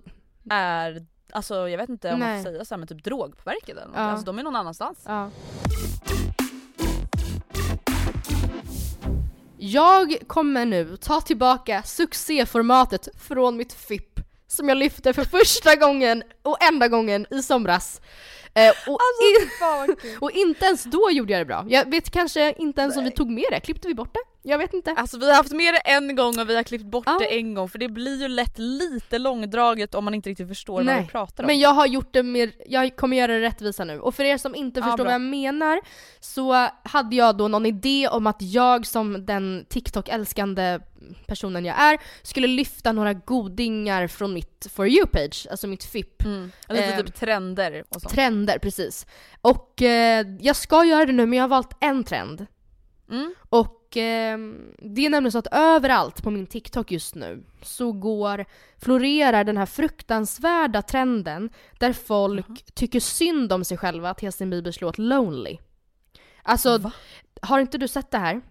är, 0.50 1.06
alltså 1.32 1.70
jag 1.70 1.78
vet 1.78 1.90
inte 1.90 2.14
om 2.14 2.20
man 2.20 2.30
Nej. 2.30 2.44
får 2.44 2.52
säga 2.52 2.66
så 2.66 2.74
här, 2.74 2.80
men 2.80 2.88
typ 2.88 3.04
drogpåverkade 3.04 3.82
eller 3.82 3.88
något. 3.92 3.98
Ja. 3.98 4.02
Alltså 4.02 4.26
de 4.26 4.40
är 4.40 4.44
någon 4.44 4.56
annanstans. 4.56 5.04
ja. 5.08 5.30
Jag 9.74 10.18
kommer 10.28 10.66
nu 10.66 10.98
ta 10.98 11.22
tillbaka 11.22 11.84
succéformatet 11.84 13.08
från 13.20 13.58
mitt 13.58 13.74
FIP 13.74 14.20
som 14.48 14.70
jag 14.70 14.78
lyfte 14.78 15.14
för 15.14 15.24
första 15.24 15.76
gången 15.76 16.24
och 16.42 16.64
enda 16.64 16.88
gången 16.88 17.26
i 17.30 17.42
somras. 17.44 18.02
Eh, 18.54 18.70
och, 18.88 19.00
i, 19.00 19.50
Fan 19.60 19.88
vad 19.88 20.02
kul. 20.02 20.18
och 20.22 20.32
inte 20.32 20.66
ens 20.66 20.84
då 20.84 21.10
gjorde 21.12 21.34
jag 21.34 21.42
det 21.42 21.46
bra. 21.46 21.66
Jag 21.70 21.92
vet 21.92 22.10
kanske 22.10 22.54
inte 22.58 22.82
ens 22.82 22.98
om 22.98 23.04
vi 23.04 23.12
tog 23.12 23.30
med 23.30 23.46
det, 23.52 23.60
klippte 23.60 23.88
vi 23.88 23.94
bort 23.94 24.14
det? 24.14 24.33
Jag 24.46 24.58
vet 24.58 24.74
inte. 24.74 24.92
Alltså 24.92 25.18
vi 25.18 25.28
har 25.30 25.36
haft 25.36 25.52
med 25.52 25.74
det 25.74 25.78
en 25.80 26.16
gång 26.16 26.40
och 26.40 26.50
vi 26.50 26.56
har 26.56 26.64
klippt 26.64 26.86
bort 26.86 27.04
Ja. 27.06 27.18
det 27.20 27.38
en 27.40 27.54
gång 27.54 27.70
för 27.70 27.80
det 27.80 27.90
blir 27.90 28.22
ju 28.22 28.28
lätt 28.28 28.58
lite 28.60 29.18
långdraget 29.18 29.96
om 29.96 30.06
man 30.06 30.14
inte 30.14 30.30
riktigt 30.30 30.48
förstår 30.48 30.74
vad 30.76 30.86
Nej, 30.86 31.02
vi 31.02 31.08
pratar 31.08 31.44
om. 31.44 31.48
Men 31.48 31.60
jag 31.60 31.70
har 31.70 31.86
gjort 31.88 32.14
det 32.14 32.24
mer, 32.24 32.52
jag 32.68 32.96
kommer 32.96 33.18
göra 33.18 33.32
det 33.32 33.42
rättvisa 33.42 33.84
nu. 33.86 34.00
Och 34.00 34.16
för 34.16 34.24
er 34.24 34.38
som 34.38 34.56
inte 34.56 34.80
Ja, 34.80 34.84
förstår 34.86 34.98
bra. 34.98 35.06
vad 35.06 35.14
jag 35.14 35.22
menar 35.22 35.80
så 36.20 36.68
hade 36.84 37.16
jag 37.16 37.38
då 37.38 37.48
någon 37.48 37.66
idé 37.66 38.08
om 38.08 38.28
att 38.28 38.42
jag 38.42 38.86
som 38.88 39.26
den 39.26 39.66
TikTok-älskande 39.70 40.80
personen 41.26 41.66
jag 41.66 41.82
är 41.82 41.98
skulle 42.24 42.48
lyfta 42.48 42.92
några 42.92 43.14
godingar 43.14 44.08
från 44.08 44.34
mitt 44.34 44.68
For 44.76 44.88
You-page, 44.88 45.48
alltså 45.52 45.68
mitt 45.68 45.84
FIP. 45.84 46.26
Mm. 46.26 46.52
Lite 46.70 46.84
Eh, 46.86 46.98
typ 47.02 47.16
trender 47.16 47.84
och 47.90 48.02
sånt. 48.02 48.14
Trender, 48.14 48.58
precis. 48.60 49.06
Och 49.42 49.82
eh, 49.82 50.26
jag 50.40 50.56
ska 50.56 50.84
göra 50.86 51.06
det 51.06 51.14
nu 51.14 51.26
men 51.26 51.38
jag 51.38 51.44
har 51.44 51.50
valt 51.50 51.78
en 51.80 52.04
trend. 52.04 52.46
Mm. 53.12 53.34
Och 53.50 53.83
Och 53.94 53.98
eh, 53.98 54.38
det 54.80 55.06
är 55.06 55.10
nämligen 55.10 55.32
så 55.32 55.38
att 55.38 55.48
överallt 55.52 56.24
på 56.24 56.32
min 56.32 56.48
TikTok 56.48 56.92
just 56.92 57.16
nu 57.16 57.44
så 57.62 57.92
går, 57.92 58.46
florerar 58.78 59.44
den 59.44 59.58
här 59.58 59.66
fruktansvärda 59.66 60.82
trenden 60.82 61.50
där 61.80 61.94
folk 61.94 62.66
tycker 62.74 63.00
synd 63.00 63.54
om 63.54 63.66
sig 63.66 63.78
själva 63.78 64.14
till 64.14 64.26
Justin 64.26 64.50
Biebers 64.50 64.82
låt 64.82 64.98
'Lonely'. 64.98 65.60
Alltså, 66.44 66.92
har 67.42 67.60
inte 67.60 67.78
du 67.78 67.88
sett 67.88 68.12
det 68.12 68.18
här? 68.18 68.42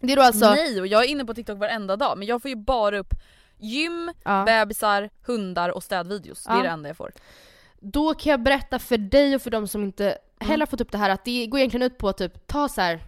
Det 0.00 0.12
är 0.12 0.16
då 0.16 0.22
alltså... 0.22 0.50
Nej 0.50 0.80
och 0.80 0.86
jag 0.86 1.04
är 1.04 1.08
inne 1.08 1.24
på 1.24 1.34
TikTok 1.34 1.58
varenda 1.58 1.96
dag 1.96 2.18
men 2.18 2.28
jag 2.28 2.42
får 2.42 2.48
ju 2.48 2.56
bara 2.56 2.98
upp 2.98 3.14
gym, 3.58 4.12
Ja. 4.24 4.44
bebisar, 4.46 5.10
hundar 5.26 5.68
och 5.68 5.82
städvideos. 5.82 6.44
Det 6.44 6.52
är 6.52 6.62
det 6.62 6.68
enda 6.68 6.88
jag 6.88 6.96
får. 6.96 7.12
Då 7.80 8.14
kan 8.14 8.30
jag 8.30 8.42
berätta 8.42 8.78
för 8.78 8.98
dig 8.98 9.34
och 9.34 9.42
för 9.42 9.50
de 9.50 9.68
som 9.68 9.84
inte 9.84 10.18
heller 10.40 10.66
har 10.66 10.70
fått 10.70 10.80
upp 10.80 10.92
det 10.92 10.98
här 10.98 11.10
att 11.10 11.24
det 11.24 11.46
går 11.46 11.60
egentligen 11.60 11.86
ut 11.86 11.98
på 11.98 12.08
att 12.08 12.18
typ 12.18 12.46
ta 12.46 12.68
så 12.68 12.80
här. 12.80 13.00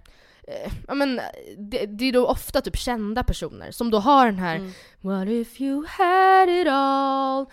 Eh, 0.48 0.72
Ja 0.88 0.94
men 0.94 1.20
det, 1.58 1.86
det 1.86 2.04
är 2.04 2.12
då 2.12 2.26
ofta 2.26 2.60
typ 2.60 2.76
kända 2.76 3.24
personer 3.24 3.70
som 3.70 3.90
då 3.90 3.98
har 3.98 4.26
den 4.26 4.38
här 4.38 4.56
Mm. 4.56 4.72
What 5.00 5.28
if 5.28 5.60
you 5.60 5.86
had 5.88 6.48
it 6.48 6.66
all? 6.70 7.46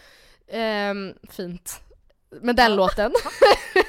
Ehm, 0.51 1.13
fint. 1.29 1.79
Med 2.41 2.55
den 2.55 2.75
låten. 2.75 3.13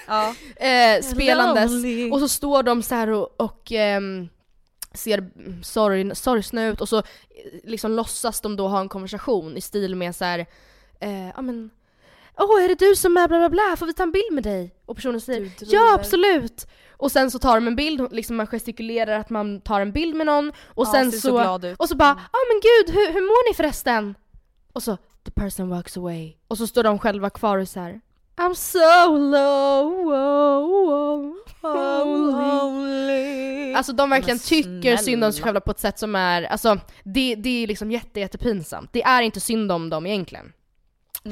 Ja. 0.06 0.34
eh, 0.66 1.02
spelandes. 1.02 1.70
Lonely. 1.70 2.10
Och 2.10 2.20
så 2.20 2.28
står 2.28 2.62
de 2.62 2.82
så 2.82 2.94
här 2.94 3.10
och, 3.10 3.40
och 3.40 3.72
ehm, 3.72 4.28
ser 4.94 5.30
sorg, 5.62 6.16
sorgsna 6.16 6.66
ut 6.66 6.80
och 6.80 6.88
så 6.88 6.98
eh, 6.98 7.04
liksom 7.64 7.92
låtsas 7.92 8.40
de 8.40 8.56
då 8.56 8.68
ha 8.68 8.80
en 8.80 8.88
konversation 8.88 9.56
i 9.56 9.60
stil 9.60 9.94
med 9.94 10.16
så 10.16 10.24
här, 10.24 10.46
eh, 11.00 11.28
ja 11.28 11.42
men 11.42 11.70
Åh, 12.38 12.64
är 12.64 12.68
det 12.68 12.78
du 12.78 12.96
som 12.96 13.16
är 13.16 13.28
bla 13.28 13.38
bla 13.38 13.48
bla? 13.48 13.76
Får 13.78 13.86
vi 13.86 13.92
ta 13.92 14.02
en 14.02 14.12
bild 14.12 14.32
med 14.32 14.44
dig? 14.44 14.74
Och 14.86 14.96
personen 14.96 15.20
säger. 15.20 15.50
Ja, 15.60 15.94
absolut! 15.94 16.66
Och 16.98 17.12
sen 17.12 17.30
så 17.30 17.38
tar 17.38 17.54
de 17.54 17.66
en 17.66 17.76
bild, 17.76 18.12
liksom 18.12 18.36
man 18.36 18.46
gestikulerar 18.46 19.18
att 19.18 19.30
man 19.30 19.60
tar 19.60 19.80
en 19.80 19.92
bild 19.92 20.16
med 20.16 20.26
någon 20.26 20.48
och 20.48 20.86
Ja, 20.86 20.92
sen 20.92 21.12
så, 21.12 21.18
så 21.18 21.74
och 21.78 21.88
så 21.88 21.96
bara 21.96 22.20
Ja 22.32 22.38
men 22.48 22.60
gud, 22.62 22.94
hur, 22.94 23.12
hur 23.12 23.20
mår 23.20 23.50
ni 23.50 23.54
förresten? 23.54 24.14
Och 24.72 24.82
så 24.82 24.96
the 25.24 25.30
person 25.30 25.68
walks 25.68 25.96
away. 25.96 26.32
Och 26.48 26.58
så 26.58 26.66
står 26.66 26.82
de 26.82 26.98
själva 26.98 27.30
kvar 27.30 27.58
och 27.58 27.68
så 27.68 27.80
här 27.80 28.00
I'm 28.36 28.54
so 28.54 29.16
low, 29.16 30.08
oh, 30.08 31.32
oh, 31.62 32.32
lonely. 32.32 33.74
Alltså 33.74 33.92
de 33.92 34.10
verkligen 34.10 34.38
tycker 34.38 34.96
synd 34.96 35.24
om 35.24 35.32
sig 35.32 35.42
själva 35.42 35.60
på 35.60 35.70
ett 35.70 35.78
sätt 35.78 35.98
som 35.98 36.14
är, 36.14 36.42
alltså 36.42 36.78
det, 37.04 37.34
det 37.34 37.62
är 37.62 37.66
liksom 37.66 37.90
jätte, 37.90 38.20
jättepinsamt. 38.20 38.92
Det 38.92 39.02
är 39.02 39.22
inte 39.22 39.40
synd 39.40 39.72
om 39.72 39.90
dem 39.90 40.06
egentligen. 40.06 40.52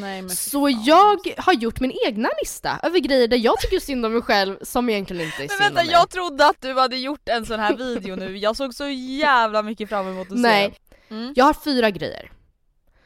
Nej, 0.00 0.22
men 0.22 0.30
Så 0.30 0.70
fan. 0.70 0.84
jag 0.84 1.18
har 1.36 1.52
gjort 1.52 1.80
min 1.80 1.92
egna 2.06 2.28
lista 2.42 2.80
över 2.82 2.98
grejer 2.98 3.28
där 3.28 3.36
jag 3.36 3.58
tycker 3.60 3.80
synd 3.80 4.06
om 4.06 4.12
mig 4.12 4.22
själv 4.22 4.56
som 4.62 4.88
egentligen 4.88 5.22
inte 5.26 5.36
är 5.36 5.40
Men 5.40 5.48
synd 5.48 5.60
vänta 5.60 5.80
om 5.80 5.86
mig. 5.86 5.92
jag 5.94 6.10
trodde 6.10 6.46
att 6.46 6.60
du 6.60 6.74
hade 6.80 6.96
gjort 6.96 7.28
en 7.28 7.46
sån 7.46 7.60
här 7.60 7.76
video 7.76 8.16
nu, 8.16 8.36
jag 8.38 8.56
såg 8.56 8.74
så 8.74 8.88
jävla 8.88 9.62
mycket 9.62 9.88
fram 9.88 10.08
emot 10.08 10.26
att 10.26 10.32
se 10.36 10.42
Nej, 10.42 10.78
den. 11.08 11.18
Mm. 11.18 11.32
jag 11.36 11.44
har 11.44 11.54
fyra 11.54 11.90
grejer. 11.90 12.30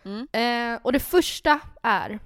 Mm. 0.04 0.26
Eh, 0.72 0.80
och 0.82 0.92
det 0.92 1.00
första 1.00 1.60
är 1.82 2.18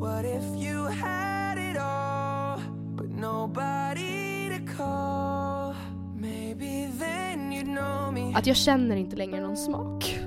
What 0.00 0.24
if 0.24 0.64
you 0.66 0.84
had 0.84 1.58
it 1.70 1.78
all, 1.80 2.60
but 2.96 3.10
nobody 3.20 4.48
to 4.58 4.76
call? 4.76 5.74
Maybe 6.20 6.88
then 6.98 7.52
you'd 7.52 7.76
know 7.76 8.12
me. 8.12 8.34
att 8.38 8.46
jag 8.46 8.56
känner 8.56 8.96
inte 8.96 9.16
längre 9.16 9.40
någon 9.40 9.56
smak. 9.56 10.18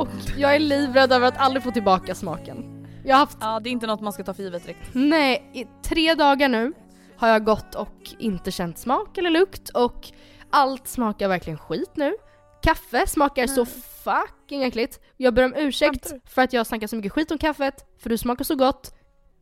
Och 0.00 0.08
jag 0.36 0.54
är 0.54 0.58
livrädd 0.58 1.12
över 1.12 1.28
att 1.28 1.36
aldrig 1.36 1.62
få 1.62 1.70
tillbaka 1.70 2.14
smaken. 2.14 2.86
Jag 3.04 3.16
har 3.16 3.20
haft, 3.20 3.38
Ja 3.40 3.60
det 3.60 3.68
är 3.68 3.70
inte 3.70 3.86
något 3.86 4.00
man 4.00 4.12
ska 4.12 4.24
ta 4.24 4.34
för 4.34 4.42
givet 4.42 4.62
direkt. 4.62 4.88
nej, 4.92 5.50
i 5.54 5.66
tre 5.88 6.14
dagar 6.14 6.48
nu 6.48 6.72
har 7.16 7.28
jag 7.28 7.44
gått 7.44 7.74
och 7.74 8.14
inte 8.18 8.50
känt 8.50 8.78
smak 8.78 9.18
eller 9.18 9.30
lukt 9.30 9.68
och 9.68 10.06
allt 10.50 10.88
smakar 10.88 11.28
verkligen 11.28 11.58
skit 11.58 11.90
nu. 11.94 12.14
Kaffe 12.62 13.06
smakar 13.06 13.46
så 13.46 13.66
fucking 14.04 14.62
äckligt. 14.62 15.00
Jag 15.16 15.34
ber 15.34 15.44
om 15.44 15.54
ursäkt 15.56 16.12
för 16.26 16.42
att 16.42 16.52
jag 16.52 16.66
snackar 16.66 16.86
så 16.86 16.96
mycket 16.96 17.12
skit 17.12 17.30
om 17.30 17.38
kaffet, 17.38 17.84
för 17.98 18.10
du 18.10 18.18
smakar 18.18 18.44
så 18.44 18.54
gott. 18.54 18.94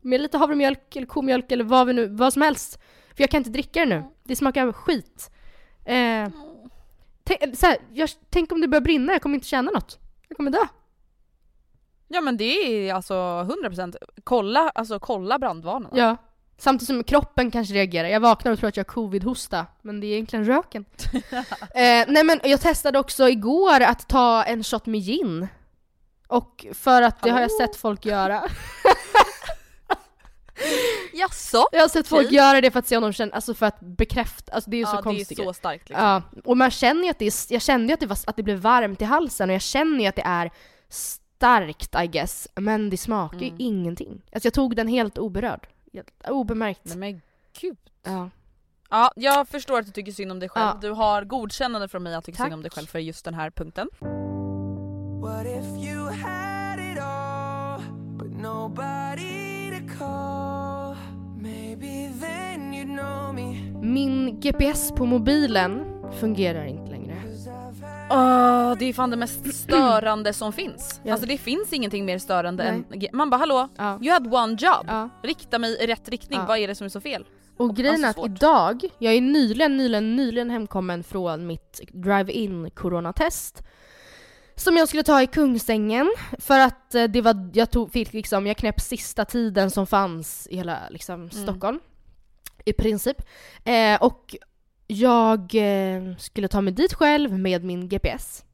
Med 0.02 0.20
lite 0.20 0.38
havremjölk 0.38 0.96
eller 0.96 1.06
komjölk 1.06 1.52
eller 1.52 1.64
vad, 1.64 1.86
vi 1.86 1.92
nu, 1.92 2.06
vad 2.06 2.32
som 2.32 2.42
helst. 2.42 2.78
För 3.14 3.22
jag 3.22 3.30
kan 3.30 3.38
inte 3.38 3.50
dricka 3.50 3.80
det 3.80 3.86
nu. 3.86 4.04
Det 4.24 4.36
smakar 4.36 4.72
skit. 4.72 5.30
Eh, 5.84 6.28
tänk, 7.24 7.56
så 7.58 7.66
här, 7.66 7.76
jag, 7.92 8.10
tänk 8.30 8.52
om 8.52 8.60
det 8.60 8.68
börjar 8.68 8.82
brinna, 8.82 9.12
jag 9.12 9.22
kommer 9.22 9.34
inte 9.34 9.48
känna 9.48 9.70
något. 9.70 9.98
Jag 10.28 10.36
kommer 10.36 10.50
dö. 10.50 10.66
Ja 12.08 12.20
men 12.20 12.36
det 12.36 12.44
är 12.44 12.94
alltså 12.94 13.14
100% 13.14 13.96
kolla, 14.24 14.68
alltså 14.74 14.98
kolla 14.98 15.38
brandvarnarna. 15.38 15.98
Ja. 15.98 16.16
Samtidigt 16.58 16.86
som 16.86 17.04
kroppen 17.04 17.50
kanske 17.50 17.74
reagerar. 17.74 18.08
Jag 18.08 18.20
vaknar 18.20 18.52
och 18.52 18.58
tror 18.58 18.68
att 18.68 18.76
jag 18.76 18.84
har 18.84 18.92
covid-hosta, 18.92 19.66
men 19.82 20.00
det 20.00 20.06
är 20.06 20.12
egentligen 20.12 20.44
röken. 20.44 20.84
eh, 21.74 22.04
nej 22.08 22.24
men 22.24 22.40
jag 22.44 22.60
testade 22.60 22.98
också 22.98 23.28
igår 23.28 23.80
att 23.80 24.08
ta 24.08 24.44
en 24.44 24.64
shot 24.64 24.86
med 24.86 25.00
gin. 25.00 25.48
Och 26.26 26.66
för 26.72 27.02
att 27.02 27.22
det 27.22 27.30
har 27.30 27.40
jag 27.40 27.50
sett 27.50 27.76
folk 27.76 28.06
göra. 28.06 28.42
Jaså? 31.18 31.64
Jag 31.72 31.80
har 31.80 31.88
sett 31.88 32.08
folk 32.08 32.26
Okej. 32.26 32.36
göra 32.36 32.60
det 32.60 32.70
för 32.70 32.78
att 32.78 32.86
se 32.86 32.96
om 32.96 33.02
de 33.02 33.12
känner, 33.12 33.34
alltså 33.34 33.54
för 33.54 33.66
att 33.66 33.80
bekräfta, 33.80 34.52
alltså 34.52 34.70
det 34.70 34.76
är 34.76 34.78
ju 34.78 34.84
så 34.84 34.90
Ja 34.90 34.94
det 34.94 35.00
är 35.00 35.02
konstigt. 35.02 35.38
så 35.38 35.52
starkt 35.52 35.88
liksom. 35.88 36.04
Ja, 36.06 36.22
och 36.44 36.56
man 36.56 36.70
känner 36.70 37.02
ju 37.04 37.10
att 37.10 37.18
det 37.18 37.26
är, 37.26 37.52
jag 37.52 37.62
kände 37.62 37.86
ju 37.86 37.92
att 37.94 38.00
det, 38.00 38.06
var, 38.06 38.18
att 38.26 38.36
det 38.36 38.42
blev 38.42 38.58
varmt 38.58 39.02
i 39.02 39.04
halsen 39.04 39.48
och 39.50 39.54
jag 39.54 39.62
känner 39.62 40.00
ju 40.00 40.06
att 40.06 40.16
det 40.16 40.22
är 40.26 40.50
starkt 40.88 41.94
I 42.04 42.06
guess, 42.06 42.48
men 42.54 42.90
det 42.90 42.96
smakar 42.96 43.38
ju 43.38 43.46
Mm. 43.46 43.56
ingenting. 43.60 44.22
Alltså 44.32 44.46
jag 44.46 44.54
tog 44.54 44.76
den 44.76 44.88
helt 44.88 45.18
oberörd. 45.18 45.66
Helt 45.92 46.08
obemärkt. 46.28 46.80
Nej 46.84 46.96
men 46.96 47.22
gud. 47.60 47.76
Ja. 48.04 48.30
Ja, 48.90 49.12
jag 49.16 49.48
förstår 49.48 49.78
att 49.78 49.86
du 49.86 49.92
tycker 49.92 50.12
synd 50.12 50.32
om 50.32 50.38
dig 50.40 50.48
själv. 50.48 50.66
Ja. 50.66 50.78
Du 50.80 50.90
har 50.90 51.24
godkännande 51.24 51.88
från 51.88 52.02
mig 52.02 52.14
att 52.14 52.24
tycka 52.24 52.42
synd 52.42 52.54
om 52.54 52.62
dig 52.62 52.70
själv 52.70 52.86
för 52.86 52.98
just 52.98 53.24
den 53.24 53.34
här 53.34 53.50
punkten. 53.50 53.88
What 55.22 55.46
if 55.46 55.84
you 55.88 56.04
had 56.10 56.78
it 56.92 56.98
all, 57.02 57.82
but 58.18 58.30
nobody 58.42 58.97
Min 63.98 64.40
GPS 64.40 64.92
på 64.92 65.06
mobilen 65.06 65.84
fungerar 66.20 66.64
inte 66.64 66.90
längre. 66.90 67.16
Åh, 68.10 68.74
det 68.78 68.84
är 68.84 68.92
fan 68.92 69.10
det 69.10 69.16
mest 69.16 69.54
störande 69.54 70.32
som 70.32 70.52
finns. 70.52 71.00
Ja. 71.04 71.12
Alltså 71.12 71.26
det 71.26 71.38
finns 71.38 71.72
ingenting 71.72 72.04
mer 72.04 72.18
störande 72.18 72.84
Nej. 72.90 73.08
än... 73.10 73.16
Man 73.16 73.30
bara 73.30 73.36
hallå, 73.36 73.68
Ja. 73.76 73.98
you 74.02 74.12
had 74.12 74.34
one 74.34 74.52
job. 74.52 74.84
Ja. 74.86 75.08
Rikta 75.22 75.58
mig 75.58 75.70
i 75.82 75.86
rätt 75.86 76.08
riktning, 76.08 76.40
vad 76.48 76.58
är 76.58 76.68
det 76.68 76.74
som 76.74 76.84
är 76.84 76.88
så 76.88 77.00
fel? 77.00 77.24
Och 77.56 77.76
grejen 77.76 78.04
är 78.04 78.08
Alltså, 78.08 78.22
att 78.22 78.30
idag, 78.30 78.82
jag 78.98 79.14
är 79.14 79.20
nyligen, 79.20 79.76
nyligen, 79.76 80.16
nyligen 80.16 80.50
hemkommen 80.50 81.04
från 81.04 81.46
mitt 81.46 81.80
drive-in 81.92 82.70
coronatest. 82.70 83.62
Som 84.56 84.76
jag 84.76 84.88
skulle 84.88 85.02
ta 85.02 85.22
i 85.22 85.26
Kungsängen 85.26 86.12
för 86.38 86.58
att 86.58 86.94
eh, 86.94 87.04
det 87.04 87.20
var, 87.20 87.50
jag 87.52 87.70
tog, 87.70 87.92
fick 87.92 88.12
liksom, 88.12 88.46
jag 88.46 88.56
knäpp 88.56 88.80
sista 88.80 89.24
tiden 89.24 89.70
som 89.70 89.86
fanns 89.86 90.48
i 90.50 90.56
hela 90.56 90.78
liksom, 90.90 91.30
Stockholm. 91.30 91.80
I 92.68 92.72
princip. 92.72 93.16
Eh, 93.64 94.02
och 94.02 94.36
jag 94.86 95.54
eh, 95.54 96.16
skulle 96.18 96.48
ta 96.48 96.60
mig 96.60 96.72
dit 96.72 96.94
själv 96.94 97.38
med 97.38 97.64
min 97.64 97.88
GPS. 97.88 98.44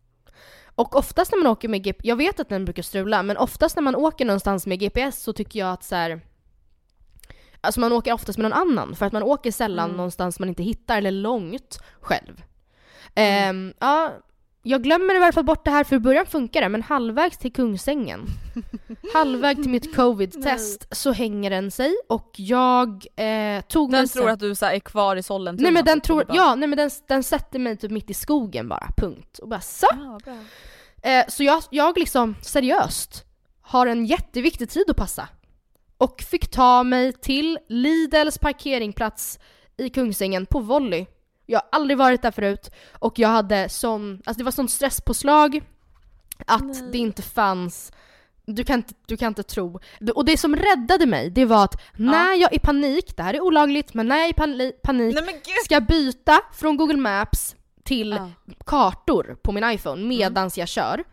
Och 0.77 0.97
oftast 0.97 1.33
när 1.33 1.39
man 1.39 1.47
åker 1.53 1.69
med 1.69 1.83
GPS, 1.83 2.05
jag 2.05 2.17
vet 2.17 2.41
att 2.41 2.49
den 2.49 2.65
brukar 2.65 2.83
strula, 2.83 3.23
men 3.23 3.37
oftast 3.37 3.77
när 3.77 3.83
man 3.83 3.95
åker 3.97 4.25
någonstans 4.25 4.67
med 4.67 4.79
GPS 4.79 5.23
så 5.23 5.33
tycker 5.33 5.59
jag 5.61 5.73
att 5.73 5.85
så 5.85 5.95
här, 5.95 6.21
Alltså 7.61 7.81
man 7.81 7.93
åker 7.93 8.13
oftast 8.13 8.39
med 8.39 8.51
någon 8.51 8.59
annan 8.69 8.97
för 8.97 9.07
att 9.07 9.13
man 9.13 9.23
åker 9.23 9.51
sällan 9.51 9.85
Mm. 9.85 9.97
någonstans 9.97 10.39
man 10.39 10.49
inte 10.49 10.63
hittar 10.63 10.99
eller 10.99 11.11
långt 11.11 11.79
själv. 12.01 12.43
Ehm, 13.15 13.75
ja, 13.81 14.13
jag 14.67 14.83
glömmer 14.83 15.15
i 15.15 15.17
alla 15.17 15.33
fall 15.33 15.45
bort 15.45 15.65
det 15.65 15.71
här 15.71 15.85
för 15.85 15.97
i 15.97 15.99
början 15.99 16.27
funkar 16.27 16.61
det 16.61 16.69
men 16.69 16.83
halvvägs 16.83 17.39
till 17.39 17.53
Kungsängen, 17.53 18.27
halvväg 19.15 19.57
till 19.57 19.71
mitt 19.71 19.97
covid-test 19.97 20.87
så 20.91 21.13
hänger 21.13 21.51
den 21.51 21.71
sig 21.71 21.95
och 22.09 22.31
jag 22.37 23.07
eh, 23.17 23.61
tog 23.69 23.91
mig 23.91 24.01
Den 24.01 24.09
sen- 24.09 24.21
tror 24.23 24.31
att 24.31 24.41
du 24.41 24.55
så 24.55 24.67
här, 24.67 24.75
är 24.75 24.79
kvar 24.81 25.17
i 25.17 25.23
Sollentuna. 25.23 25.63
Nej 25.63 25.73
men 25.73 25.85
den 25.85 26.01
tror, 26.01 26.25
bara, 26.25 26.37
ja 26.37 26.55
nej 26.55 26.69
men 26.69 26.77
den, 26.77 26.91
den 27.09 27.23
sätter 27.23 27.59
mig 27.59 27.77
typ 27.77 27.91
mitt 27.91 28.11
i 28.11 28.15
skogen 28.15 28.69
bara, 28.69 28.89
punkt. 28.97 29.39
Och 29.39 29.49
bara 29.49 29.61
så! 29.61 29.87
"Ah, 29.87 30.19
bra." 30.25 30.37
Eh, 31.11 31.25
så 31.29 31.43
jag, 31.45 31.63
jag 31.71 31.99
liksom 31.99 32.35
seriöst 32.43 33.25
har 33.63 33.87
en 33.87 34.07
jätteviktig 34.07 34.71
tid 34.71 34.85
att 34.91 34.97
passa. 34.97 35.29
Och 35.99 36.23
fick 36.23 36.51
ta 36.51 36.83
mig 36.83 37.13
till 37.13 37.59
Lidls 37.69 38.39
parkeringsplats 38.39 39.39
i 39.77 39.89
Kungsängen 39.91 40.47
på 40.47 40.61
volley. 40.61 41.07
Jag 41.47 41.59
har 41.59 41.69
aldrig 41.73 41.99
varit 41.99 42.23
där 42.23 42.31
förut 42.31 42.71
och 42.99 43.19
jag 43.19 43.29
hade 43.29 43.69
sån, 43.69 44.23
alltså 44.25 44.39
det 44.39 44.45
var 44.45 44.53
sån 44.53 44.69
stresspåslag 44.69 45.63
att 46.47 46.93
det 46.93 46.99
inte 46.99 47.23
fanns 47.23 47.93
du 48.47 48.65
kan, 48.65 48.77
inte, 48.77 48.95
du 49.07 49.17
kan 49.17 49.29
inte 49.29 49.43
tro. 49.43 49.81
Och 50.15 50.25
det 50.25 50.37
som 50.37 50.57
räddade 50.57 51.07
mig, 51.07 51.31
det 51.31 51.45
var 51.45 51.65
att 51.65 51.81
när 51.97 52.35
jag 52.35 52.53
i 52.53 52.59
panik, 52.59 53.17
det 53.17 53.23
här 53.23 53.35
är 53.35 53.41
olagligt, 53.41 53.95
men 53.95 54.09
när 54.09 54.17
jag 54.19 54.29
i 54.29 54.33
pani- 54.33 54.73
panik 54.83 55.15
Nej 55.15 55.43
ska 55.65 55.81
byta 55.81 56.41
från 56.55 56.77
Google 56.77 56.97
Maps 56.97 57.57
till 57.85 58.11
Ja. 58.11 58.31
kartor 58.67 59.37
på 59.43 59.53
min 59.53 59.65
iPhone 59.71 60.05
medans 60.07 60.59
jag 60.59 60.69
kör. 60.69 61.05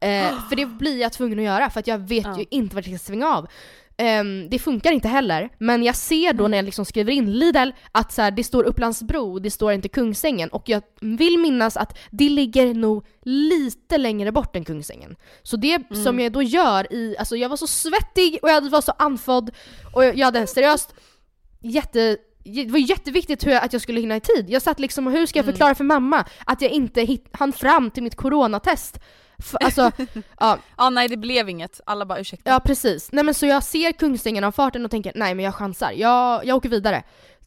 Eh, 0.00 0.38
för 0.48 0.56
det 0.56 0.66
blir 0.66 1.00
jag 1.00 1.12
tvungen 1.12 1.38
att 1.38 1.44
göra 1.44 1.70
för 1.70 1.80
att 1.80 1.86
jag 1.86 1.98
vet 1.98 2.26
Ja. 2.26 2.38
ju 2.38 2.44
inte 2.50 2.76
vart 2.76 2.86
jag 2.86 3.00
ska 3.00 3.06
svänga 3.06 3.28
av. 3.28 3.46
Ehm, 4.00 4.50
det 4.50 4.58
funkar 4.58 4.92
inte 4.92 5.08
heller, 5.08 5.48
men 5.58 5.82
jag 5.82 5.96
ser 5.96 6.32
då 6.32 6.48
när 6.48 6.58
jag 6.58 6.64
liksom 6.64 6.84
skriver 6.84 7.12
in 7.12 7.32
Lidl 7.32 7.70
att 7.92 8.12
så 8.12 8.22
här, 8.22 8.30
det 8.30 8.44
står 8.44 8.64
Upplandsbro, 8.64 9.38
det 9.38 9.50
står 9.50 9.72
inte 9.72 9.88
Kungsängen 9.88 10.48
och 10.48 10.68
jag 10.68 10.82
vill 11.00 11.38
minnas 11.38 11.76
att 11.76 11.98
det 12.10 12.28
ligger 12.28 12.74
nog 12.74 13.06
lite 13.22 13.98
längre 13.98 14.32
bort 14.32 14.56
än 14.56 14.64
Kungsängen. 14.64 15.16
Så 15.42 15.56
det 15.56 15.82
som 16.04 16.20
jag 16.20 16.32
då 16.32 16.42
gör 16.42 16.92
i, 16.92 17.16
alltså 17.18 17.36
jag 17.36 17.48
var 17.48 17.56
så 17.56 17.66
svettig 17.66 18.38
och 18.42 18.50
jag 18.50 18.70
var 18.70 18.80
så 18.80 18.92
andfådd 18.98 19.50
och 19.94 20.04
jag, 20.04 20.16
jag 20.16 20.26
hade 20.26 20.46
seriöst 20.46 20.94
jätte 21.60 22.16
det 22.44 22.66
var 22.66 22.78
jätteviktigt 22.78 23.46
hur 23.46 23.52
att 23.52 23.72
jag 23.72 23.82
skulle 23.82 24.00
hinna 24.00 24.16
i 24.16 24.20
tid. 24.20 24.50
Jag 24.50 24.62
satt 24.62 24.80
liksom 24.80 25.06
hur 25.06 25.26
ska 25.26 25.38
jag 25.38 25.46
förklara 25.46 25.74
för 25.74 25.84
mamma 25.84 26.24
att 26.46 26.62
jag 26.62 26.70
inte 26.70 27.00
hit, 27.00 27.28
hann 27.32 27.52
fram 27.52 27.90
till 27.90 28.02
mitt 28.02 28.16
coronatest? 28.16 29.00
Alltså, 29.60 29.90
ja, 30.38 30.58
Ja 30.76 30.90
nej 30.90 31.08
det 31.08 31.16
blev 31.16 31.48
inget, 31.48 31.80
alla 31.86 32.06
bara 32.06 32.20
ursäkta. 32.20 32.50
Ja 32.50 32.60
precis. 32.60 33.12
Nej 33.12 33.24
men 33.24 33.34
så 33.34 33.46
jag 33.46 33.62
ser 33.62 33.92
Kungsängen 33.92 34.44
avfarten 34.44 34.84
och 34.84 34.90
tänker 34.90 35.12
nej 35.14 35.34
men 35.34 35.44
jag 35.44 35.54
chansar, 35.54 35.92
jag, 35.92 36.46
jag 36.46 36.56
åker 36.56 36.68
vidare. 36.68 37.02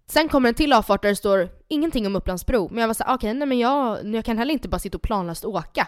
Sen 0.07 0.29
kommer 0.29 0.49
en 0.49 0.55
till 0.55 0.73
avfart 0.73 1.01
där 1.01 1.09
det 1.09 1.15
står 1.15 1.49
ingenting 1.67 2.07
om 2.07 2.15
Upplandsbro, 2.15 2.69
men 2.71 2.81
jag 2.81 2.87
var 2.87 2.93
såhär 2.93 3.15
okej 3.15 3.33
nej 3.33 3.47
men 3.47 3.59
jag, 3.59 4.05
jag 4.15 4.25
kan 4.25 4.37
heller 4.37 4.53
inte 4.53 4.69
bara 4.69 4.79
sitta 4.79 4.97
och 4.97 5.01
planlöst 5.01 5.45
åka. 5.45 5.87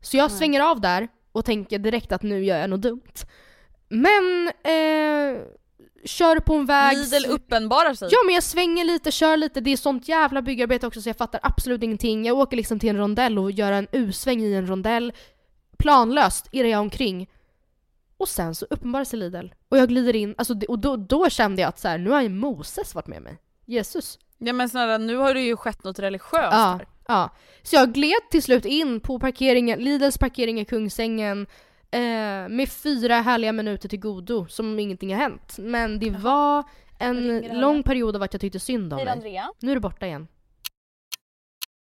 Så 0.00 0.16
jag 0.16 0.30
svänger 0.30 0.60
av 0.60 0.80
där 0.80 1.08
och 1.32 1.44
tänker 1.44 1.78
direkt 1.78 2.12
att 2.12 2.22
nu 2.22 2.44
gör 2.44 2.58
jag 2.58 2.70
något 2.70 2.82
dumt. 2.82 3.12
Men, 3.88 4.48
eh, 4.64 5.42
kör 6.04 6.40
på 6.40 6.54
en 6.54 6.66
väg... 6.66 6.98
Lidl 6.98 7.30
uppenbarar 7.30 7.94
sig. 7.94 8.08
Ja 8.12 8.18
men 8.26 8.34
jag 8.34 8.42
svänger 8.42 8.84
lite, 8.84 9.10
kör 9.10 9.36
lite, 9.36 9.60
det 9.60 9.72
är 9.72 9.76
sånt 9.76 10.08
jävla 10.08 10.42
byggarbete 10.42 10.86
också 10.86 11.02
så 11.02 11.08
jag 11.08 11.16
fattar 11.16 11.40
absolut 11.42 11.82
ingenting. 11.82 12.26
Jag 12.26 12.38
åker 12.38 12.56
liksom 12.56 12.78
till 12.78 12.88
en 12.88 12.96
rondell 12.96 13.38
och 13.38 13.50
gör 13.50 13.72
en 13.72 13.86
U-sväng 13.92 14.40
i 14.42 14.54
en 14.54 14.66
rondell. 14.66 15.12
Planlöst 15.82 16.48
irrar 16.52 16.68
jag 16.68 16.80
omkring. 16.80 17.30
Och 18.16 18.28
sen 18.28 18.54
så 18.54 18.66
uppenbarar 18.70 19.04
sig 19.04 19.18
Lidl. 19.18 19.46
Och 19.68 19.78
jag 19.78 19.88
glider 19.88 20.16
in, 20.16 20.34
alltså, 20.38 20.54
och 20.68 20.78
då, 20.78 20.96
då 20.96 21.30
kände 21.30 21.62
jag 21.62 21.68
att 21.68 21.78
så 21.78 21.88
här, 21.88 21.98
nu 21.98 22.10
har 22.10 22.22
ju 22.22 22.28
Moses 22.28 22.94
varit 22.94 23.06
med 23.06 23.22
mig. 23.22 23.38
Jesus. 23.66 24.18
Ja 24.38 24.52
men 24.52 24.68
snälla 24.68 24.98
nu 24.98 25.16
har 25.16 25.34
det 25.34 25.40
ju 25.40 25.56
skett 25.56 25.84
något 25.84 25.98
religiöst 25.98 26.52
Ja, 26.52 26.76
här. 26.78 26.86
ja. 27.08 27.30
Så 27.62 27.76
jag 27.76 27.92
gled 27.92 28.30
till 28.30 28.42
slut 28.42 28.64
in 28.64 29.00
på 29.00 29.18
parkeringen, 29.18 29.78
Lidls 29.78 30.18
parkering 30.18 30.60
i 30.60 30.64
Kungsängen 30.64 31.46
eh, 31.90 32.00
med 32.48 32.68
fyra 32.68 33.14
härliga 33.14 33.52
minuter 33.52 33.88
till 33.88 34.00
godo 34.00 34.46
som 34.48 34.66
om 34.66 34.78
ingenting 34.78 35.14
har 35.14 35.20
hänt. 35.20 35.54
Men 35.58 35.98
det 35.98 36.10
var 36.10 36.64
en 36.98 37.38
lång 37.60 37.82
period 37.82 38.16
av 38.16 38.22
att 38.22 38.34
jag 38.34 38.40
tyckte 38.40 38.60
synd 38.60 38.92
om 38.92 38.96
mig. 39.04 39.42
Nu 39.60 39.70
är 39.70 39.74
det 39.74 39.80
borta 39.80 40.06
igen. 40.06 40.28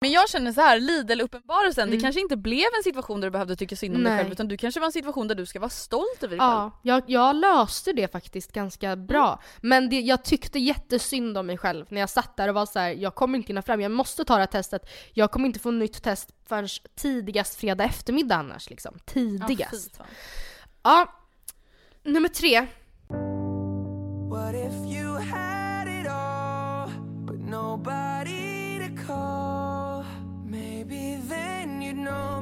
Men 0.03 0.11
jag 0.11 0.29
känner 0.29 0.51
så 0.51 0.61
här, 0.61 0.79
Lidl-uppenbarelsen, 0.79 1.87
det 1.89 1.95
Mm. 1.95 2.01
kanske 2.01 2.21
inte 2.21 2.37
blev 2.37 2.65
en 2.77 2.83
situation 2.83 3.21
där 3.21 3.27
du 3.27 3.31
behövde 3.31 3.55
tycka 3.55 3.75
synd 3.75 3.95
om 3.95 4.03
dig 4.03 4.11
Nej. 4.13 4.19
själv 4.23 4.31
utan 4.31 4.47
du 4.47 4.57
kanske 4.57 4.79
var 4.79 4.85
en 4.87 4.91
situation 4.91 5.27
där 5.27 5.35
du 5.35 5.45
ska 5.45 5.59
vara 5.59 5.69
stolt 5.69 6.23
över 6.23 6.29
dig 6.37 6.39
själv. 6.39 6.51
Ja, 6.51 6.79
jag, 6.81 7.03
jag 7.07 7.35
löste 7.35 7.93
det 7.93 8.11
faktiskt 8.11 8.51
ganska 8.51 8.95
bra. 8.95 9.39
Men 9.61 9.89
det, 9.89 9.99
jag 9.99 10.23
tyckte 10.23 10.59
jättesynd 10.59 11.37
om 11.37 11.45
mig 11.47 11.57
själv 11.57 11.85
när 11.89 11.99
jag 11.99 12.09
satt 12.09 12.37
där 12.37 12.47
och 12.47 12.55
var 12.55 12.65
så 12.65 12.79
här: 12.79 12.89
jag 12.89 13.15
kommer 13.15 13.37
inte 13.37 13.47
hinna 13.47 13.61
fram, 13.61 13.81
jag 13.81 13.91
måste 13.91 14.25
ta 14.25 14.33
det 14.33 14.39
här 14.39 14.47
testet. 14.47 14.89
Jag 15.13 15.31
kommer 15.31 15.45
inte 15.47 15.59
få 15.59 15.71
nytt 15.71 16.03
test 16.03 16.29
förrän 16.47 16.67
tidigast 16.95 17.55
fredag 17.55 17.83
eftermiddag 17.83 18.35
annars 18.35 18.69
liksom. 18.69 18.93
Ja, 18.95 19.13
Tidigast. 19.13 19.97
fan. 19.97 20.07
Ja, 20.83 21.13
nummer 22.03 22.29
tre. 22.29 22.67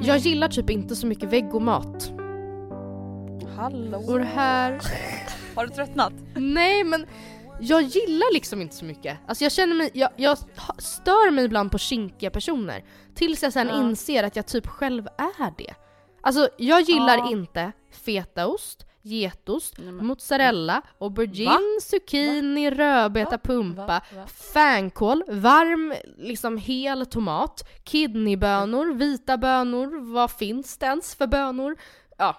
Jag 0.04 0.18
gillar 0.18 0.48
typ 0.48 0.70
inte 0.70 0.96
så 0.96 1.06
mycket 1.06 1.28
vegomat. 1.32 2.12
Hallå. 3.56 3.98
Och 4.08 4.18
det 4.18 4.24
här... 4.24 4.80
Har 5.54 5.66
du 5.66 5.72
tröttnat? 5.74 6.12
Nej 6.34 6.84
men 6.84 7.06
jag 7.60 7.82
gillar 7.82 8.32
liksom 8.34 8.60
inte 8.62 8.74
så 8.76 8.84
mycket. 8.84 9.18
Alltså 9.26 9.44
jag 9.44 9.52
känner 9.52 9.74
mig, 9.76 9.90
jag, 9.94 10.10
jag 10.16 10.38
stör 10.78 11.30
mig 11.30 11.44
ibland 11.44 11.72
på 11.72 11.78
kinkiga 11.78 12.30
personer. 12.30 12.84
Tills 13.14 13.42
jag 13.42 13.52
sen 13.52 13.68
Ja. 13.68 13.80
inser 13.82 14.24
att 14.24 14.36
jag 14.36 14.46
typ 14.46 14.66
själv 14.66 15.06
är 15.18 15.58
det. 15.58 15.74
Alltså 16.22 16.48
jag 16.58 16.80
gillar 16.80 17.16
Ja. 17.18 17.30
inte 17.30 17.72
fetaost, 18.04 18.86
getost, 19.02 19.74
Nej, 19.78 19.92
men- 19.92 20.06
mozzarella, 20.06 20.82
aubergine, 20.98 21.50
Va? 21.50 21.58
zucchini, 21.82 22.70
rödbeta, 22.70 23.38
pumpa, 23.38 23.86
Va? 23.86 24.00
Va? 24.16 24.26
fänkål, 24.26 25.24
varm 25.28 25.94
liksom 26.18 26.56
hel 26.58 27.06
tomat, 27.06 27.68
kidneybönor, 27.84 28.94
vita 28.94 29.36
bönor, 29.36 30.12
vad 30.12 30.30
finns 30.30 30.78
det 30.78 30.86
ens 30.86 31.14
för 31.14 31.26
bönor? 31.26 31.76
Ja. 32.18 32.36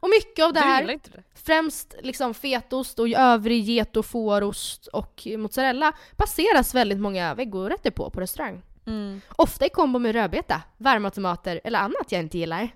Och 0.00 0.08
mycket 0.10 0.44
av 0.44 0.52
det 0.52 0.60
här 0.60 0.86
det? 0.86 1.22
Främst 1.34 1.94
liksom 2.02 2.34
fetost 2.34 2.98
och 2.98 3.08
övrig 3.08 3.64
get 3.64 3.96
och 3.96 4.06
fårost 4.06 4.86
och 4.86 5.26
mozzarella 5.38 5.92
baseras 6.16 6.74
väldigt 6.74 6.98
många 7.00 7.34
vegorätter 7.34 7.90
på 7.90 8.10
på 8.10 8.20
restaurang. 8.20 8.62
Mm. 8.86 9.20
Ofta 9.36 9.66
i 9.66 9.68
kombo 9.68 9.98
med 9.98 10.12
rödbeta, 10.14 10.62
varma 10.76 11.10
tomater 11.10 11.60
eller 11.64 11.78
annat 11.78 12.06
jag 12.12 12.20
inte 12.20 12.38
gillar. 12.38 12.68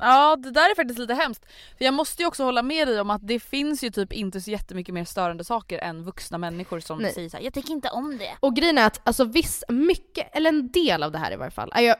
Ja 0.00 0.36
det 0.36 0.50
där 0.50 0.70
är 0.70 0.74
faktiskt 0.74 0.98
lite 1.00 1.14
hemskt. 1.14 1.44
För 1.78 1.84
jag 1.84 1.94
måste 1.94 2.22
ju 2.22 2.26
också 2.26 2.44
hålla 2.44 2.62
med 2.62 2.88
dig 2.88 3.00
om 3.00 3.10
att 3.10 3.26
det 3.26 3.40
finns 3.40 3.84
ju 3.84 3.90
typ 3.90 4.12
inte 4.12 4.40
så 4.40 4.50
jättemycket 4.50 4.94
mer 4.94 5.04
störande 5.04 5.44
saker 5.44 5.78
än 5.78 6.04
vuxna 6.04 6.38
människor 6.38 6.80
som 6.80 6.98
Nej. 6.98 7.12
säger 7.12 7.28
såhär 7.28 7.44
jag 7.44 7.54
tycker 7.54 7.70
inte 7.70 7.88
om 7.90 8.18
det. 8.18 8.36
Och 8.40 8.56
grejen 8.56 8.78
är 8.78 8.86
att 8.86 9.00
alltså 9.04 9.24
viss, 9.24 9.64
mycket, 9.68 10.36
eller 10.36 10.48
en 10.48 10.68
del 10.70 11.02
av 11.02 11.12
det 11.12 11.18
här 11.18 11.32
i 11.32 11.36
varje 11.36 11.50
fall, 11.50 11.72
är 11.74 11.82
jag 11.82 11.96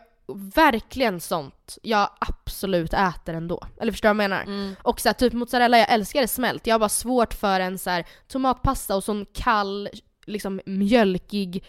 verkligen 0.54 1.20
sånt 1.20 1.78
jag 1.82 2.10
absolut 2.18 2.92
äter 2.92 3.34
ändå. 3.34 3.62
Eller 3.80 3.92
förstår 3.92 4.08
du 4.08 4.14
vad 4.14 4.24
jag 4.24 4.30
menar? 4.30 4.42
Mm. 4.42 4.74
Och 4.82 5.00
så 5.00 5.08
här, 5.08 5.14
typ 5.14 5.32
mozzarella, 5.32 5.78
jag 5.78 5.92
älskar 5.92 6.20
det 6.20 6.28
smält. 6.28 6.66
Jag 6.66 6.74
har 6.74 6.78
bara 6.78 6.88
svårt 6.88 7.34
för 7.34 7.60
en 7.60 7.78
så 7.78 7.90
här, 7.90 8.06
tomatpasta 8.28 8.96
och 8.96 9.04
sån 9.04 9.26
kall, 9.32 9.88
liksom 10.26 10.60
mjölkig, 10.66 11.64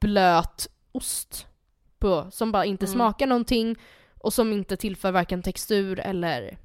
blöt 0.00 0.68
ost 0.92 1.46
på, 1.98 2.26
som 2.30 2.52
bara 2.52 2.64
inte 2.64 2.84
Mm. 2.86 2.94
smakar 2.94 3.26
någonting 3.26 3.76
och 4.24 4.32
som 4.34 4.52
inte 4.52 4.76
tillför 4.76 5.12
varken 5.12 5.42
textur 5.42 6.00
eller 6.00 6.58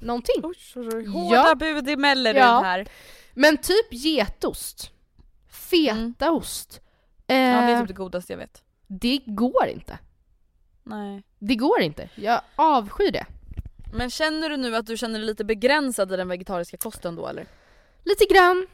någonting. 0.00 0.34
Oj, 0.42 0.56
Ja. 0.74 1.10
hårda 1.10 1.54
bud 1.54 1.88
i 1.88 1.96
Mellerud 1.96 2.42
Ja. 2.42 2.60
här. 2.64 2.88
Men 3.34 3.56
typ 3.56 3.92
getost, 3.92 4.90
fetaost, 5.48 6.80
Ja 7.26 7.34
det 7.34 7.34
är 7.34 7.72
eh, 7.74 7.78
typ 7.78 7.88
det 7.88 7.94
godaste 7.94 8.32
jag 8.32 8.38
vet. 8.38 8.62
det 8.86 9.20
går 9.26 9.66
inte. 9.66 9.98
Nej. 10.84 11.22
Det 11.38 11.54
går 11.54 11.80
inte. 11.80 12.08
Jag 12.14 12.40
avskyr 12.56 13.10
det. 13.12 13.26
Men 13.94 14.10
känner 14.10 14.48
du 14.48 14.56
nu 14.56 14.76
att 14.76 14.86
du 14.86 14.96
känner 14.96 15.18
dig 15.18 15.26
lite 15.26 15.44
begränsad 15.44 16.12
i 16.12 16.16
den 16.16 16.28
vegetariska 16.28 16.76
kosten 16.76 17.16
då 17.16 17.26
eller? 17.26 17.46
Lite 18.04 18.24
grann. 18.34 18.66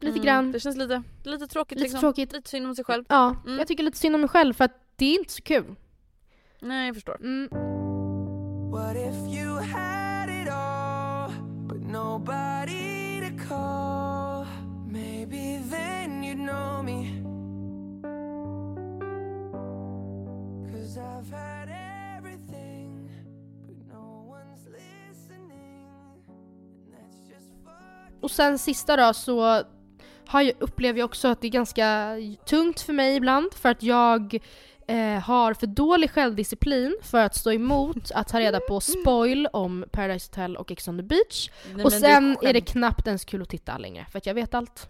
Lite 0.00 0.12
Mm, 0.18 0.24
grann. 0.24 0.52
Det 0.52 0.60
känns 0.60 0.76
lite, 0.76 1.02
lite 1.24 1.46
tråkigt 1.46 1.78
Lite 1.78 1.82
liksom. 1.84 2.00
tråkigt. 2.00 2.32
Lite 2.32 2.48
synd 2.50 2.66
om 2.66 2.74
sig 2.74 2.84
själv. 2.84 3.04
Ja, 3.08 3.36
Mm. 3.46 3.58
jag 3.58 3.68
tycker 3.68 3.82
lite 3.84 3.98
synd 3.98 4.14
om 4.14 4.20
mig 4.20 4.30
själv 4.30 4.54
för 4.54 4.64
att 4.64 4.72
det 4.96 5.04
är 5.06 5.18
inte 5.18 5.32
så 5.32 5.42
kul. 5.42 5.74
Nej 6.66 6.86
jag 6.86 6.94
förstår. 6.94 7.16
Mm. 7.20 7.48
What 8.70 8.96
if 8.96 9.38
you 9.38 9.54
had 9.54 10.28
it 10.28 10.48
all, 10.48 11.30
but 11.68 11.80
nobody 11.80 13.20
to 13.20 13.48
call? 13.48 14.46
Maybe 14.88 15.60
then 15.70 16.24
you'd 16.24 16.38
know 16.38 16.82
me. 16.82 17.22
Cause 20.72 20.98
I've 20.98 21.30
had 21.30 21.68
everything, 22.18 23.10
but 23.66 23.76
no 23.94 24.26
one's 24.28 24.66
listening. 24.66 25.86
And 26.28 26.94
that's 26.94 27.28
just 27.28 27.48
fucking 27.64 28.20
Och 28.20 28.30
sen 28.30 28.58
sista 28.58 28.96
då 28.96 29.14
så 29.14 29.62
har 30.26 30.42
jag, 30.42 30.54
upplever 30.58 30.98
jag 30.98 31.06
också 31.06 31.28
att 31.28 31.40
det 31.40 31.46
är 31.46 31.50
ganska 31.50 32.16
tungt 32.46 32.80
för 32.80 32.92
mig 32.92 33.16
ibland 33.16 33.54
för 33.54 33.68
att 33.68 33.82
jag 33.82 34.38
eh, 34.88 35.20
har 35.22 35.54
för 35.54 35.66
dålig 35.66 36.10
självdisciplin 36.10 36.96
för 37.02 37.18
att 37.24 37.34
stå 37.34 37.52
emot 37.52 38.10
att 38.14 38.28
ta 38.28 38.40
reda 38.40 38.60
på 38.60 38.80
spoil 38.80 39.48
om 39.52 39.84
Paradise 39.92 40.28
Hotel 40.30 40.56
och 40.56 40.70
Ex 40.72 40.88
on 40.88 40.96
the 40.98 41.02
Beach. 41.02 41.50
Nej, 41.74 41.84
och 41.84 41.92
sen 41.92 42.36
du 42.40 42.48
är 42.48 42.52
det 42.52 42.60
knappt 42.60 43.06
ens 43.06 43.24
kul 43.24 43.42
att 43.42 43.48
titta 43.48 43.78
längre 43.78 44.06
för 44.10 44.18
att 44.18 44.26
jag 44.26 44.34
vet 44.34 44.54
allt. 44.54 44.88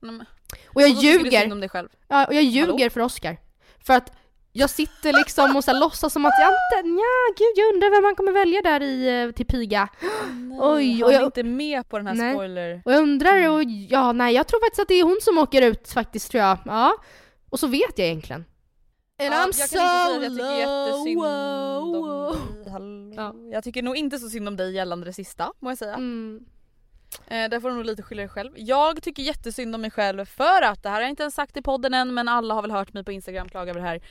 Nej, 0.00 0.26
Och 0.66 0.82
jag 0.82 0.90
du 0.96 1.00
ljuger! 1.00 1.88
Ja, 2.08 2.26
och 2.26 2.34
jag 2.34 2.42
ljuger 2.42 2.66
Hallå? 2.76 2.90
för 2.90 3.00
Oscar. 3.00 3.36
För 3.86 3.94
att 3.94 4.12
jag 4.54 4.70
sitter 4.70 5.12
liksom 5.12 5.56
och 5.56 5.64
så 5.64 5.70
här 5.72 5.80
låtsas 5.80 6.12
som 6.12 6.24
att 6.26 6.32
jag 6.40 6.48
inte, 6.48 6.88
ja 6.88 7.34
gud 7.38 7.52
jag 7.64 7.74
undrar 7.74 7.90
vem 7.90 8.02
man 8.02 8.14
kommer 8.14 8.32
välja 8.32 8.62
där 8.62 8.80
i, 8.82 9.22
eh, 9.24 9.30
till 9.30 9.46
piga. 9.46 9.88
Oj, 10.60 10.92
Han 10.92 11.02
och 11.02 11.10
är 11.10 11.14
jag- 11.14 11.24
inte 11.24 11.42
med 11.42 11.88
på 11.88 11.98
den 11.98 12.06
här 12.06 12.14
Nej. 12.14 12.32
spoiler. 12.34 12.82
Och 12.84 12.92
jag 12.92 13.02
undrar, 13.02 13.36
Mm. 13.38 13.52
och 13.52 13.62
ja 13.88 14.12
nej 14.12 14.34
jag 14.34 14.46
tror 14.48 14.60
faktiskt 14.60 14.80
att 14.80 14.88
det 14.88 14.94
är 14.94 15.04
hon 15.04 15.18
som 15.22 15.38
åker 15.38 15.62
ut 15.62 15.88
faktiskt 15.88 16.30
tror 16.30 16.42
jag. 16.42 16.58
Ja. 16.64 16.92
Och 17.50 17.60
så 17.60 17.66
vet 17.66 17.98
jag 17.98 18.06
egentligen. 18.06 18.44
And 19.26 19.34
Ja, 19.34 19.46
I'm 19.46 19.58
jag 19.58 19.70
kan 19.70 20.18
so 20.18 20.24
inte 20.24 20.36
säga 20.36 20.60
jag 20.60 21.04
tycker 21.04 21.16
jättesynd 21.16 21.24
om 21.96 22.32
dig. 22.64 23.14
Ja. 23.16 23.34
Jag 23.52 23.64
tycker 23.64 23.82
nog 23.82 23.96
inte 23.96 24.18
så 24.18 24.28
synd 24.28 24.48
om 24.48 24.56
dig 24.56 24.74
gällande 24.74 25.06
det 25.06 25.12
sista, 25.12 25.52
må 25.60 25.70
jag 25.70 25.78
säga. 25.78 25.94
Mm. 25.94 26.40
Eh, 27.26 27.48
där 27.48 27.60
får 27.60 27.68
du 27.70 27.74
nog 27.76 27.84
lite 27.84 28.02
skylla 28.02 28.20
dig 28.22 28.28
själv. 28.28 28.52
Jag 28.56 29.02
tycker 29.02 29.22
jättesynd 29.22 29.74
om 29.74 29.80
mig 29.80 29.90
själv 29.90 30.24
för 30.24 30.62
att, 30.62 30.82
det 30.82 30.88
här 30.88 30.96
har 30.96 31.02
jag 31.02 31.10
inte 31.10 31.22
ens 31.22 31.34
sagt 31.34 31.56
i 31.56 31.62
podden 31.62 31.94
än 31.94 32.14
men 32.14 32.28
alla 32.28 32.54
har 32.54 32.62
väl 32.62 32.70
hört 32.70 32.92
mig 32.92 33.04
på 33.04 33.12
Instagram 33.12 33.48
klaga 33.48 33.70
över 33.70 33.80
det 33.80 33.86
här. 33.86 34.02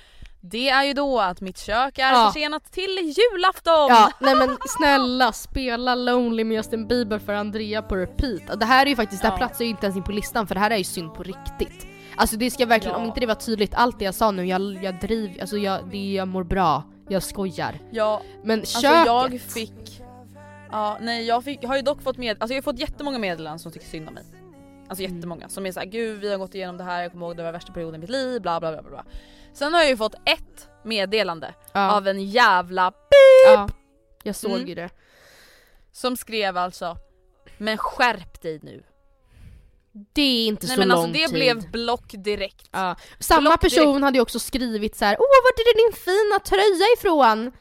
Det 0.43 0.69
är 0.69 0.83
ju 0.83 0.93
då 0.93 1.19
att 1.19 1.41
mitt 1.41 1.57
kök 1.59 1.97
är 1.97 2.11
Ja. 2.13 2.31
försenat 2.33 2.71
till 2.71 2.89
julafton! 3.17 3.87
Ja, 3.89 4.11
nej 4.19 4.35
men 4.35 4.57
snälla 4.77 5.31
spela 5.31 5.95
Lonely 5.95 6.43
med 6.43 6.55
Justin 6.57 6.87
Bieber 6.87 7.19
för 7.19 7.33
Andrea 7.33 7.81
på 7.81 7.95
repeat. 7.95 8.59
Det 8.59 8.65
här 8.65 8.85
är 8.85 8.89
ju 8.89 8.95
faktiskt, 8.95 9.21
det 9.21 9.27
här 9.27 9.35
Ja. 9.35 9.37
platsar 9.37 9.65
ju 9.65 9.71
inte 9.71 9.85
ens 9.85 9.97
in 9.97 10.03
på 10.03 10.11
listan 10.11 10.47
för 10.47 10.55
det 10.55 10.61
här 10.61 10.71
är 10.71 10.77
ju 10.77 10.83
synd 10.83 11.13
på 11.13 11.23
riktigt. 11.23 11.87
Alltså 12.15 12.35
det 12.37 12.51
ska 12.51 12.65
verkligen, 12.65 12.95
Ja. 12.95 13.01
om 13.01 13.07
inte 13.07 13.19
det 13.19 13.25
var 13.25 13.35
tydligt, 13.35 13.73
allt 13.75 13.99
det 13.99 14.05
jag 14.05 14.15
sa 14.15 14.31
nu, 14.31 14.45
jag, 14.45 14.83
jag 14.83 14.99
driv, 14.99 15.37
alltså 15.41 15.57
jag, 15.57 15.79
det, 15.91 16.13
jag 16.13 16.27
mår 16.27 16.43
bra, 16.43 16.83
jag 17.09 17.23
skojar. 17.23 17.79
Ja, 17.91 18.21
Men 18.43 18.59
alltså 18.59 18.81
köket! 18.81 19.05
jag 19.05 19.41
fick... 19.41 20.01
Ja, 20.71 20.97
nej 21.01 21.25
jag 21.25 21.43
fick, 21.43 21.63
har 21.65 21.75
ju 21.75 21.81
dock 21.81 22.01
fått 22.01 22.17
med, 22.17 22.37
alltså 22.41 22.53
jag 22.53 22.61
har 22.61 22.63
fått 22.63 22.79
jättemånga 22.79 23.19
meddelanden 23.19 23.59
som 23.59 23.71
tycker 23.71 23.85
synd 23.87 24.07
om 24.07 24.13
mig. 24.13 24.23
Alltså 24.89 25.03
Mm. 25.03 25.15
jättemånga 25.17 25.49
som 25.49 25.65
är 25.65 25.71
såhär 25.71 25.87
gud 25.87 26.19
vi 26.19 26.31
har 26.31 26.37
gått 26.37 26.55
igenom 26.55 26.77
det 26.77 26.83
här, 26.83 27.01
jag 27.01 27.11
kommer 27.11 27.25
ihåg 27.25 27.37
det 27.37 27.43
var 27.43 27.51
värsta 27.51 27.73
perioden 27.73 27.95
i 27.95 27.97
mitt 27.97 28.09
liv, 28.09 28.41
bla 28.41 28.59
bla 28.59 28.71
bla 28.71 28.81
bla. 28.81 29.05
Sen 29.53 29.73
har 29.73 29.81
jag 29.81 29.89
ju 29.89 29.97
fått 29.97 30.15
ett 30.25 30.67
meddelande 30.83 31.53
ja, 31.73 31.91
av 31.97 32.07
en 32.07 32.21
jävla 32.23 32.91
ja, 33.47 33.67
jag 34.23 34.35
såg 34.35 34.51
Mm. 34.51 34.67
ju 34.67 34.75
det. 34.75 34.89
som 35.91 36.17
skrev 36.17 36.57
alltså 36.57 36.97
Men 37.57 37.77
skärp 37.77 38.41
dig 38.41 38.59
nu. 38.63 38.83
Det 40.13 40.21
är 40.21 40.47
inte 40.47 40.67
Nej 40.67 40.75
så 40.75 40.81
men 40.81 40.87
lång 40.87 40.97
alltså 40.97 41.13
det 41.13 41.25
tid. 41.27 41.33
blev 41.35 41.71
block 41.71 42.11
direkt. 42.11 42.69
Ja. 42.71 42.95
Samma 43.19 43.41
Block 43.49 43.61
person 43.61 44.03
hade 44.03 44.17
ju 44.17 44.21
också 44.21 44.39
skrivit 44.39 44.95
så 44.95 45.05
här: 45.05 45.15
åh 45.19 45.25
vart 45.43 45.59
är 45.59 45.73
det 45.73 45.83
din 45.83 45.93
fina 46.03 46.39
tröja 46.39 46.85
ifrån? 46.97 47.51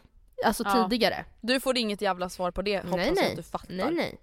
Alltså 0.45 0.63
Ja. 0.67 0.89
tidigare. 0.89 1.25
Du 1.41 1.61
får 1.61 1.79
inget 1.79 2.01
jävla 2.01 2.29
svar 2.29 2.51
på 2.51 2.63
det 2.63 2.77
hoppas 2.77 2.97
nej 2.97 3.13
nej. 3.17 3.31
att 3.31 3.37
du 3.37 3.43
fattar. 3.43 3.75
nej 3.75 3.91
nej. 3.95 4.19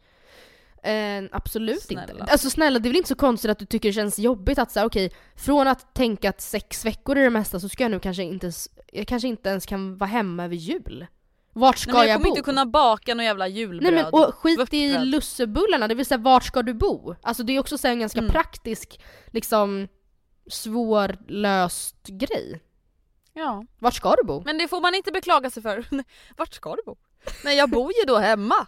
Eh, 0.83 1.23
absolut 1.31 1.81
Snälla. 1.83 2.01
inte. 2.11 2.23
Alltså 2.31 2.49
snälla 2.49 2.79
det 2.79 2.87
är 2.87 2.89
väl 2.89 2.97
inte 2.97 3.09
så 3.09 3.15
konstigt 3.15 3.51
att 3.51 3.59
du 3.59 3.65
tycker 3.65 3.89
det 3.89 3.93
känns 3.93 4.19
jobbigt 4.19 4.59
att 4.59 4.71
säga 4.71 4.85
okej, 4.85 5.11
från 5.35 5.67
att 5.67 5.93
tänka 5.93 6.29
att 6.29 6.41
sex 6.41 6.85
veckor 6.85 7.17
är 7.17 7.23
det 7.23 7.29
mesta 7.29 7.59
så 7.59 7.69
ska 7.69 7.83
jag 7.83 7.91
nu 7.91 7.99
kanske 7.99 8.23
inte, 8.23 8.45
ens- 8.45 8.69
jag 8.93 9.07
kanske 9.07 9.27
inte 9.27 9.49
ens 9.49 9.65
kan 9.65 9.97
vara 9.97 10.09
hemma 10.09 10.43
över 10.45 10.55
jul. 10.55 11.07
Vart 11.59 11.77
ska 11.77 11.91
Nej, 11.91 11.99
men 11.99 12.07
jag 12.07 12.13
jag, 12.13 12.17
kommer 12.19 12.29
bo? 12.29 12.37
inte 12.37 12.41
kunna 12.45 12.65
baka 12.65 13.15
någon 13.15 13.25
jävla 13.25 13.47
julbröd. 13.47 13.93
Nej 13.93 14.03
men 14.03 14.13
och 14.13 14.35
skit 14.35 14.73
i 14.73 14.87
Vörtbröd. 14.87 15.07
lussebullarna, 15.07 15.87
det 15.87 15.95
vill 15.95 16.05
säga 16.05 16.17
vart 16.17 16.43
ska 16.43 16.63
du 16.63 16.73
bo? 16.73 17.15
Alltså 17.21 17.43
det 17.43 17.53
är 17.55 17.59
också 17.59 17.77
så 17.77 17.87
en 17.87 17.99
ganska 17.99 18.19
Mm. 18.19 18.31
praktisk, 18.31 18.99
liksom 19.27 19.87
svårlöst 20.49 22.07
grej. 22.07 22.61
Ja. 23.33 23.65
Vart 23.79 23.93
ska 23.93 24.15
du 24.15 24.23
bo? 24.23 24.41
Men 24.45 24.57
det 24.57 24.67
får 24.67 24.81
man 24.81 24.95
inte 24.95 25.11
beklaga 25.11 25.49
sig 25.49 25.63
för. 25.63 25.85
Vart 26.37 26.53
ska 26.53 26.75
du 26.75 26.81
bo? 26.85 26.97
Nej 27.43 27.57
jag 27.57 27.69
bor 27.69 27.91
ju 27.91 28.05
då 28.07 28.17
hemma. 28.17 28.67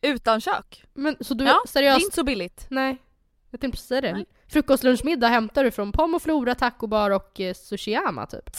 Utan 0.00 0.40
kök. 0.40 0.84
Men 0.94 1.16
så 1.20 1.34
du, 1.34 1.44
ja, 1.44 1.60
det 1.64 1.70
seriöst? 1.70 2.00
är 2.00 2.04
inte 2.04 2.14
så 2.14 2.24
billigt. 2.24 2.66
Nej. 2.68 3.02
Jag 3.50 3.60
tänkte 3.60 3.76
precis 3.76 3.88
säga 3.88 4.00
det. 4.00 4.12
Nej. 4.12 4.26
Frukost, 4.48 4.84
lunch, 4.84 5.04
middag 5.04 5.28
hämtar 5.28 5.64
du 5.64 5.70
från 5.70 5.92
Pom 5.92 6.14
och 6.14 6.22
Flora, 6.22 6.54
Taco 6.54 6.86
Bar 6.86 7.10
och 7.10 7.40
eh, 7.40 7.54
Sushiyama 7.54 8.26
typ. 8.26 8.44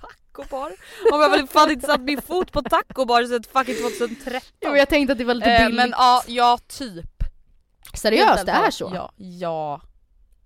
taco 0.00 0.06
bar. 0.50 0.72
Om 1.12 1.20
jag 1.20 1.30
väl 1.30 1.46
fan 1.48 1.70
inte 1.70 1.86
satt 1.86 2.00
min 2.00 2.22
fot 2.22 2.52
på 2.52 2.62
taco 2.62 3.04
bar 3.04 3.24
sedan 3.24 3.42
fucking 3.52 3.74
2013. 3.76 4.40
Ja, 4.60 4.68
men 4.70 4.78
jag 4.78 4.88
tänkte 4.88 5.12
att 5.12 5.18
det 5.18 5.24
var 5.24 5.34
lite 5.34 5.50
Eh, 5.50 5.58
billigt. 5.66 5.76
men 5.76 5.90
ja, 5.90 6.22
ja 6.26 6.58
typ. 6.68 7.06
Seriöst, 7.94 8.46
det 8.46 8.52
är 8.52 8.70
så? 8.70 8.90
Ja, 8.94 9.12
ja. 9.16 9.80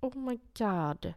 Oh 0.01 0.16
my 0.16 0.39
god. 0.59 1.14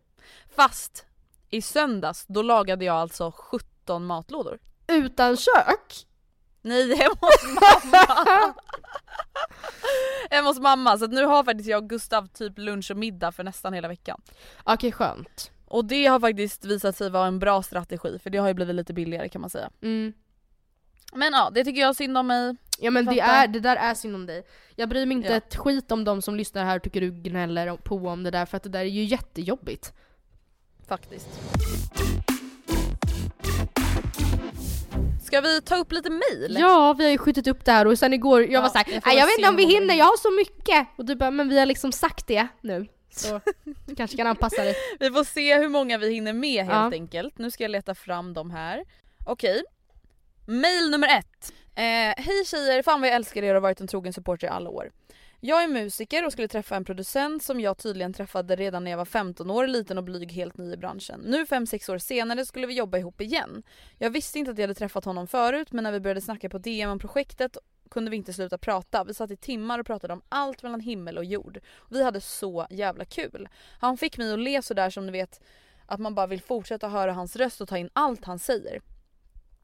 Fast 0.55 1.05
i 1.49 1.61
söndags 1.61 2.25
då 2.27 2.41
lagade 2.41 2.85
jag 2.85 2.95
alltså 2.95 3.31
17 3.35 4.05
matlådor. 4.05 4.59
Utan 4.87 5.37
kök? 5.37 6.05
Nej 6.61 6.95
hemma 6.97 7.15
hos 7.21 7.43
mamma. 7.43 8.25
hemma 10.29 10.47
hos 10.49 10.59
mamma 10.59 10.97
så 10.97 11.05
att 11.05 11.11
nu 11.11 11.25
har 11.25 11.43
faktiskt 11.43 11.69
jag 11.69 11.83
och 11.83 11.89
Gustav 11.89 12.27
typ 12.27 12.57
lunch 12.57 12.91
och 12.91 12.97
middag 12.97 13.31
för 13.31 13.43
nästan 13.43 13.73
hela 13.73 13.87
veckan. 13.87 14.21
Okej 14.63 14.91
skönt. 14.91 15.51
Och 15.69 15.85
det 15.85 16.05
har 16.05 16.19
faktiskt 16.19 16.65
visat 16.65 16.95
sig 16.97 17.09
vara 17.09 17.27
en 17.27 17.39
bra 17.39 17.63
strategi 17.63 18.19
för 18.19 18.29
det 18.29 18.37
har 18.37 18.47
ju 18.47 18.53
blivit 18.53 18.75
lite 18.75 18.93
billigare 18.93 19.29
kan 19.29 19.41
man 19.41 19.49
säga. 19.49 19.69
Mm. 19.81 20.13
Men 21.13 21.33
ja, 21.33 21.49
det 21.53 21.63
tycker 21.63 21.81
jag 21.81 21.95
synd 21.95 22.17
om 22.17 22.27
mig. 22.27 22.55
Ja 22.79 22.91
men 22.91 23.05
det, 23.05 23.19
är, 23.19 23.47
det 23.47 23.59
där 23.59 23.75
är 23.75 23.93
synd 23.93 24.15
om 24.15 24.25
dig. 24.25 24.43
Jag 24.75 24.89
bryr 24.89 25.05
mig 25.05 25.17
inte 25.17 25.29
Ja. 25.29 25.35
ett 25.35 25.55
skit 25.55 25.91
om 25.91 26.03
de 26.03 26.21
som 26.21 26.35
lyssnar 26.35 26.65
här 26.65 26.75
och 26.75 26.83
tycker 26.83 27.01
du 27.01 27.11
gnäller 27.11 27.75
på 27.77 27.95
om 27.95 28.23
det 28.23 28.31
där 28.31 28.45
för 28.45 28.57
att 28.57 28.63
det 28.63 28.69
där 28.69 28.79
är 28.79 28.83
ju 28.83 29.03
jättejobbigt. 29.03 29.93
Faktiskt. 30.87 31.27
Ska 35.23 35.41
vi 35.41 35.61
ta 35.61 35.75
upp 35.75 35.91
lite 35.91 36.09
mail? 36.09 36.57
Ja, 36.59 36.93
vi 36.93 37.03
har 37.03 37.11
ju 37.11 37.17
skjutit 37.17 37.47
upp 37.47 37.65
det 37.65 37.71
här 37.71 37.87
och 37.87 37.99
sen 37.99 38.13
igår, 38.13 38.41
jag 38.41 38.51
Ja, 38.51 38.61
var 38.61 38.69
såhär, 38.69 38.85
jag 38.93 39.03
får 39.03 39.09
"Nej, 39.09 39.19
jag 39.19 39.25
vet 39.25 39.37
inte 39.37 39.49
om 39.49 39.55
vi 39.55 39.65
hinner, 39.65 39.93
jag 39.95 40.05
har 40.05 40.17
så 40.17 40.31
mycket! 40.31 40.87
Och 40.97 41.05
du 41.05 41.15
bara, 41.15 41.31
men 41.31 41.49
vi 41.49 41.59
har 41.59 41.65
liksom 41.65 41.91
sagt 41.91 42.27
det 42.27 42.47
nu. 42.61 42.87
Så 43.11 43.41
du 43.85 43.95
kanske 43.95 44.17
kan 44.17 44.27
anpassa 44.27 44.63
dig. 44.63 44.75
Vi 44.99 45.09
får 45.11 45.23
se 45.23 45.57
hur 45.57 45.69
många 45.69 45.97
vi 45.97 46.13
hinner 46.13 46.33
med 46.33 46.65
helt 46.65 46.69
Ja. 46.75 46.91
enkelt. 46.93 47.37
Nu 47.37 47.51
ska 47.51 47.63
jag 47.63 47.71
leta 47.71 47.95
fram 47.95 48.33
dem 48.33 48.51
här. 48.51 48.83
Okej. 49.25 49.63
Mail 50.45 50.89
nummer 50.91 51.07
ett. 51.07 51.53
Eh, 51.75 52.23
Hej 52.23 52.45
tjejer, 52.45 52.83
fan 52.83 53.01
vad 53.01 53.09
jag 53.09 53.15
älskar 53.15 53.43
er 53.43 53.49
och 53.49 53.53
har 53.53 53.61
varit 53.61 53.81
en 53.81 53.87
trogen 53.87 54.13
supporter 54.13 54.47
i 54.47 54.49
alla 54.49 54.69
år. 54.69 54.91
Jag 55.41 55.63
är 55.63 55.67
musiker 55.67 56.25
och 56.25 56.31
skulle 56.31 56.47
träffa 56.47 56.75
en 56.75 56.85
producent 56.85 57.43
som 57.43 57.59
jag 57.59 57.77
tydligen 57.77 58.13
träffade 58.13 58.55
redan 58.55 58.83
när 58.83 58.91
jag 58.91 58.97
var 58.97 59.05
15 59.05 59.51
år, 59.51 59.67
liten 59.67 59.97
och 59.97 60.03
blyg, 60.03 60.31
helt 60.31 60.57
ny 60.57 60.73
i 60.73 60.77
branschen. 60.77 61.21
Nu 61.25 61.45
5-6 61.45 61.91
år 61.93 61.97
senare 61.97 62.45
skulle 62.45 62.67
vi 62.67 62.73
jobba 62.73 62.97
ihop 62.97 63.21
igen. 63.21 63.63
Jag 63.97 64.09
visste 64.09 64.39
inte 64.39 64.51
att 64.51 64.57
jag 64.57 64.63
hade 64.63 64.73
träffat 64.73 65.05
honom 65.05 65.27
förut 65.27 65.71
men 65.71 65.83
när 65.83 65.91
vi 65.91 65.99
började 65.99 66.21
snacka 66.21 66.49
på 66.49 66.57
DM 66.57 66.89
om 66.89 66.99
projektet 66.99 67.57
kunde 67.89 68.11
vi 68.11 68.17
inte 68.17 68.33
sluta 68.33 68.57
prata. 68.57 69.03
Vi 69.03 69.13
satt 69.13 69.31
i 69.31 69.35
timmar 69.35 69.79
och 69.79 69.85
pratade 69.85 70.13
om 70.13 70.21
allt 70.29 70.63
mellan 70.63 70.79
himmel 70.79 71.17
och 71.17 71.25
jord. 71.25 71.59
Vi 71.89 72.03
hade 72.03 72.21
så 72.21 72.67
jävla 72.69 73.05
kul. 73.05 73.49
Han 73.79 73.97
fick 73.97 74.17
mig 74.17 74.33
att 74.33 74.39
le 74.39 74.61
sådär 74.61 74.89
som 74.89 75.05
du 75.05 75.11
vet 75.11 75.41
att 75.85 75.99
man 75.99 76.15
bara 76.15 76.27
vill 76.27 76.41
fortsätta 76.41 76.87
höra 76.87 77.13
hans 77.13 77.35
röst 77.35 77.61
och 77.61 77.67
ta 77.67 77.77
in 77.77 77.89
allt 77.93 78.25
han 78.25 78.39
säger. 78.39 78.81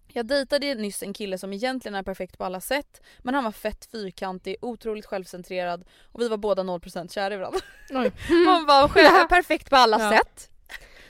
Jag 0.08 0.26
dejtade 0.26 0.76
nyss 0.76 1.04
en 1.04 1.14
kille 1.14 1.38
som 1.38 1.54
egentligen 1.54 1.96
är 1.96 2.04
perfekt 2.04 2.38
på 2.38 2.44
alla 2.46 2.62
sätt 2.62 3.02
men 3.20 3.36
han 3.36 3.44
var 3.44 3.52
fett 3.52 3.86
fyrkantig, 3.92 4.56
otroligt 4.62 5.06
självcentrerad 5.06 5.86
och 6.12 6.22
vi 6.22 6.28
var 6.28 6.38
båda 6.38 6.62
0% 6.64 7.14
kära 7.14 7.34
i 7.34 7.38
varandra. 7.38 7.60
Man 8.46 8.66
var 8.66 8.88
själv 8.88 9.28
perfekt 9.28 9.70
på 9.70 9.76
alla 9.76 10.00
Ja. 10.00 10.12
sätt. 10.12 10.50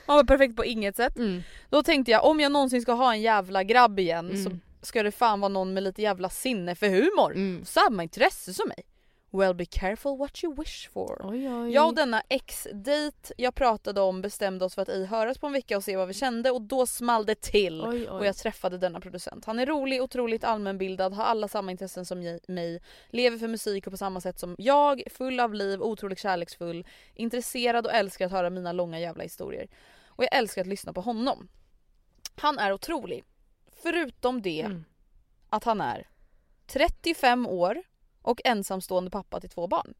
Man 0.06 0.16
var 0.16 0.24
perfekt 0.24 0.56
på 0.56 0.64
inget 0.64 0.96
sätt. 0.96 1.16
Mm. 1.16 1.42
Då 1.70 1.82
tänkte 1.82 2.10
jag 2.10 2.24
om 2.24 2.40
jag 2.40 2.52
någonsin 2.52 2.82
ska 2.82 2.92
ha 2.92 3.12
en 3.12 3.20
jävla 3.22 3.62
grabb 3.64 3.98
igen 3.98 4.30
Mm. 4.30 4.44
så 4.44 4.50
ska 4.86 5.02
det 5.02 5.12
fan 5.12 5.40
vara 5.40 5.48
någon 5.48 5.74
med 5.74 5.82
lite 5.82 6.02
jävla 6.02 6.28
sinne 6.28 6.74
för 6.74 6.88
humor. 6.88 7.32
Mm. 7.34 7.64
Samma 7.64 8.02
intresse 8.02 8.54
som 8.54 8.68
mig. 8.68 8.84
Well 9.30 9.54
be 9.54 9.64
careful 9.64 10.18
what 10.18 10.44
you 10.44 10.54
wish 10.54 10.90
for. 10.90 11.20
Oj, 11.24 11.48
oj. 11.48 11.72
Jag 11.72 11.86
och 11.86 11.94
denna 11.94 12.22
ex-dejt 12.28 13.34
jag 13.36 13.54
pratade 13.54 14.00
om 14.00 14.22
bestämde 14.22 14.64
oss 14.64 14.74
för 14.74 14.82
att 14.82 14.88
ej 14.88 15.06
höras 15.06 15.38
på 15.38 15.46
en 15.46 15.52
vecka 15.52 15.76
och 15.76 15.84
se 15.84 15.96
vad 15.96 16.08
vi 16.08 16.14
kände 16.14 16.50
och 16.50 16.62
då 16.62 16.86
small 16.86 17.26
det 17.26 17.40
till. 17.40 17.84
Oj. 17.84 18.08
Och 18.08 18.26
jag 18.26 18.36
träffade 18.36 18.78
denna 18.78 19.00
producent. 19.00 19.44
Han 19.44 19.58
är 19.58 19.66
rolig, 19.66 20.02
otroligt 20.02 20.44
allmänbildad, 20.44 21.12
har 21.12 21.24
alla 21.24 21.48
samma 21.48 21.70
intressen 21.70 22.04
som 22.04 22.38
mig, 22.48 22.82
lever 23.10 23.38
för 23.38 23.48
musik 23.48 23.86
och 23.86 23.92
på 23.92 23.96
samma 23.96 24.20
sätt 24.20 24.38
som 24.38 24.56
jag, 24.58 25.02
full 25.10 25.40
av 25.40 25.54
liv, 25.54 25.82
otroligt 25.82 26.18
kärleksfull, 26.18 26.86
intresserad 27.14 27.86
och 27.86 27.92
älskar 27.92 28.26
att 28.26 28.32
höra 28.32 28.50
mina 28.50 28.72
långa 28.72 29.00
jävla 29.00 29.22
historier. 29.22 29.68
Och 30.06 30.24
jag 30.24 30.34
älskar 30.34 30.60
att 30.60 30.66
lyssna 30.66 30.92
på 30.92 31.00
honom. 31.00 31.48
Han 32.36 32.58
är 32.58 32.72
otrolig. 32.72 33.24
Förutom 33.86 34.42
det 34.42 34.60
Mm. 34.60 34.84
att 35.50 35.64
han 35.64 35.80
är 35.80 36.08
35 36.66 37.46
år 37.46 37.82
och 38.22 38.40
ensamstående 38.44 39.10
pappa 39.10 39.40
till 39.40 39.50
två 39.50 39.66
barn. 39.66 39.94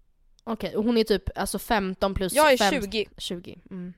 Okej, 0.44 0.76
och 0.76 0.84
hon 0.84 0.96
är 0.98 1.04
typ 1.04 1.38
alltså 1.38 1.58
15 1.58 2.14
plus 2.14 2.34
Jag 2.34 2.52
är 2.52 2.56
fem- 2.56 2.82
20. 2.82 3.08
20. 3.18 3.60
Mm. 3.70 3.94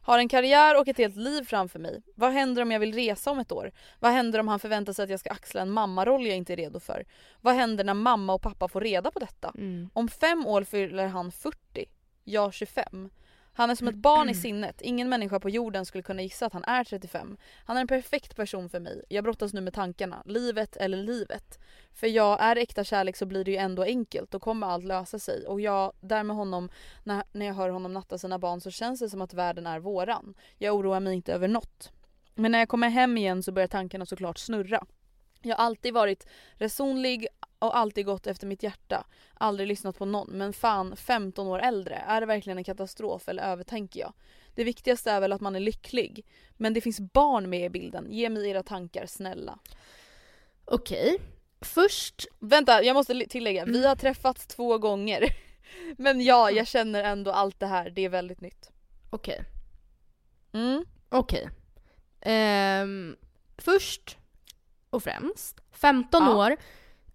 Har 0.00 0.18
en 0.18 0.28
karriär 0.28 0.80
och 0.80 0.88
ett 0.88 0.98
helt 0.98 1.16
liv 1.16 1.44
framför 1.44 1.78
mig. 1.78 2.02
Vad 2.14 2.32
händer 2.32 2.62
om 2.62 2.70
jag 2.70 2.80
vill 2.80 2.94
resa 2.94 3.30
om 3.30 3.38
ett 3.38 3.52
år? 3.52 3.72
Vad 4.00 4.12
händer 4.12 4.38
om 4.38 4.48
han 4.48 4.58
förväntar 4.60 4.92
sig 4.92 5.02
att 5.02 5.10
jag 5.10 5.20
ska 5.20 5.30
axla 5.30 5.60
en 5.62 5.70
mammaroll 5.70 6.26
jag 6.26 6.36
inte 6.36 6.52
är 6.52 6.56
redo 6.56 6.80
för? 6.80 7.04
Vad 7.40 7.54
händer 7.54 7.84
när 7.84 7.94
mamma 7.94 8.34
och 8.34 8.42
pappa 8.42 8.68
får 8.68 8.80
reda 8.80 9.10
på 9.10 9.18
detta? 9.18 9.52
Mm. 9.58 9.90
Om 9.92 10.08
fem 10.08 10.46
år 10.46 10.64
fyller 10.64 11.06
han 11.06 11.32
40, 11.32 11.84
jag 12.24 12.54
25. 12.54 13.10
Han 13.56 13.70
är 13.70 13.74
som 13.74 13.88
ett 13.88 13.94
barn 13.94 14.28
i 14.28 14.34
sinnet. 14.34 14.80
Ingen 14.82 15.08
människa 15.08 15.40
på 15.40 15.50
jorden 15.50 15.86
skulle 15.86 16.02
kunna 16.02 16.22
gissa 16.22 16.46
att 16.46 16.52
han 16.52 16.64
är 16.64 16.84
35. 16.84 17.36
Han 17.64 17.76
är 17.76 17.80
en 17.80 17.86
perfekt 17.86 18.36
person 18.36 18.68
för 18.68 18.80
mig. 18.80 19.02
Jag 19.08 19.24
brottas 19.24 19.52
nu 19.52 19.60
med 19.60 19.74
tankarna. 19.74 20.22
Livet 20.24 20.76
eller 20.76 20.98
livet. 20.98 21.58
För 21.92 22.06
jag 22.06 22.40
är 22.40 22.56
äkta 22.56 22.84
kärlek 22.84 23.16
så 23.16 23.26
blir 23.26 23.44
det 23.44 23.50
ju 23.50 23.56
ändå 23.56 23.82
enkelt. 23.82 24.30
Då 24.30 24.38
kommer 24.38 24.66
allt 24.66 24.84
lösa 24.84 25.18
sig. 25.18 25.46
Och 25.46 25.60
jag, 25.60 25.92
där 26.00 26.22
med 26.22 26.36
honom, 26.36 26.68
när, 27.04 27.22
när 27.32 27.46
jag 27.46 27.54
hör 27.54 27.68
honom 27.68 27.92
natta 27.92 28.18
sina 28.18 28.38
barn 28.38 28.60
så 28.60 28.70
känns 28.70 29.00
det 29.00 29.10
som 29.10 29.22
att 29.22 29.34
världen 29.34 29.66
är 29.66 29.78
våran. 29.78 30.34
Jag 30.58 30.74
oroar 30.74 31.00
mig 31.00 31.14
inte 31.14 31.32
över 31.32 31.48
något. 31.48 31.92
Men 32.34 32.52
när 32.52 32.58
jag 32.58 32.68
kommer 32.68 32.88
hem 32.88 33.16
igen 33.16 33.42
så 33.42 33.52
börjar 33.52 33.68
tankarna 33.68 34.06
såklart 34.06 34.38
snurra. 34.38 34.86
Jag 35.42 35.56
har 35.56 35.64
alltid 35.64 35.94
varit 35.94 36.26
resonlig 36.54 37.26
och 37.58 37.76
alltid 37.76 38.06
gått 38.06 38.26
efter 38.26 38.46
mitt 38.46 38.62
hjärta. 38.62 39.06
Aldrig 39.34 39.68
lyssnat 39.68 39.98
på 39.98 40.04
någon. 40.04 40.28
Men 40.30 40.52
fan, 40.52 40.96
15 40.96 41.46
år 41.46 41.58
äldre. 41.58 41.94
Är 42.06 42.20
det 42.20 42.26
verkligen 42.26 42.58
en 42.58 42.64
katastrof 42.64 43.28
eller 43.28 43.42
övertänker 43.42 44.00
jag? 44.00 44.12
Det 44.54 44.64
viktigaste 44.64 45.10
är 45.10 45.20
väl 45.20 45.32
att 45.32 45.40
man 45.40 45.56
är 45.56 45.60
lycklig. 45.60 46.26
Men 46.56 46.74
det 46.74 46.80
finns 46.80 47.00
barn 47.00 47.50
med 47.50 47.64
i 47.64 47.68
bilden. 47.70 48.06
Ge 48.10 48.28
mig 48.30 48.50
era 48.50 48.62
tankar, 48.62 49.06
snälla. 49.06 49.58
Okej. 50.64 51.18
Först, 51.60 52.26
Vänta, 52.38 52.82
jag 52.82 52.94
måste 52.94 53.26
tillägga. 53.26 53.64
Vi 53.64 53.70
Mm. 53.78 53.88
har 53.88 53.96
träffats 53.96 54.46
två 54.46 54.78
gånger. 54.78 55.24
Men 55.98 56.20
ja, 56.20 56.50
jag 56.50 56.66
känner 56.66 57.02
ändå 57.04 57.30
allt 57.32 57.60
det 57.60 57.66
här. 57.66 57.90
Det 57.90 58.02
är 58.04 58.08
väldigt 58.08 58.40
nytt. 58.40 58.70
okej. 59.10 59.44
Mm. 60.52 60.84
Okej. 61.08 61.48
Ehm, 62.20 63.16
först 63.58 64.16
och 64.90 65.02
främst, 65.02 65.60
15 65.72 66.22
Ja. 66.24 66.36
år 66.36 66.56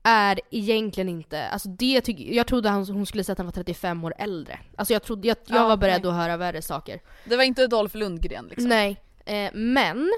är 0.04 0.39
egentligen 0.52 1.10
inte, 1.10 1.47
alltså 1.47 1.70
det 1.70 2.02
tycker 2.02 2.24
jag 2.34 2.47
trodde 2.47 2.70
han, 2.70 2.86
hon 2.86 3.06
skulle 3.06 3.24
säga 3.24 3.32
att 3.34 3.38
han 3.38 3.47
var 3.47 3.52
35 3.54 4.04
år 4.04 4.14
äldre. 4.18 4.60
Alltså 4.78 4.93
jag 4.93 5.04
trodde, 5.04 5.28
jag, 5.28 5.38
jag 5.45 5.58
Ja, 5.58 5.68
var 5.68 5.78
beredd 5.78 6.02
nej. 6.02 6.10
att 6.12 6.18
höra 6.18 6.38
värre 6.38 6.62
saker. 6.62 7.02
Det 7.26 7.36
var 7.36 7.43
inte 7.43 7.68
Dolph 7.68 7.97
Lundgren 7.97 8.45
liksom. 8.49 8.70
Nej, 8.70 9.02
eh, 9.26 9.49
men 9.54 10.12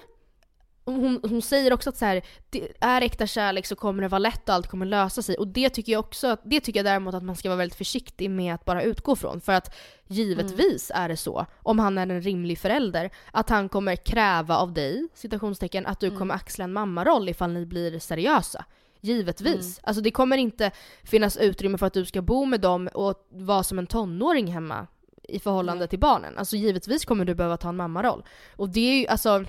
hon, 0.86 1.20
hon 1.24 1.42
säger 1.42 1.74
också 1.74 1.90
att 1.90 1.98
så 1.98 2.06
här, 2.06 2.22
det 2.50 2.68
är 2.80 3.02
äkta 3.02 3.28
kärlek 3.28 3.66
så 3.66 3.76
kommer 3.76 4.02
det 4.02 4.08
vara 4.08 4.20
lätt 4.20 4.50
och 4.50 4.56
allt 4.56 4.68
kommer 4.68 4.86
lösa 4.86 5.22
sig. 5.22 5.36
Och 5.38 5.48
det 5.48 5.70
tycker 5.70 5.92
jag 5.92 6.00
också, 6.00 6.38
det 6.44 6.60
tycker 6.60 6.80
jag 6.80 6.86
däremot 6.86 7.16
att 7.16 7.24
man 7.24 7.36
ska 7.36 7.50
vara 7.50 7.58
väldigt 7.58 7.78
försiktig 7.78 8.30
med 8.30 8.54
att 8.54 8.66
bara 8.66 8.84
utgå 8.84 9.16
från. 9.16 9.42
För 9.42 9.54
att 9.54 9.76
givetvis 10.08 10.92
är 10.96 11.10
det 11.10 11.18
så, 11.18 11.46
om 11.64 11.80
han 11.80 11.98
är 11.98 12.02
en 12.08 12.22
rimlig 12.22 12.60
förälder, 12.60 13.10
att 13.32 13.50
han 13.50 13.70
kommer 13.70 13.96
kräva 13.96 14.58
av 14.58 14.74
dig, 14.74 15.08
citationstecken, 15.14 15.86
att 15.86 16.00
du 16.00 16.18
kommer 16.18 16.36
axla 16.36 16.64
en 16.64 16.74
mammaroll 16.74 17.30
ifall 17.30 17.54
ni 17.54 17.66
blir 17.66 18.00
seriösa. 18.00 18.66
Givetvis. 19.04 19.80
Alltså 19.84 20.02
det 20.02 20.12
kommer 20.12 20.38
inte 20.38 20.72
finnas 21.04 21.38
utrymme 21.38 21.78
för 21.78 21.86
att 21.86 21.94
du 21.94 22.06
ska 22.06 22.22
bo 22.22 22.46
med 22.46 22.62
dem 22.62 22.90
och 22.94 23.28
vara 23.30 23.64
som 23.64 23.80
en 23.80 23.88
tonåring 23.88 24.48
hemma 24.48 24.88
i 25.24 25.40
förhållande 25.40 25.80
Nej. 25.80 25.88
till 25.88 26.00
barnen. 26.00 26.38
Alltså 26.38 26.56
givetvis 26.56 27.06
kommer 27.06 27.26
du 27.26 27.36
behöva 27.36 27.58
ta 27.58 27.70
en 27.70 27.76
mammaroll. 27.76 28.24
Och 28.56 28.70
det 28.70 28.80
är 28.80 29.00
ju 29.00 29.08
alltså, 29.08 29.46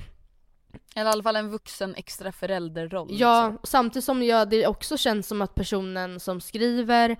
Eller 0.96 1.10
i 1.10 1.12
alla 1.12 1.22
fall 1.22 1.36
en 1.36 1.50
vuxen 1.50 1.94
extra 1.94 2.32
förälderroll. 2.32 3.08
ja, 3.10 3.48
liksom. 3.48 3.58
samtidigt 3.62 4.04
som 4.04 4.22
jag, 4.22 4.50
det 4.50 4.66
också 4.66 4.96
känns 4.96 5.28
som 5.28 5.42
att 5.42 5.54
personen 5.54 6.20
som 6.20 6.40
skriver 6.40 7.16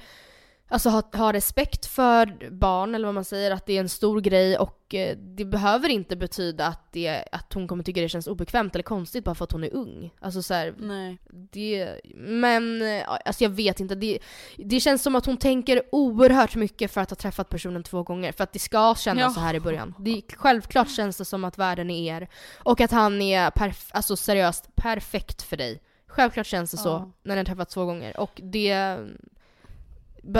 Alltså 0.75 0.89
har, 0.89 1.05
har 1.13 1.33
respekt 1.33 1.87
för 1.87 2.51
barn, 2.51 2.95
eller 2.95 3.07
vad 3.09 3.15
man 3.15 3.25
säger, 3.25 3.51
att 3.51 3.67
det 3.67 3.77
är 3.77 3.81
en 3.81 3.89
stor 3.89 4.21
grej 4.21 4.59
och 4.59 4.95
eh, 4.95 5.17
det 5.17 5.45
behöver 5.45 5.89
inte 5.89 6.17
betyda 6.17 6.67
att, 6.67 6.93
det, 6.93 7.25
att 7.33 7.53
hon 7.53 7.69
kommer 7.69 7.85
tycka 7.85 8.01
det 8.01 8.09
känns 8.09 8.27
obekvämt 8.27 8.75
eller 8.75 8.83
konstigt 8.83 9.25
bara 9.25 9.35
för 9.35 9.45
att 9.45 9.53
hon 9.53 9.65
är 9.65 9.75
ung. 9.75 10.11
Alltså 10.21 10.43
så 10.43 10.55
här, 10.55 10.75
Nej. 10.79 11.19
det, 11.53 12.01
men 12.15 12.83
alltså 13.25 13.45
jag 13.45 13.51
vet 13.51 13.81
inte. 13.81 13.95
Det, 13.95 14.19
det 14.57 14.81
känns 14.81 15.03
som 15.03 15.17
att 15.17 15.27
hon 15.27 15.37
tänker 15.37 15.83
oerhört 15.93 16.55
mycket 16.57 16.91
för 16.91 17.01
att 17.01 17.11
ha 17.11 17.17
träffat 17.17 17.49
personen 17.49 17.83
två 17.83 18.03
gånger. 18.03 18.33
För 18.33 18.45
att 18.45 18.53
det 18.53 18.59
ska 18.59 18.95
kännas 18.95 19.23
Ja. 19.23 19.31
så 19.31 19.41
här 19.41 19.55
i 19.55 19.61
början. 19.61 19.95
Det, 19.99 20.23
självklart 20.37 20.91
känns 20.91 21.17
det 21.17 21.25
som 21.25 21.45
att 21.45 21.59
världen 21.59 21.91
är 21.91 22.17
er. 22.17 22.29
Och 22.63 22.81
att 22.81 22.91
han 22.91 23.23
är 23.23 23.51
perf- 23.51 23.91
alltså 23.93 24.17
seriöst 24.17 24.77
perfekt 24.77 25.43
för 25.43 25.57
dig. 25.57 25.83
Självklart 26.07 26.47
känns 26.47 26.71
det 26.71 26.77
så 26.77 26.89
Ja. 26.89 27.11
när 27.23 27.35
ni 27.35 27.41
har 27.41 27.45
träffat 27.45 27.71
två 27.71 27.85
gånger. 27.85 28.21
Och 28.21 28.41
det... 28.43 28.99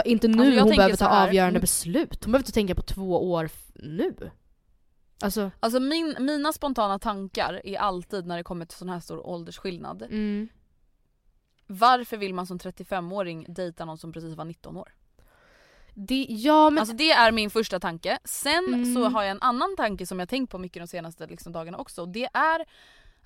Inte 0.05 0.27
nu 0.27 0.45
Alltså, 0.45 0.63
hon 0.63 0.75
behöver 0.75 0.95
ta 0.95 1.07
här, 1.07 1.27
avgörande 1.27 1.57
mm. 1.57 1.61
beslut. 1.61 2.23
Hon 2.23 2.31
behöver 2.31 2.43
inte 2.43 2.51
tänka 2.51 2.75
på 2.75 2.81
två 2.81 3.31
år 3.31 3.49
nu. 3.73 4.31
Alltså... 5.21 5.51
Alltså 5.59 5.79
min, 5.79 6.15
mina 6.19 6.53
spontana 6.53 6.99
tankar 6.99 7.61
är 7.63 7.77
alltid 7.77 8.25
när 8.25 8.37
det 8.37 8.43
kommer 8.43 8.65
till 8.65 8.77
sån 8.77 8.89
här 8.89 8.99
stor 8.99 9.27
åldersskillnad. 9.27 10.01
Mm. 10.01 10.47
Varför 11.67 12.17
vill 12.17 12.33
man 12.33 12.47
som 12.47 12.57
35-åring 12.57 13.45
dejta 13.49 13.85
någon 13.85 13.97
som 13.97 14.11
precis 14.11 14.35
var 14.35 14.45
19 14.45 14.77
år? 14.77 14.93
Det, 15.93 16.25
ja 16.29 16.69
men... 16.69 16.79
Alltså 16.79 16.95
det 16.95 17.11
är 17.11 17.31
min 17.31 17.49
första 17.49 17.79
tanke. 17.79 18.19
Sen 18.23 18.65
Mm. 18.67 18.93
så 18.93 19.09
har 19.09 19.23
jag 19.23 19.31
en 19.31 19.41
annan 19.41 19.75
tanke 19.77 20.05
som 20.05 20.19
jag 20.19 20.29
tänkt 20.29 20.51
på 20.51 20.57
mycket 20.57 20.81
de 20.83 20.87
senaste 20.87 21.27
liksom, 21.27 21.51
dagarna 21.51 21.77
också. 21.77 22.01
Och 22.01 22.09
det 22.09 22.29
är 22.33 22.65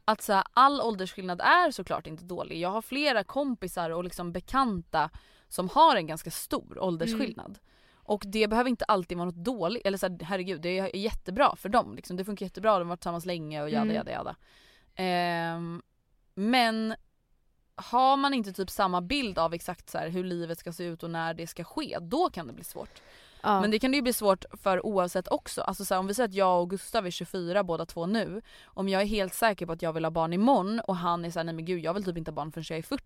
att 0.06 0.22
så 0.22 0.34
här, 0.34 0.44
all 0.54 0.82
åldersskillnad 0.82 1.42
är 1.42 1.72
såklart 1.72 2.08
inte 2.08 2.24
dålig. 2.24 2.60
Jag 2.60 2.70
har 2.70 2.82
flera 2.82 3.24
kompisar 3.24 3.90
och 3.90 4.04
liksom 4.04 4.32
bekanta 4.32 5.10
som 5.50 5.70
har 5.70 5.96
en 5.96 6.08
ganska 6.08 6.32
stor 6.32 6.80
åldersskillnad. 6.80 7.60
Och 7.94 8.24
det 8.28 8.48
behöver 8.48 8.70
inte 8.70 8.86
alltid 8.86 9.18
vara 9.18 9.26
något 9.26 9.36
dåligt. 9.36 9.86
Eller 9.86 9.98
så 9.98 10.08
här, 10.08 10.20
herregud 10.24 10.62
det 10.62 10.80
är 10.80 10.96
jättebra 10.96 11.56
för 11.56 11.70
dem. 11.70 11.96
Liksom. 11.96 12.18
Det 12.18 12.26
funkar 12.26 12.46
jättebra, 12.46 12.72
de 12.72 12.88
har 12.88 12.90
varit 12.90 13.00
tillsammans 13.00 13.26
länge 13.26 13.62
och 13.62 13.70
jada 13.70 13.82
Mm. 13.82 13.96
jada 13.96 14.12
jada. 14.12 14.36
Ehm, 14.96 15.82
men 16.36 16.96
har 17.76 18.18
man 18.18 18.34
inte 18.34 18.54
typ 18.54 18.70
samma 18.70 19.02
bild 19.02 19.40
av 19.40 19.54
exakt 19.54 19.90
så 19.90 19.98
hur 19.98 20.24
livet 20.24 20.60
ska 20.60 20.74
se 20.74 20.84
ut 20.84 21.04
och 21.04 21.10
när 21.10 21.34
det 21.34 21.48
ska 21.48 21.64
ske, 21.64 21.98
då 22.02 22.30
kan 22.30 22.48
det 22.48 22.54
bli 22.54 22.64
svårt. 22.64 23.02
Ja. 23.44 23.62
Men 23.62 23.72
det 23.72 23.80
kan 23.80 23.92
det 23.92 23.96
ju 23.96 24.02
bli 24.02 24.14
svårt 24.14 24.46
för 24.64 24.86
oavsett 24.86 25.28
också. 25.28 25.62
Alltså 25.62 25.86
så 25.86 25.94
här, 25.94 26.00
om 26.00 26.08
vi 26.08 26.14
säger 26.14 26.30
att 26.30 26.36
jag 26.36 26.62
och 26.62 26.70
Gustav 26.70 27.06
är 27.08 27.12
24 27.12 27.64
båda 27.64 27.86
två 27.86 28.06
nu. 28.06 28.42
Om 28.64 28.90
jag 28.90 29.02
är 29.02 29.06
helt 29.06 29.34
säker 29.34 29.66
på 29.66 29.72
att 29.72 29.82
jag 29.82 29.94
vill 29.94 30.06
ha 30.06 30.12
barn 30.12 30.34
imorgon 30.34 30.80
och 30.80 30.96
han 30.96 31.26
är 31.26 31.32
såhär 31.32 31.44
nej 31.44 31.56
men 31.56 31.66
gud 31.66 31.84
jag 31.84 31.94
vill 31.94 32.04
typ 32.04 32.18
inte 32.18 32.32
ha 32.32 32.36
barn 32.36 32.52
förrän 32.52 32.66
jag 32.70 32.78
är 32.80 32.84
40. 32.84 33.04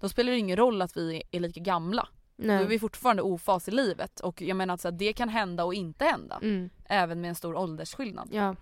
Då 0.00 0.08
spelar 0.08 0.32
det 0.32 0.38
ingen 0.38 0.56
roll 0.56 0.82
att 0.82 0.96
vi 0.96 1.22
är 1.30 1.40
lika 1.40 1.60
gamla. 1.60 2.08
Då 2.36 2.46
Nej. 2.46 2.62
är 2.62 2.66
vi 2.66 2.78
fortfarande 2.78 3.22
ofas 3.22 3.68
i 3.68 3.70
livet 3.70 4.20
och 4.20 4.42
jag 4.42 4.56
menar 4.56 4.74
att 4.74 4.80
så 4.80 4.88
här, 4.88 4.92
det 4.92 5.12
kan 5.12 5.28
hända 5.28 5.64
och 5.64 5.74
inte 5.74 6.04
hända. 6.04 6.38
Mm. 6.42 6.70
Även 6.84 7.20
med 7.20 7.28
en 7.28 7.34
stor 7.34 7.56
åldersskillnad. 7.56 8.28
Ja. 8.32 8.56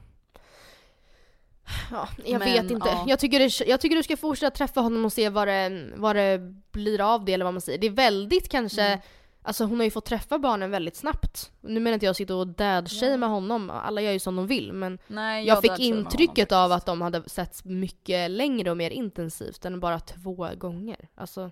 Ja, 1.90 2.08
jag 2.24 2.38
Men, 2.38 2.52
vet 2.52 2.70
inte. 2.70 2.88
ja. 2.88 3.04
Jag, 3.08 3.18
tycker 3.18 3.38
det, 3.38 3.60
jag 3.70 3.80
tycker 3.80 3.96
du 3.96 4.02
ska 4.02 4.16
fortsätta 4.16 4.56
träffa 4.56 4.80
honom 4.80 5.04
och 5.04 5.12
se 5.12 5.28
vad 5.28 5.48
det, 5.48 5.90
vad 5.96 6.16
det 6.16 6.38
blir 6.72 7.14
av 7.14 7.24
det 7.24 7.32
eller 7.32 7.44
vad 7.44 7.54
man 7.54 7.60
säger. 7.60 7.78
Det 7.78 7.86
är 7.86 7.90
väldigt 7.90 8.48
kanske, 8.48 8.82
Mm. 8.82 9.00
Alltså 9.42 9.64
hon 9.64 9.78
har 9.78 9.84
ju 9.84 9.90
fått 9.90 10.04
träffa 10.04 10.38
barnen 10.38 10.70
väldigt 10.70 10.96
snabbt. 10.96 11.52
Nu 11.60 11.80
menar 11.80 11.94
inte 11.94 12.06
jag 12.06 12.16
sitta 12.16 12.34
och 12.36 12.46
dad-shamea 12.46 13.28
honom, 13.28 13.70
alla 13.70 14.00
gör 14.00 14.12
ju 14.12 14.18
som 14.18 14.36
de 14.36 14.46
vill 14.46 14.72
men 14.72 14.98
Nej, 15.06 15.46
jag 15.46 15.60
fick 15.60 15.70
med 15.70 15.78
honom 15.80 15.98
intrycket 15.98 16.52
av 16.52 16.72
att 16.72 16.86
de 16.86 17.00
hade 17.00 17.28
setts 17.28 17.64
mycket 17.64 18.30
längre 18.30 18.70
och 18.70 18.76
mer 18.76 18.90
intensivt 18.90 19.64
än 19.64 19.80
bara 19.80 20.00
två 20.00 20.54
gånger. 20.56 21.08
Alltså, 21.14 21.50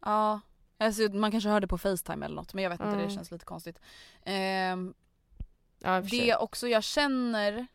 Ja. 0.00 0.40
Alltså, 0.78 1.02
man 1.02 1.30
kanske 1.30 1.50
hörde 1.50 1.66
på 1.66 1.78
Facetime 1.78 2.26
eller 2.26 2.36
något 2.36 2.54
men 2.54 2.64
jag 2.64 2.70
vet 2.70 2.80
inte, 2.80 2.96
Ja. 2.98 3.04
det 3.06 3.10
känns 3.10 3.30
lite 3.30 3.44
konstigt. 3.44 3.80
Ehm, 4.24 4.94
ja. 5.78 6.00
Det 6.00 6.36
också 6.36 6.68
jag 6.68 6.84
känner, 6.84 7.66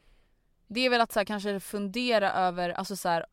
det 0.68 0.86
är 0.86 0.90
väl 0.90 1.02
att 1.02 1.12
så 1.12 1.20
här, 1.20 1.26
kanske 1.26 1.60
fundera 1.60 2.32
över, 2.34 2.70
alltså 2.70 2.96
så 2.96 3.10
här, 3.10 3.26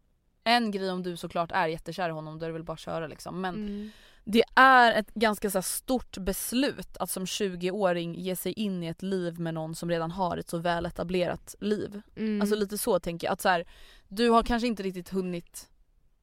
en 0.44 0.70
grej 0.70 0.90
om 0.90 1.02
du 1.02 1.16
såklart 1.16 1.52
är 1.52 1.66
jättekär 1.66 2.08
i 2.08 2.12
honom 2.12 2.38
då 2.38 2.44
är 2.44 2.48
det 2.48 2.52
väl 2.52 2.62
bara 2.64 2.72
att 2.72 2.80
köra 2.80 3.06
liksom. 3.06 3.40
Men 3.40 3.54
Mm. 3.54 3.90
Det 4.30 4.44
är 4.54 4.92
ett 4.92 5.14
ganska 5.14 5.50
så 5.50 5.62
stort 5.62 6.18
beslut 6.18 6.96
att 6.96 7.10
som 7.10 7.24
20-åring 7.24 8.14
ge 8.14 8.36
sig 8.36 8.52
in 8.52 8.82
i 8.82 8.86
ett 8.86 9.02
liv 9.02 9.40
med 9.40 9.54
någon 9.54 9.74
som 9.74 9.90
redan 9.90 10.10
har 10.10 10.36
ett 10.36 10.48
så 10.48 10.58
väl 10.58 10.86
etablerat 10.86 11.54
liv. 11.60 12.02
Mm. 12.16 12.40
Alltså 12.40 12.56
lite 12.56 12.78
så 12.78 13.00
tänker 13.00 13.26
jag. 13.26 13.32
Att 13.32 13.40
så 13.40 13.48
här, 13.48 13.64
du 14.08 14.30
har 14.30 14.42
kanske 14.42 14.66
inte 14.66 14.82
riktigt 14.82 15.08
hunnit 15.08 15.68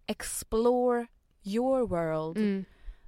explore 0.06 1.08
your 1.43 1.88
world. 1.88 2.38
mm. 2.38 2.66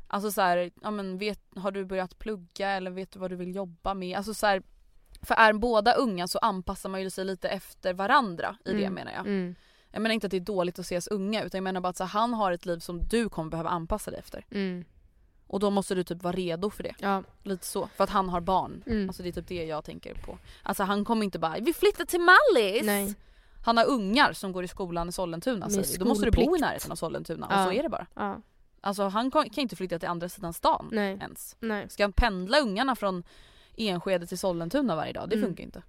Alltså 0.08 0.32
så 0.32 0.42
här, 0.42 0.72
ja 0.82 0.92
men 0.92 1.18
vet, 1.18 1.40
har 1.56 1.72
du 1.72 1.86
börjat 1.86 2.20
plugga 2.20 2.70
eller 2.70 2.92
vet 2.92 3.12
du 3.12 3.20
vad 3.20 3.32
du 3.32 3.36
vill 3.36 3.56
jobba 3.56 3.94
med? 3.94 4.18
Alltså 4.18 4.34
så 4.34 4.48
här, 4.48 4.62
för 5.22 5.36
är 5.36 5.54
båda 5.54 5.94
unga 5.94 6.28
så 6.28 6.38
anpassar 6.40 6.90
man 6.90 7.02
ju 7.02 7.10
sig 7.10 7.26
lite 7.26 7.50
efter 7.50 7.94
varandra 7.94 8.58
i 8.66 8.72
det 8.72 8.78
Mm. 8.78 8.94
menar 8.94 9.12
jag. 9.12 9.22
Mm. 9.28 9.56
Jag 9.92 10.02
menar 10.02 10.14
inte 10.14 10.28
att 10.28 10.32
det 10.32 10.38
är 10.38 10.42
dåligt 10.42 10.80
att 10.80 10.86
ses 10.86 11.08
unga 11.08 11.44
utan 11.44 11.58
jag 11.58 11.64
menar 11.64 11.82
bara 11.82 11.90
att 11.90 11.98
så 11.98 12.04
här, 12.04 12.10
han 12.20 12.34
har 12.34 12.52
ett 12.52 12.66
liv 12.66 12.80
som 12.80 13.08
du 13.08 13.30
kommer 13.30 13.50
behöva 13.52 13.70
anpassa 13.70 14.12
dig 14.12 14.20
efter. 14.20 14.46
Mm. 14.52 14.86
Och 15.48 15.60
då 15.60 15.70
måste 15.70 15.96
du 15.96 16.04
typ 16.04 16.24
vara 16.24 16.34
redo 16.36 16.70
för 16.70 16.84
det. 16.84 16.94
Ja. 17.00 17.24
Lite 17.44 17.66
så. 17.66 17.90
För 17.98 18.04
att 18.04 18.10
han 18.10 18.30
har 18.30 18.42
barn. 18.42 18.84
Mm. 18.86 19.10
Alltså 19.10 19.24
det 19.24 19.30
är 19.30 19.34
typ 19.34 19.48
det 19.48 19.66
jag 19.66 19.84
tänker 19.84 20.14
på. 20.14 20.38
Alltså 20.64 20.84
han 20.84 21.06
kommer 21.06 21.24
inte 21.24 21.40
bara 21.40 21.56
vi 21.62 21.74
flyttar 21.74 22.06
till 22.06 22.20
Mallis! 22.20 22.86
Nej. 22.86 23.16
Han 23.66 23.78
har 23.78 23.86
ungar 23.86 24.34
som 24.34 24.52
går 24.52 24.64
i 24.64 24.68
skolan 24.68 25.10
i 25.10 25.12
Sollentuna 25.12 25.66
Med 25.66 25.72
säger 25.72 25.88
vi. 25.88 25.98
Då 25.98 26.06
måste 26.06 26.26
du 26.26 26.32
bo 26.32 26.58
i 26.58 26.60
närheten 26.60 26.92
av 26.92 26.96
Sollentuna 26.96 27.48
Ja. 27.50 27.58
och 27.66 27.72
så 27.74 27.80
är 27.80 27.84
det 27.84 27.90
bara. 27.90 28.08
Ja. 28.14 28.42
Alltså 28.82 29.04
han 29.08 29.32
kan 29.32 29.50
kan 29.50 29.62
inte 29.62 29.76
flytta 29.76 30.00
till 30.00 30.08
andra 30.10 30.30
sidan 30.30 30.54
stan 30.54 30.90
Nej. 30.92 31.18
ens. 31.22 31.56
Nej. 31.60 31.90
Ska 31.90 32.04
han 32.04 32.14
pendla 32.14 32.60
ungarna 32.60 32.96
från 32.96 33.24
Enskede 33.78 34.28
till 34.28 34.38
Sollentuna 34.40 34.96
varje 34.96 35.14
dag? 35.14 35.30
Det 35.30 35.36
Mm. 35.36 35.48
funkar 35.48 35.64
inte. 35.64 35.82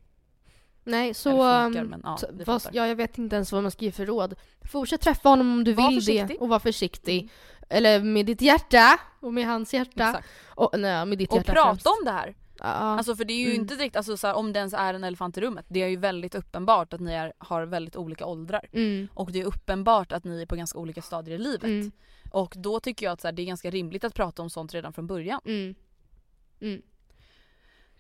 Nej, 0.89 1.15
så... 1.15 1.31
Funkar, 1.31 1.83
um, 1.83 1.89
men 1.89 2.01
ja, 2.05 2.17
så- 2.17 2.45
fattar. 2.45 2.71
ja, 2.75 2.87
jag 2.89 2.97
vet 2.97 3.19
inte 3.19 3.37
ens 3.37 3.53
vad 3.53 3.63
man 3.63 3.71
ska 3.71 3.85
ge 3.85 3.93
för 3.93 4.07
råd. 4.07 4.35
Fortsätt 4.73 5.01
träffa 5.01 5.29
honom 5.29 5.53
om 5.53 5.65
du 5.65 5.73
Var 5.73 5.89
vill 5.89 5.99
det. 5.99 6.01
försiktig. 6.05 6.43
Och 6.43 6.49
var 6.49 6.59
försiktig. 6.59 7.31
Eller 7.69 8.01
med 8.03 8.27
ditt 8.27 8.41
hjärta 8.43 9.01
och 9.21 9.35
med 9.35 9.47
hans 9.47 9.75
hjärta. 9.75 10.09
Exakt. 10.09 10.29
Och, 10.49 10.81
nej, 10.81 11.07
med 11.07 11.19
ditt 11.19 11.31
Och 11.31 11.37
hjärta 11.37 11.53
prata 11.53 11.69
främst. 11.71 11.87
om 11.87 12.05
det 12.05 12.11
här. 12.11 12.35
Ja. 12.61 12.65
Alltså 12.67 13.17
för 13.17 13.25
det 13.25 13.33
är 13.33 13.39
ju 13.39 13.45
Mm. 13.51 13.61
inte 13.61 13.75
direkt, 13.77 13.97
alltså, 13.97 14.17
så 14.17 14.27
här, 14.27 14.35
om 14.35 14.53
det 14.53 14.59
ens 14.59 14.75
är 14.75 14.95
en 14.95 15.05
elefant 15.05 15.39
i 15.39 15.41
rummet. 15.41 15.65
Det 15.69 15.83
är 15.83 15.89
ju 15.89 15.97
väldigt 15.97 16.35
uppenbart 16.35 16.93
att 16.93 17.01
ni 17.01 17.13
är, 17.13 17.33
har 17.39 17.63
väldigt 17.67 17.97
olika 17.97 18.27
åldrar. 18.27 18.69
mm. 18.73 19.09
Och 19.15 19.33
det 19.33 19.41
är 19.41 19.45
uppenbart 19.45 20.13
att 20.13 20.25
ni 20.25 20.43
är 20.43 20.47
på 20.47 20.57
ganska 20.57 20.79
olika 20.79 21.03
stadier 21.03 21.35
i 21.35 21.39
livet. 21.39 21.65
Mm. 21.65 21.93
Och 22.31 22.55
då 22.57 22.81
tycker 22.81 23.07
jag 23.07 23.13
att 23.13 23.21
så 23.21 23.27
här, 23.27 23.33
det 23.33 23.43
är 23.43 23.47
ganska 23.47 23.71
rimligt 23.71 24.05
att 24.05 24.15
prata 24.15 24.43
om 24.43 24.51
sånt 24.51 24.75
redan 24.75 24.93
från 24.93 25.07
början. 25.07 25.41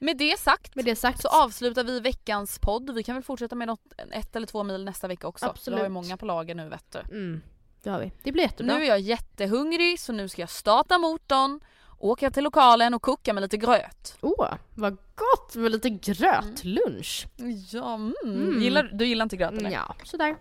Mm. 0.00 0.08
Mm. 0.08 0.16
Med 0.16 0.16
det 0.16 0.38
sagt 0.38 0.74
Med 0.74 0.84
det 0.84 0.96
sagt 0.96 1.22
så 1.22 1.28
avslutar 1.28 1.84
vi 1.84 2.00
veckans 2.00 2.58
podd. 2.58 2.94
Vi 2.94 3.02
kan 3.02 3.14
väl 3.14 3.24
fortsätta 3.24 3.54
med 3.54 3.68
något, 3.68 3.92
ett 4.12 4.36
eller 4.36 4.46
två 4.46 4.62
mil 4.62 4.84
nästa 4.84 5.08
vecka 5.08 5.26
också. 5.26 5.46
Absolut. 5.46 5.76
Vi 5.76 5.80
har 5.80 5.86
ju 5.86 5.92
många 5.92 6.16
på 6.16 6.26
lager 6.26 6.54
nu 6.54 6.68
vet 6.68 6.92
du. 6.92 6.98
Mm. 6.98 7.40
Det 7.82 7.90
har 7.90 8.00
vi. 8.00 8.12
Det 8.22 8.32
blir 8.32 8.42
jättebra. 8.42 8.74
Nu 8.74 8.82
är 8.82 8.88
jag 8.88 9.00
jättehungrig 9.00 10.00
så 10.00 10.12
nu 10.12 10.28
ska 10.28 10.42
jag 10.42 10.50
starta 10.50 10.98
motorn, 10.98 11.60
åka 11.98 12.30
till 12.30 12.44
lokalen 12.44 12.94
och 12.94 13.02
koka 13.02 13.32
med 13.32 13.40
lite 13.42 13.56
gröt. 13.56 14.16
Åh, 14.20 14.54
vad 14.74 14.96
gott 15.14 15.54
med 15.54 15.72
lite 15.72 15.90
grötlunch. 15.90 17.26
Ja, 17.72 17.94
mm. 17.94 18.14
Mm. 18.24 18.62
Gillar, 18.62 18.90
du 18.92 19.06
gillar 19.06 19.22
inte 19.22 19.36
gröt 19.36 19.50
eller? 19.50 19.60
Mm, 19.60 19.72
ja, 19.72 19.96
sådär. 20.04 20.36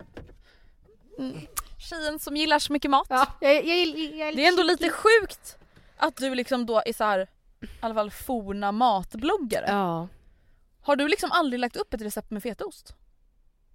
Tjejen 1.89 2.20
som 2.20 2.36
gillar 2.38 2.60
så 2.60 2.74
mycket 2.74 2.91
mat. 2.91 3.08
Ja, 3.10 3.28
jag, 3.41 3.55
jag, 3.55 3.78
jag, 3.78 4.16
jag, 4.16 4.36
Det 4.36 4.45
är 4.45 4.47
ändå 4.47 4.64
lite 4.64 4.89
sjukt 4.89 5.58
att 5.97 6.16
du 6.16 6.36
liksom 6.36 6.66
då 6.66 6.82
är 6.86 6.93
så 6.93 7.03
här, 7.03 7.28
i 7.62 7.68
alla 7.80 7.93
fall 7.93 8.12
forna 8.12 8.72
matbloggare. 8.72 9.66
Ja. 9.68 10.08
Har 10.82 10.95
du 10.95 11.08
liksom 11.08 11.32
aldrig 11.32 11.60
lagt 11.60 11.76
upp 11.76 11.93
ett 11.93 12.01
recept 12.01 12.32
med 12.32 12.43
fetaost? 12.43 12.95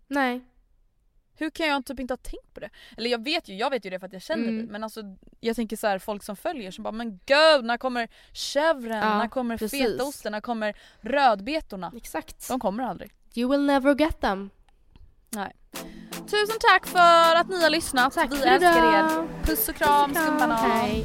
Nej. 0.06 0.40
Hur 1.34 1.50
kan 1.50 1.66
jag 1.66 1.84
typ 1.86 2.00
inte 2.00 2.12
ha 2.12 2.18
tänkt 2.18 2.54
på 2.54 2.60
det? 2.60 2.70
Eller 2.96 3.10
jag 3.10 3.24
vet 3.24 3.48
ju, 3.48 3.54
jag 3.56 3.70
vet 3.70 3.86
ju 3.86 3.90
det 3.90 3.98
för 4.00 4.06
att 4.06 4.12
jag 4.12 4.22
känner 4.22 4.42
Mm. 4.48 4.56
dig 4.58 4.66
men 4.66 4.84
alltså 4.84 5.02
jag 5.40 5.56
tänker 5.56 5.76
så 5.76 5.86
här 5.86 5.98
folk 5.98 6.22
som 6.22 6.36
följer 6.36 6.70
som 6.70 6.84
bara 6.84 6.92
men 6.92 7.20
gud 7.26 7.64
när 7.64 7.76
kommer 7.76 8.08
chèvren, 8.32 9.00
Ja, 9.02 9.18
när 9.18 9.28
kommer 9.28 9.58
precis. 9.58 9.82
fetaosten, 9.82 10.32
när 10.32 10.40
kommer 10.40 10.74
rödbetorna? 11.00 11.92
Exakt. 11.96 12.48
De 12.48 12.60
kommer 12.60 12.82
aldrig. 12.82 13.12
You 13.34 13.50
will 13.50 13.60
never 13.66 13.94
get 14.00 14.20
them. 14.20 14.50
Nej. 15.30 15.56
Tusen 16.12 16.56
tack 16.70 16.86
för 16.86 17.36
att 17.36 17.48
ni 17.48 17.62
har 17.62 17.70
lyssnat. 17.70 18.12
Tack 18.14 18.32
Vi 18.32 18.42
älskar 18.42 18.94
er. 18.94 19.28
Puss 19.44 19.68
och 19.68 19.74
kram. 19.74 20.14
Hej. 20.16 21.04